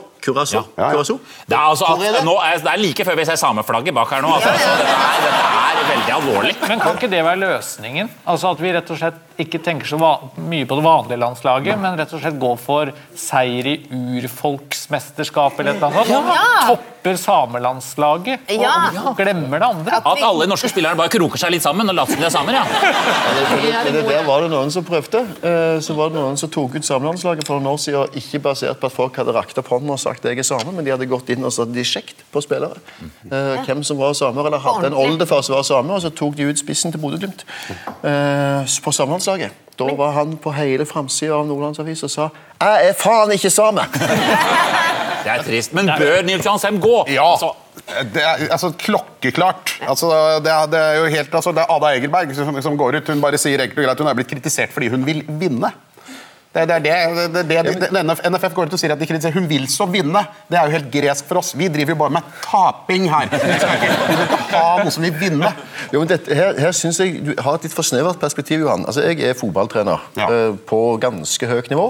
Ja. 0.76 0.92
Ja, 0.92 0.92
ja. 0.92 1.04
Det 1.48 1.56
er, 1.56 1.64
altså 1.70 1.86
at, 1.86 2.00
det? 2.02 2.24
nå 2.28 2.36
er, 2.44 2.58
det 2.60 2.72
er 2.74 2.82
like 2.82 3.06
før 3.08 3.16
vi 3.16 3.26
ser 3.30 3.38
sameflagget 3.40 3.96
bak 3.96 4.10
her 4.12 4.22
nå. 4.26 4.34
Altså. 4.36 4.52
Ja, 4.52 4.74
er, 4.76 5.22
dette 5.24 5.44
er 5.48 5.69
veldig 5.90 6.14
alvorlig. 6.16 6.54
Men 6.68 6.80
kan 6.84 6.96
ikke 7.00 7.10
det 7.12 7.24
være 7.26 7.42
løsningen? 7.46 8.10
Altså 8.30 8.52
At 8.54 8.62
vi 8.64 8.72
rett 8.76 8.90
og 8.94 8.98
slett 9.02 9.26
ikke 9.40 9.62
tenker 9.64 9.88
så 9.88 9.96
mye 10.36 10.66
på 10.68 10.76
det 10.76 10.84
vanlige 10.84 11.18
landslaget, 11.22 11.78
men 11.80 11.96
rett 11.96 12.12
og 12.14 12.20
slett 12.20 12.36
går 12.42 12.58
for 12.60 12.90
seier 13.16 13.70
i 13.72 13.76
urfolksmesterskap 14.20 15.60
eller 15.62 15.72
et 15.72 15.78
eller 15.78 15.94
annet 15.94 16.10
sånt? 16.10 16.32
Ja. 16.36 16.74
Topper 16.74 17.16
samelandslaget 17.22 18.50
og 18.52 18.62
Ja. 18.66 19.14
glemmer 19.16 19.60
det 19.64 19.70
andre? 19.70 20.02
At 20.04 20.24
alle 20.28 20.48
norske 20.52 20.68
spillerne 20.70 20.98
bare 21.00 21.08
kroker 21.14 21.38
seg 21.40 21.52
litt 21.56 21.64
sammen 21.64 21.88
og 21.90 21.96
later 21.96 22.12
som 22.14 22.20
de 22.20 22.26
er 22.28 22.34
samer, 22.36 22.54
ja. 22.54 22.66
Men 23.86 23.94
det 23.94 24.04
der 24.10 24.24
var 24.28 24.42
det 24.42 24.50
noen 24.52 24.72
som 24.72 24.84
prøvde. 24.84 25.22
Eh, 25.44 25.80
Så 25.80 25.96
var 25.96 26.10
det 26.10 26.20
noen 26.20 26.36
som 26.38 26.50
tok 26.50 26.76
ut 26.76 26.84
samelandslaget 26.84 27.46
for 27.48 27.60
noen 27.60 27.72
år 27.74 27.80
siden, 27.80 28.10
ikke 28.20 28.42
basert 28.44 28.80
på 28.82 28.86
at 28.88 28.92
folk 28.94 29.16
hadde 29.16 29.32
rakt 29.34 29.58
opp 29.58 29.68
hånden 29.70 29.90
og 29.92 30.00
sagt 30.00 30.24
jeg 30.26 30.38
er 30.38 30.44
same, 30.44 30.72
men 30.76 30.84
de 30.84 30.92
hadde 30.92 31.08
gått 31.08 31.30
inn 31.30 31.44
og 31.46 31.52
satt 31.54 31.72
de 31.74 31.82
sjekket 31.82 32.20
på 32.34 32.42
spillere. 32.44 32.76
Eh, 33.32 33.64
Hvem 33.66 33.84
som 33.86 33.98
var 33.98 34.14
samer, 34.14 34.46
eller 34.46 34.60
hadde 34.60 34.88
en 34.88 34.94
oldefar 34.94 35.42
som 35.44 35.56
var 35.56 35.64
same, 35.80 35.96
og 35.96 36.02
så 36.04 36.12
tok 36.14 36.38
de 36.38 36.50
ut 36.50 36.60
spissen 36.60 36.94
til 36.94 37.02
Bodø-Glimt 37.02 37.46
eh, 38.04 38.78
på 38.84 38.94
samlandslaget. 38.96 39.66
Da 39.80 39.88
var 39.96 40.12
han 40.18 40.36
på 40.42 40.52
hele 40.58 40.86
framsida 40.86 41.38
av 41.38 41.48
Nordlandsavis 41.48 42.04
og 42.04 42.12
sa 42.12 42.30
'Jeg 42.60 42.90
er 42.90 42.94
faen 43.00 43.32
ikke 43.32 43.50
same'! 43.50 43.86
Det 45.24 45.32
er 45.32 45.42
trist. 45.44 45.74
Men 45.76 45.90
bør 46.00 46.22
Nils 46.24 46.46
Jansheim 46.46 46.80
gå? 46.80 47.06
Ja. 47.12 47.32
Altså, 47.32 47.52
Det 48.14 48.22
er 48.24 48.52
altså, 48.52 48.72
klokkeklart. 48.78 49.74
Altså, 49.88 50.08
det, 50.44 50.52
er, 50.52 50.66
det 50.72 50.80
er 50.80 50.96
jo 51.00 51.06
helt, 51.06 51.36
altså, 51.36 51.52
det 51.52 51.64
er 51.64 51.74
Ada 51.76 51.92
Egelberg 51.98 52.36
som, 52.36 52.62
som 52.62 52.78
går 52.78 52.96
ut. 52.96 53.10
Hun 53.10 53.22
bare 53.22 53.38
sier 53.38 53.60
enkelt 53.60 53.80
og 53.80 53.86
greit 53.86 54.00
hun 54.00 54.08
er 54.08 54.18
blitt 54.20 54.32
kritisert 54.32 54.72
fordi 54.72 54.88
hun 54.88 55.06
vil 55.06 55.24
vinne. 55.28 55.72
Det, 56.50 56.64
det 56.66 56.76
er 56.76 56.80
det, 56.82 57.26
det, 57.34 57.42
det, 57.46 57.58
det, 57.78 57.90
det 57.94 58.30
NFF 58.34 58.56
går 58.58 58.70
ut 58.72 58.74
og 58.74 58.80
sier 58.82 58.96
at 58.96 58.98
de 59.02 59.06
kritiserer. 59.06 59.36
Hun 59.38 59.46
vil 59.50 59.68
så 59.70 59.86
vinne. 59.86 60.24
Det 60.50 60.58
er 60.58 60.66
jo 60.66 60.74
helt 60.80 60.88
gresk 60.94 61.28
for 61.30 61.44
oss. 61.44 61.52
Vi 61.54 61.68
driver 61.70 61.94
jo 61.94 61.98
bare 62.00 62.16
med 62.18 62.32
taping 62.42 63.06
her. 63.12 63.30
Vi 63.30 63.38
skal 63.62 63.76
ikke, 63.78 63.92
vi 64.08 64.16
vil 64.16 64.24
ikke 64.26 64.40
ha 64.56 64.72
noe 64.82 64.94
som 64.96 65.06
vil 65.06 65.14
vinne. 65.22 65.52
Jo, 65.94 66.02
men 66.02 66.10
dette, 66.10 66.34
her, 66.36 66.58
her 66.62 66.74
synes 66.76 67.00
jeg 67.02 67.22
Du 67.26 67.32
har 67.38 67.60
et 67.60 67.68
litt 67.68 67.74
for 67.78 67.86
snevert 67.86 68.18
perspektiv, 68.22 68.64
Johan. 68.66 68.88
Altså, 68.90 69.06
Jeg 69.06 69.22
er 69.30 69.38
fotballtrener 69.38 70.02
eh, 70.26 70.58
på 70.70 70.80
ganske 71.02 71.50
høyt 71.54 71.70
nivå. 71.70 71.86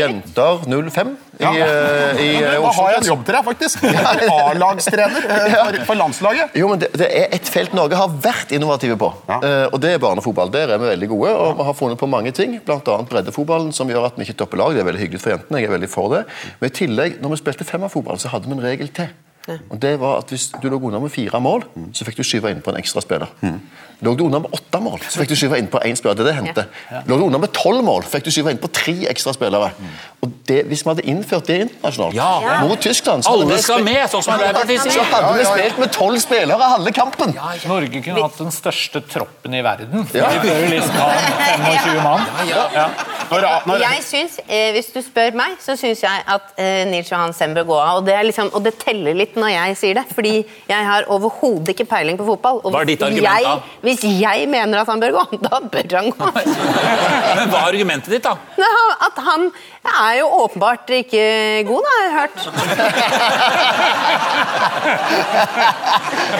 Jenter 0.00 0.64
05 0.64 1.12
i, 1.40 1.42
Ja. 1.44 1.50
uh, 1.56 2.20
i 2.20 2.32
Da 2.40 2.70
har 2.76 2.88
jeg 2.92 2.98
en 3.00 3.06
jobb 3.08 3.22
til 3.24 3.36
deg, 3.36 3.44
faktisk. 3.46 3.84
A-lagstrener 4.34 5.22
for, 5.24 5.78
for 5.88 5.96
landslaget. 6.00 6.56
Jo, 6.60 6.68
men 6.72 6.82
det, 6.82 6.90
det 7.00 7.08
er 7.16 7.32
et 7.36 7.48
felt 7.48 7.72
Norge 7.76 7.96
har 7.96 8.12
vært 8.20 8.52
innovative 8.52 8.98
på, 9.00 9.08
eh, 9.38 9.64
og 9.70 9.78
det 9.80 9.94
er 9.94 10.02
barnefotball. 10.02 10.52
Der 10.52 10.74
er 10.74 10.80
vi 10.82 10.90
veldig 10.90 11.08
gode, 11.14 11.32
og 11.32 11.54
vi 11.60 11.68
har 11.70 11.78
funnet 11.78 12.00
på 12.00 12.08
mange 12.10 12.32
ting, 12.36 12.58
bl.a. 12.66 12.98
breddefotballen, 13.08 13.72
som 13.72 13.88
gjør 13.92 14.06
at 14.10 14.20
vi 14.20 14.28
ikke 14.28 14.38
topper 14.42 14.60
lag. 14.62 14.76
Det 14.76 14.84
er 14.84 14.88
veldig 14.90 15.02
hyggelig 15.04 15.22
for 15.22 15.34
jentene, 15.34 15.62
jeg 15.62 15.70
er 15.70 15.76
veldig 15.76 15.90
for 15.90 16.14
det. 16.14 16.22
Men 16.60 16.70
i 16.70 16.76
tillegg, 16.82 17.18
når 17.22 17.34
vi 17.34 17.42
spilte 17.42 17.68
femmerfotball, 17.68 18.20
så 18.22 18.32
hadde 18.32 18.50
vi 18.50 18.56
en 18.56 18.64
regel 18.64 18.92
til. 18.96 19.10
Og 19.70 19.78
det 19.82 19.94
var 20.00 20.18
at 20.20 20.28
Hvis 20.30 20.50
du 20.62 20.68
lå 20.68 20.76
under 20.76 21.00
med 21.00 21.10
fire 21.10 21.40
mål, 21.40 21.64
så 21.96 22.04
fikk 22.04 22.20
du 22.20 22.22
skyve 22.26 22.50
inn 22.52 22.60
på 22.62 22.70
en 22.70 22.78
ekstra 22.80 23.00
spiller. 23.02 23.30
Lå 24.04 24.14
du 24.16 24.24
under 24.24 24.42
med 24.44 24.52
åtte 24.56 24.80
mål, 24.80 25.00
så 25.00 25.20
fikk 25.20 25.32
du 25.32 25.36
skyve 25.36 25.58
inn 25.58 25.68
på 25.72 25.80
én 25.84 25.96
spiller. 25.96 26.16
Det 26.16 26.26
det 26.28 26.34
hendte. 26.36 26.66
Lå 27.08 27.18
du 27.18 27.24
under 27.24 27.40
med 27.42 27.52
tolv 27.56 27.82
mål, 27.84 28.04
fikk 28.08 28.24
du 28.28 28.30
skyve 28.30 28.52
inn 28.54 28.60
på 28.60 28.70
tre 28.72 28.94
ekstra 29.10 29.34
spillere. 29.36 29.72
Og 30.20 30.32
det, 30.48 30.66
Hvis 30.68 30.82
vi 30.84 30.90
hadde 30.90 31.02
innført 31.08 31.46
det 31.48 31.54
internasjonalt 31.64 32.14
Ja. 32.14 32.58
mot 32.60 32.80
Tyskland 32.80 33.24
så 33.24 33.30
Alle 33.32 33.44
hadde 33.46 33.56
vi 33.56 33.62
skal 33.62 33.78
spilt- 33.78 33.84
med, 33.88 34.10
sånn 34.10 34.22
som 34.22 34.34
Arbeiderpartiet 34.34 34.80
sier. 34.82 34.92
Så 34.92 35.04
hadde 35.04 35.32
vi 35.32 35.42
Ja, 35.42 35.48
ja, 35.48 35.56
ja. 35.56 35.62
spilt 35.62 35.78
med 35.78 35.92
tolv 35.92 36.18
spillere 36.20 36.66
halve 36.74 36.92
kampen. 36.92 37.32
Norge 37.68 38.02
kunne 38.04 38.22
hatt 38.26 38.36
den 38.38 38.50
største 38.52 39.00
troppen 39.08 39.54
i 39.54 39.62
verden. 39.64 40.04
Ja. 40.12 40.28
Vi 40.28 40.38
bør 40.48 40.60
jo 40.60 40.68
liksom 40.74 40.96
ha 41.00 41.08
25 41.56 42.02
mann. 42.04 42.20
Ja. 42.74 42.88
Jeg 43.30 44.02
synes, 44.02 44.40
eh, 44.48 44.72
Hvis 44.74 44.92
du 44.92 45.00
spør 45.02 45.32
meg, 45.34 45.56
så 45.62 45.72
syns 45.78 46.02
jeg 46.02 46.24
at 46.26 46.42
eh, 46.58 46.84
Nils 46.90 47.08
Johan 47.10 47.32
Sem 47.32 47.54
bør 47.54 47.64
gå 47.64 47.78
av. 47.80 47.96
Og 48.00 48.04
det, 48.06 48.14
er 48.14 48.22
liksom, 48.28 48.50
og 48.52 48.62
det 48.64 48.74
teller 48.78 49.14
litt 49.14 49.34
når 49.36 49.50
jeg 49.54 49.76
sier 49.76 49.94
det, 49.94 50.04
fordi 50.14 50.44
jeg 50.68 50.84
har 50.90 51.04
overhodet 51.08 51.68
ikke 51.74 51.86
peiling 51.88 52.18
på 52.18 52.26
fotball. 52.26 52.60
Og 52.64 52.72
hvis 52.84 53.00
argument, 53.00 53.22
jeg, 53.22 53.62
hvis 53.86 54.02
jeg 54.20 54.48
mener 54.52 54.80
at 54.82 54.86
han 54.92 55.00
bør 55.00 55.12
gå, 55.16 55.24
da 55.48 55.60
bør 55.60 55.96
han 55.96 56.10
gå. 56.10 56.30
Men 57.38 57.48
hva 57.48 57.58
er 57.64 57.68
argumentet 57.72 58.10
ditt, 58.10 58.22
da? 58.28 58.36
At 59.06 59.16
han 59.24 59.48
er 59.86 60.09
jo 60.18 60.26
åpenbart 60.44 60.90
ikke 60.90 61.22
god, 61.68 61.82
da, 61.86 61.90
har 61.96 62.02
jeg 62.06 62.14
hørt. 62.20 62.38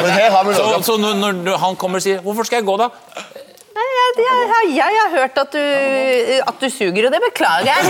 Men 0.03 0.11
her 0.15 0.31
har 0.31 0.45
vi 0.49 0.55
Så, 0.55 0.63
noe. 0.67 0.83
så 0.83 0.97
når, 1.01 1.13
når 1.45 1.57
han 1.65 1.77
kommer 1.77 1.97
og 2.01 2.03
sier 2.05 2.19
'Hvorfor 2.25 2.45
skal 2.49 2.57
jeg 2.63 2.67
gå', 2.69 2.77
da? 2.81 2.89
Nei, 3.77 3.89
Jeg, 4.01 4.09
jeg, 4.27 4.35
jeg, 4.51 4.77
jeg 4.77 5.01
har 5.05 5.11
hørt 5.21 5.39
at 5.39 5.53
du, 5.53 5.65
at 6.49 6.57
du 6.61 6.69
suger, 6.71 7.07
og 7.07 7.13
det 7.15 7.21
beklager 7.29 7.67
jeg. 7.71 7.81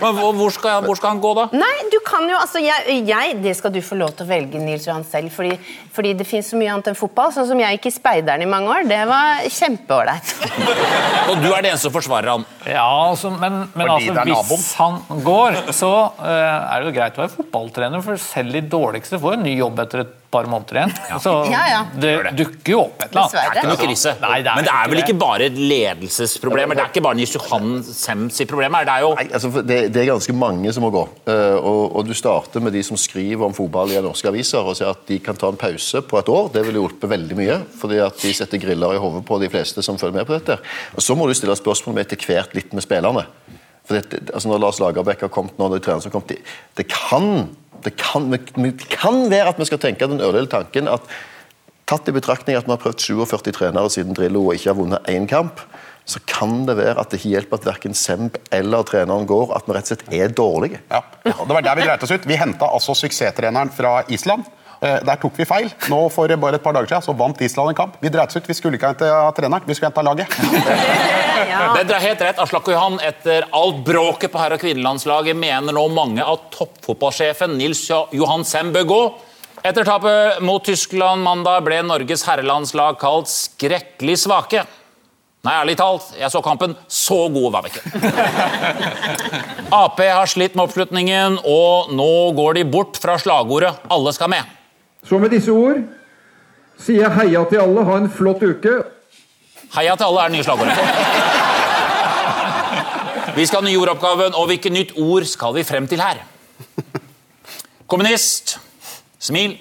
Men 0.00 0.16
hvor- 0.16 0.52
skal, 0.54 0.82
hvor 0.84 0.96
skal 0.98 1.14
han 1.14 1.20
gå, 1.22 1.32
da? 1.36 1.46
Nei, 1.52 1.76
du 1.92 1.98
kan 2.06 2.26
jo, 2.28 2.36
altså 2.40 2.62
jeg, 2.62 3.00
jeg, 3.08 3.36
Det 3.42 3.54
skal 3.56 3.72
du 3.74 3.80
få 3.84 3.98
lov 4.00 4.14
til 4.16 4.26
å 4.26 4.30
velge, 4.30 4.60
Nils 4.62 4.86
Johan 4.88 5.04
selv. 5.04 5.32
Fordi, 5.34 5.56
fordi 5.94 6.14
det 6.18 6.26
fins 6.28 6.50
så 6.52 6.58
mye 6.60 6.72
annet 6.72 6.92
enn 6.92 6.98
fotball. 6.98 7.32
Sånn 7.34 7.48
som 7.48 7.60
jeg 7.60 7.78
gikk 7.78 7.90
i 7.90 7.94
Speideren 7.94 8.44
i 8.44 8.48
mange 8.50 8.72
år. 8.72 8.88
Det 8.90 9.00
var 9.10 9.42
kjempeålreit. 9.48 10.34
Og 11.30 11.42
du 11.42 11.50
er 11.50 11.60
den 11.60 11.70
eneste 11.72 11.88
som 11.88 11.94
forsvarer 11.94 12.34
han. 12.34 12.46
Ja, 12.66 12.86
altså, 13.10 13.32
men, 13.34 13.62
men 13.74 13.92
altså, 13.96 14.44
hvis 14.50 14.72
han 14.80 15.00
går, 15.26 15.60
så 15.76 15.92
uh, 16.20 16.28
er 16.30 16.80
det 16.80 16.90
jo 16.90 16.96
greit 16.96 17.18
å 17.18 17.24
være 17.24 17.36
fotballtrener, 17.36 18.04
for 18.04 18.20
selv 18.22 18.56
de 18.56 18.64
dårligste 18.72 19.20
får 19.20 19.38
en 19.38 19.46
ny 19.46 19.56
jobb 19.58 19.84
etter 19.84 20.04
et 20.06 20.16
par 20.30 20.46
måneder 20.50 20.80
igjen. 20.80 20.92
Så 21.22 21.32
Ja, 21.50 21.62
ja. 21.70 21.80
det 22.00 22.12
dukker 22.38 22.72
jo 22.74 22.80
opp 22.84 23.02
et 23.02 23.10
eller 23.10 23.22
annet. 23.22 23.32
Det 23.32 23.40
er 23.40 23.56
ikke 23.56 23.70
noe 23.70 23.80
krise. 23.80 24.14
Nei, 24.22 24.38
det 24.44 24.52
er 24.52 24.60
Men 24.60 24.68
det 24.68 24.74
er 24.74 24.92
vel 24.92 25.02
ikke 25.02 25.16
bare 25.20 25.48
ledelsesproblemer? 25.56 26.78
Det 26.78 26.84
er 26.84 26.92
ikke 26.92 27.04
bare 27.04 27.18
Nils 27.18 27.34
Johan 27.34 27.82
Sems 27.84 28.40
problem 28.50 28.78
det 28.80 28.92
er 28.94 29.04
jo 29.04 29.10
Nei, 29.18 29.26
altså, 29.36 29.50
det, 29.62 29.78
det 29.94 30.02
er 30.02 30.08
ganske 30.12 30.34
mange 30.36 30.72
som 30.74 30.84
må 30.86 30.90
gå. 30.94 31.04
Eh, 31.30 31.56
og, 31.58 31.96
og 31.96 32.06
Du 32.08 32.14
starter 32.16 32.62
med 32.64 32.74
de 32.76 32.82
som 32.86 32.98
skriver 33.00 33.46
om 33.46 33.54
fotball 33.56 33.92
i 33.94 34.02
norske 34.04 34.30
aviser 34.30 34.64
og 34.64 34.78
sier 34.78 34.92
at 34.92 35.02
de 35.10 35.18
kan 35.22 35.38
ta 35.38 35.50
en 35.50 35.60
pause 35.60 36.02
på 36.06 36.20
et 36.20 36.32
år. 36.32 36.50
Det 36.54 36.64
vil 36.66 36.80
hjulpet 36.80 37.10
veldig 37.10 37.38
mye, 37.38 37.58
fordi 37.80 38.00
at 38.04 38.20
de 38.22 38.34
setter 38.36 38.62
griller 38.62 38.96
i 38.96 39.02
hodet 39.02 39.24
på 39.26 39.40
de 39.42 39.50
fleste 39.52 39.84
som 39.84 39.98
følger 40.00 40.20
med 40.20 40.28
på 40.28 40.36
dette. 40.38 40.60
Og 40.94 41.04
Så 41.04 41.16
må 41.18 41.28
du 41.28 41.34
stille 41.34 41.56
spørsmål 41.58 41.98
med 41.98 42.06
etter 42.06 42.26
hvert 42.30 42.54
litt 42.56 42.74
med 42.76 42.86
spillerne. 42.86 43.26
For 43.90 43.98
det, 43.98 44.20
altså 44.30 44.46
Når 44.46 44.62
Lars 44.62 44.78
Lagerbäck 44.78 45.24
har 45.26 45.32
kommet 45.34 45.58
nå, 45.58 45.66
det, 45.72 45.82
de 45.82 45.90
har 45.90 46.14
kommet, 46.14 46.38
det, 46.78 46.86
kan 46.86 47.48
det 47.82 47.96
kan, 47.98 48.30
det 48.30 48.88
kan 48.92 49.24
være 49.32 49.50
at 49.50 49.58
vi 49.58 49.66
skal 49.66 49.80
tenke 49.82 50.06
den 50.06 50.22
ørlille 50.22 50.50
tanken 50.52 50.88
at 50.90 51.06
tatt 51.90 52.06
i 52.06 52.14
betraktning 52.14 52.54
at 52.54 52.68
vi 52.68 52.74
har 52.74 52.78
prøvd 52.78 53.02
47 53.02 53.54
trenere 53.56 53.90
siden 53.90 54.14
Drillo 54.14 54.44
og 54.46 54.54
ikke 54.54 54.70
har 54.70 54.78
vunnet 54.78 55.08
én 55.10 55.26
kamp, 55.26 55.58
så 56.06 56.20
kan 56.28 56.62
det 56.68 56.76
være 56.78 56.94
at 57.00 57.10
det 57.10 57.18
ikke 57.18 57.32
hjelper 57.32 57.58
at 57.58 57.66
verken 57.66 57.96
Semb 57.98 58.38
eller 58.54 58.86
treneren 58.86 59.26
går, 59.26 59.50
at 59.56 59.66
vi 59.66 59.74
rett 59.74 59.90
og 59.90 59.90
slett 59.90 60.14
er 60.14 60.30
dårlige. 60.38 60.80
Ja, 60.90 61.02
det 61.26 61.50
var 61.50 61.66
der 61.66 61.80
vi 61.80 61.88
dreit 61.88 62.06
oss 62.06 62.14
ut. 62.14 62.28
Vi 62.30 62.38
henta 62.38 62.70
altså 62.70 62.94
suksesstreneren 62.98 63.72
fra 63.74 64.04
Island. 64.12 64.46
Eh, 64.80 64.98
Der 65.04 65.16
tok 65.20 65.36
vi 65.36 65.44
feil. 65.44 65.68
Nå 65.92 66.08
For 66.12 66.28
bare 66.40 66.56
et 66.56 66.62
par 66.64 66.72
dager 66.72 66.88
siden 66.88 67.04
så 67.04 67.16
vant 67.16 67.40
Island 67.44 67.68
en 67.72 67.76
kamp. 67.76 67.96
Vi 68.00 68.08
dreit 68.08 68.30
oss 68.32 68.36
ut. 68.40 68.46
Vi 68.48 68.54
skulle 68.56 68.78
ikke 68.78 68.88
hente 68.94 69.10
treneren, 69.36 69.66
vi 69.68 69.74
skulle 69.76 69.90
hente 69.92 70.04
laget. 70.06 70.26
Det 71.80 71.94
er 71.96 72.04
helt 72.04 72.20
rett. 72.24 72.38
Aslak 72.40 72.68
og 72.68 72.74
Johan, 72.74 72.98
etter 73.04 73.46
alt 73.56 73.80
bråket 73.84 74.32
på 74.32 74.38
herre- 74.40 74.56
og 74.58 74.62
kvinnelandslaget 74.62 75.36
mener 75.36 75.72
nå 75.74 75.86
mange 75.92 76.24
at 76.24 76.48
toppfotballsjefen 76.54 77.56
Nils 77.58 77.80
Jo- 77.88 78.06
Johan 78.12 78.44
Sem 78.44 78.72
bør 78.74 78.84
gå. 78.88 79.00
Etter 79.64 79.84
tapet 79.84 80.40
mot 80.44 80.64
Tyskland 80.64 81.20
mandag 81.24 81.64
ble 81.66 81.80
Norges 81.84 82.22
herrelandslag 82.28 82.96
kalt 83.00 83.28
skrekkelig 83.28 84.16
svake. 84.22 84.62
Nei, 85.44 85.54
ærlig 85.56 85.76
talt, 85.80 86.10
jeg 86.20 86.28
så 86.32 86.40
kampen. 86.44 86.74
Så 86.88 87.18
gode 87.32 87.52
var 87.52 87.64
vi 87.64 87.72
ikke. 87.72 87.82
Ap 89.80 90.00
har 90.04 90.28
slitt 90.28 90.56
med 90.56 90.66
oppslutningen, 90.66 91.38
og 91.48 91.92
nå 91.96 92.10
går 92.36 92.60
de 92.60 92.64
bort 92.68 93.00
fra 93.00 93.16
slagordet 93.20 93.72
'alle 93.88 94.12
skal 94.16 94.28
med'. 94.32 94.59
Så 95.06 95.18
med 95.18 95.30
disse 95.32 95.52
ord 95.52 95.80
sier 96.80 97.04
jeg 97.04 97.16
heia 97.16 97.44
til 97.48 97.60
alle, 97.62 97.84
ha 97.84 97.96
en 98.00 98.10
flott 98.12 98.42
uke. 98.42 98.74
Heia 99.76 99.96
til 99.96 100.08
alle 100.08 100.20
er 100.24 100.28
det 100.30 100.36
nye 100.38 100.46
slagordet. 100.46 100.76
Vi 103.36 103.46
skal 103.46 103.60
ha 103.60 103.66
ny 103.68 103.74
jordoppgaven, 103.74 104.34
og 104.34 104.46
hvilket 104.50 104.72
nytt 104.74 104.92
ord 104.98 105.24
skal 105.28 105.54
vi 105.54 105.62
frem 105.64 105.86
til 105.88 106.00
her? 106.02 106.22
Kommunist. 107.90 108.58
Smil. 109.18 109.58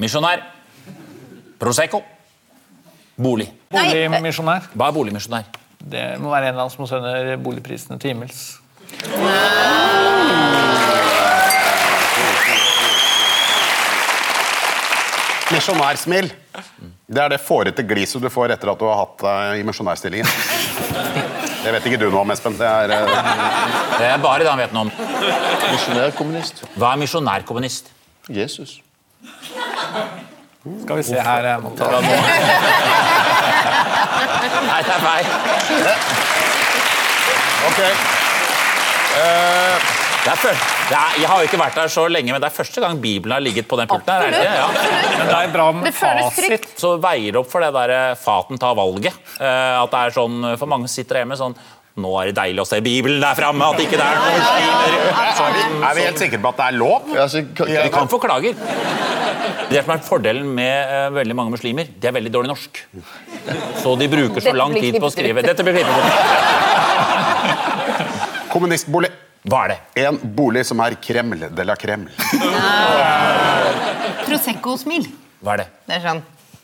Misjonær. 0.00 0.42
Prosecco. 1.60 2.02
Bolig. 3.20 3.50
Boligmisjonær. 3.70 4.70
Hva 4.74 4.88
er 4.88 4.96
boligmisjonær? 4.96 5.50
Det 5.80 6.04
må 6.20 6.32
være 6.32 6.50
en 6.52 6.60
av 6.60 6.68
oss 6.68 6.76
som 6.78 6.88
sender 6.88 7.36
boligprisene 7.40 7.98
til 8.00 8.14
himmels. 8.14 8.58
Misjonærsmil. 15.50 16.30
Det 17.10 17.22
er 17.22 17.32
det 17.32 17.40
fårete 17.42 17.82
gliset 17.86 18.22
du 18.22 18.28
får 18.30 18.54
etter 18.54 18.70
at 18.70 18.78
du 18.78 18.86
har 18.86 19.00
hatt 19.02 19.16
deg 19.22 19.62
i 19.62 19.64
misjonærstillingen. 19.66 20.28
Det 21.60 21.72
vet 21.74 21.88
ikke 21.90 21.98
du 22.00 22.06
noe 22.08 22.22
om, 22.22 22.30
Espen. 22.32 22.54
Det 22.58 22.66
er, 22.66 22.94
uh... 22.94 22.96
Det 23.98 24.06
er 24.06 24.20
bare 24.22 24.44
det 24.44 24.50
han 24.50 24.62
vet 24.62 24.72
noe 24.76 24.86
om. 24.86 24.92
Misjonærkommunist. 25.74 26.62
Hva 26.76 26.94
er 26.94 27.02
misjonærkommunist? 27.02 27.90
Jesus. 28.30 28.78
Skal 30.82 30.96
vi 30.96 31.02
se 31.08 31.20
her 31.24 31.42
ta 31.76 31.90
Nei, 34.60 34.80
det 34.84 34.92
er 34.94 35.02
feil. 35.04 35.26
Ok. 37.70 37.80
Det 39.10 39.99
er 40.28 40.36
før, 40.36 40.56
det 40.90 40.96
er, 40.98 41.14
jeg 41.22 41.28
har 41.30 41.40
jo 41.40 41.46
ikke 41.48 41.58
vært 41.62 41.76
der 41.80 41.88
så 41.88 42.04
lenge, 42.12 42.32
men 42.34 42.42
det 42.42 42.48
er 42.50 42.56
første 42.56 42.80
gang 42.84 42.98
Bibelen 43.00 43.32
har 43.32 43.40
ligget 43.40 43.66
på 43.70 43.76
den 43.80 43.88
pulten. 43.88 44.12
her, 44.12 44.20
er 44.20 44.30
det 44.30 44.40
ikke? 44.42 44.54
Ja. 44.60 44.68
Men 45.16 45.26
det 45.30 45.38
er 45.40 45.48
bra 45.54 45.66
med 45.72 45.94
fasit. 45.96 46.66
Så 46.80 46.94
veier 47.00 47.32
det 47.32 47.40
opp 47.40 47.48
for 47.50 47.60
det 47.64 47.70
der 47.78 47.90
eh, 47.96 48.14
faten 48.20 48.60
tar 48.60 48.74
valget. 48.76 49.14
Eh, 49.40 49.76
At 49.80 49.90
det 49.94 50.00
er 50.04 50.10
sånn, 50.18 50.36
For 50.60 50.66
mange 50.68 50.88
sitter 50.92 51.16
hjemme 51.22 51.36
sånn 51.40 51.54
Nå 52.00 52.10
er 52.20 52.24
det 52.30 52.36
deilig 52.38 52.60
å 52.62 52.64
se 52.68 52.78
Bibelen 52.84 53.18
der 53.20 53.34
framme, 53.36 53.66
at 53.74 53.80
ikke 53.82 53.98
det 53.98 54.04
er 54.06 54.14
noen 54.20 54.34
muslimer. 54.38 55.88
er 55.90 55.94
vi 55.98 56.04
helt 56.06 56.20
sikre 56.22 56.38
på 56.40 56.48
at 56.52 56.56
det 56.60 56.66
er 56.68 56.76
lov? 56.78 57.02
De 57.66 57.88
kan 57.92 58.08
få 58.08 58.18
klager. 58.22 58.54
Det 59.70 59.82
som 59.84 59.90
er 59.96 59.98
Fordelen 60.06 60.46
med 60.54 60.76
eh, 60.94 61.08
veldig 61.18 61.34
mange 61.36 61.50
muslimer, 61.56 61.84
de 62.00 62.06
er 62.08 62.14
veldig 62.14 62.32
dårlig 62.32 62.50
norsk. 62.52 62.72
Så 63.82 63.96
de 64.00 64.06
bruker 64.12 64.40
så 64.44 64.54
lang 64.56 64.72
tid 64.78 65.00
på 65.00 65.06
å 65.10 65.12
skrive. 65.12 65.42
Dette 65.44 65.62
blir 65.66 65.74
klippet 65.80 65.94
bort. 65.98 66.14
Kommunistbolig. 68.54 69.10
Hva 69.48 69.62
er 69.64 69.68
det? 69.72 69.78
En 70.02 70.18
bolig 70.36 70.66
som 70.68 70.76
er 70.84 70.92
Kreml 71.00 71.46
de 71.56 71.64
la 71.64 71.72
Kreml. 71.80 72.10
Prosecco-smil. 74.26 75.06
Hva 75.40 75.54
er 75.54 75.58
det? 75.62 75.68
Det 75.88 75.94
er 75.96 76.02
sånn. 76.04 76.20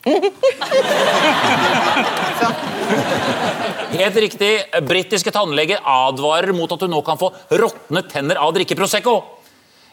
Helt 3.97 4.17
riktig. 4.27 4.53
Britiske 4.87 5.31
tannleger 5.35 5.79
advarer 5.81 6.53
mot 6.55 6.73
at 6.73 6.81
du 6.85 6.89
nå 6.93 7.01
kan 7.07 7.19
få 7.21 7.29
råtne 7.57 8.01
tenner 8.11 8.37
av 8.43 8.49
å 8.53 8.55
drikke 8.59 8.77
Prosecco. 8.79 9.15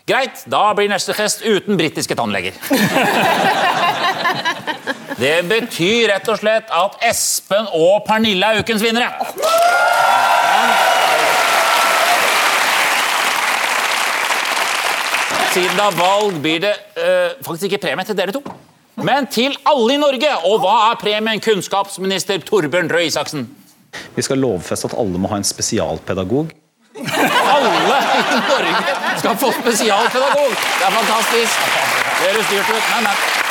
Greit, 0.04 0.43
da 0.52 0.74
blir 0.76 0.89
neste 0.91 1.13
fest 1.15 1.41
uten 1.48 1.78
britiske 1.80 2.15
tannleger. 2.19 2.54
Det 5.24 5.38
betyr 5.48 6.10
rett 6.10 6.28
og 6.28 6.36
slett 6.41 6.67
at 6.74 6.98
Espen 7.08 7.67
og 7.78 8.02
Pernille 8.04 8.43
er 8.43 8.60
ukens 8.60 8.82
vinnere. 8.84 9.08
Siden 15.54 15.75
det 15.77 15.83
er 15.85 15.97
valg, 15.99 16.37
blir 16.41 16.62
det 16.63 16.71
eh, 16.97 17.35
faktisk 17.45 17.67
ikke 17.67 17.83
premie 17.83 18.06
til 18.08 18.17
dere 18.17 18.33
to. 18.33 18.41
Men 19.06 19.27
til 19.29 19.54
alle 19.69 19.93
i 19.93 19.99
Norge. 20.01 20.31
Og 20.49 20.63
hva 20.63 20.73
er 20.87 20.97
premien, 21.01 21.41
kunnskapsminister 21.43 22.41
Torbjørn 22.47 22.89
Røe 22.89 23.06
Isaksen? 23.06 23.45
Vi 24.15 24.25
skal 24.25 24.41
lovfeste 24.41 24.89
at 24.89 24.97
alle 24.97 25.21
må 25.21 25.29
ha 25.29 25.37
en 25.37 25.45
spesialpedagog. 25.45 26.49
Alle 26.97 27.69
i 27.69 28.41
Norge 28.49 28.81
skal 29.21 29.37
få 29.45 29.54
spesialpedagog! 29.60 30.58
Det 30.58 30.89
er 30.89 30.97
fantastisk. 30.97 31.71
Det 32.17 32.33
høres 32.33 32.51
dyrt 32.51 32.73
ut, 32.73 32.91
men, 32.95 33.10
men. 33.12 33.42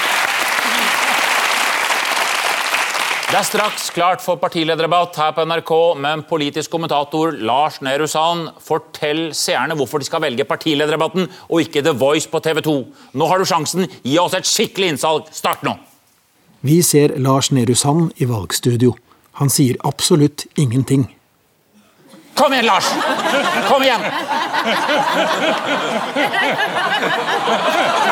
Det 3.33 3.39
er 3.39 3.47
straks 3.49 3.87
klart 3.97 4.21
for 4.21 4.37
partilederdebatt 4.37 5.17
her 5.17 5.31
på 5.33 5.47
NRK, 5.49 5.71
men 6.05 6.21
politisk 6.29 6.69
kommentator 6.75 7.31
Lars 7.33 7.79
Nehru 7.81 8.05
Sand, 8.05 8.51
fortell 8.61 9.31
seerne 9.33 9.73
hvorfor 9.79 10.03
de 10.03 10.05
skal 10.05 10.21
velge 10.21 10.45
partilederdebatten 10.45 11.31
og 11.49 11.63
ikke 11.63 11.81
The 11.81 11.95
Voice 11.97 12.29
på 12.29 12.43
TV 12.45 12.61
2. 12.67 12.75
Nå 13.17 13.29
har 13.31 13.41
du 13.41 13.49
sjansen. 13.49 13.89
Gi 14.05 14.19
oss 14.21 14.37
et 14.37 14.45
skikkelig 14.45 14.91
innsalg. 14.93 15.33
Start 15.33 15.65
nå! 15.65 15.79
Vi 16.61 16.83
ser 16.85 17.17
Lars 17.25 17.49
Nehru 17.57 17.73
Sand 17.73 18.13
i 18.21 18.29
valgstudio. 18.29 18.93
Han 19.41 19.49
sier 19.49 19.81
absolutt 19.81 20.45
ingenting. 20.61 21.09
Kom 22.37 22.53
igjen, 22.53 22.69
Lars! 22.69 22.93
Kom 23.71 23.81
igjen! 23.81 24.05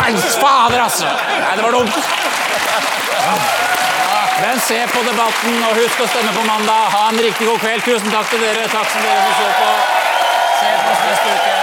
Nei, 0.00 0.16
fader, 0.40 0.80
altså! 0.80 1.12
Nei, 1.44 1.52
det 1.60 1.68
var 1.68 1.76
dumt. 1.76 1.92
Men 4.42 4.60
se 4.60 4.86
på 4.88 5.02
debatten, 5.02 5.56
og 5.68 5.76
husk 5.76 6.00
å 6.00 6.06
stemme 6.08 6.32
på 6.32 6.44
mandag. 6.48 6.86
Ha 6.94 7.02
en 7.12 7.20
riktig 7.20 7.48
god 7.48 7.60
kveld. 7.60 7.84
Tusen 7.84 8.12
takk 8.14 8.30
til 8.32 8.40
dere. 8.44 8.68
Takk 8.72 8.88
som 8.92 9.04
dere 9.04 9.24
som 9.26 9.34
så 9.40 9.50
på. 9.60 9.72
Se 10.60 10.76
på 10.76 10.94
oss 10.94 11.08
neste 11.08 11.34
uke. 11.36 11.59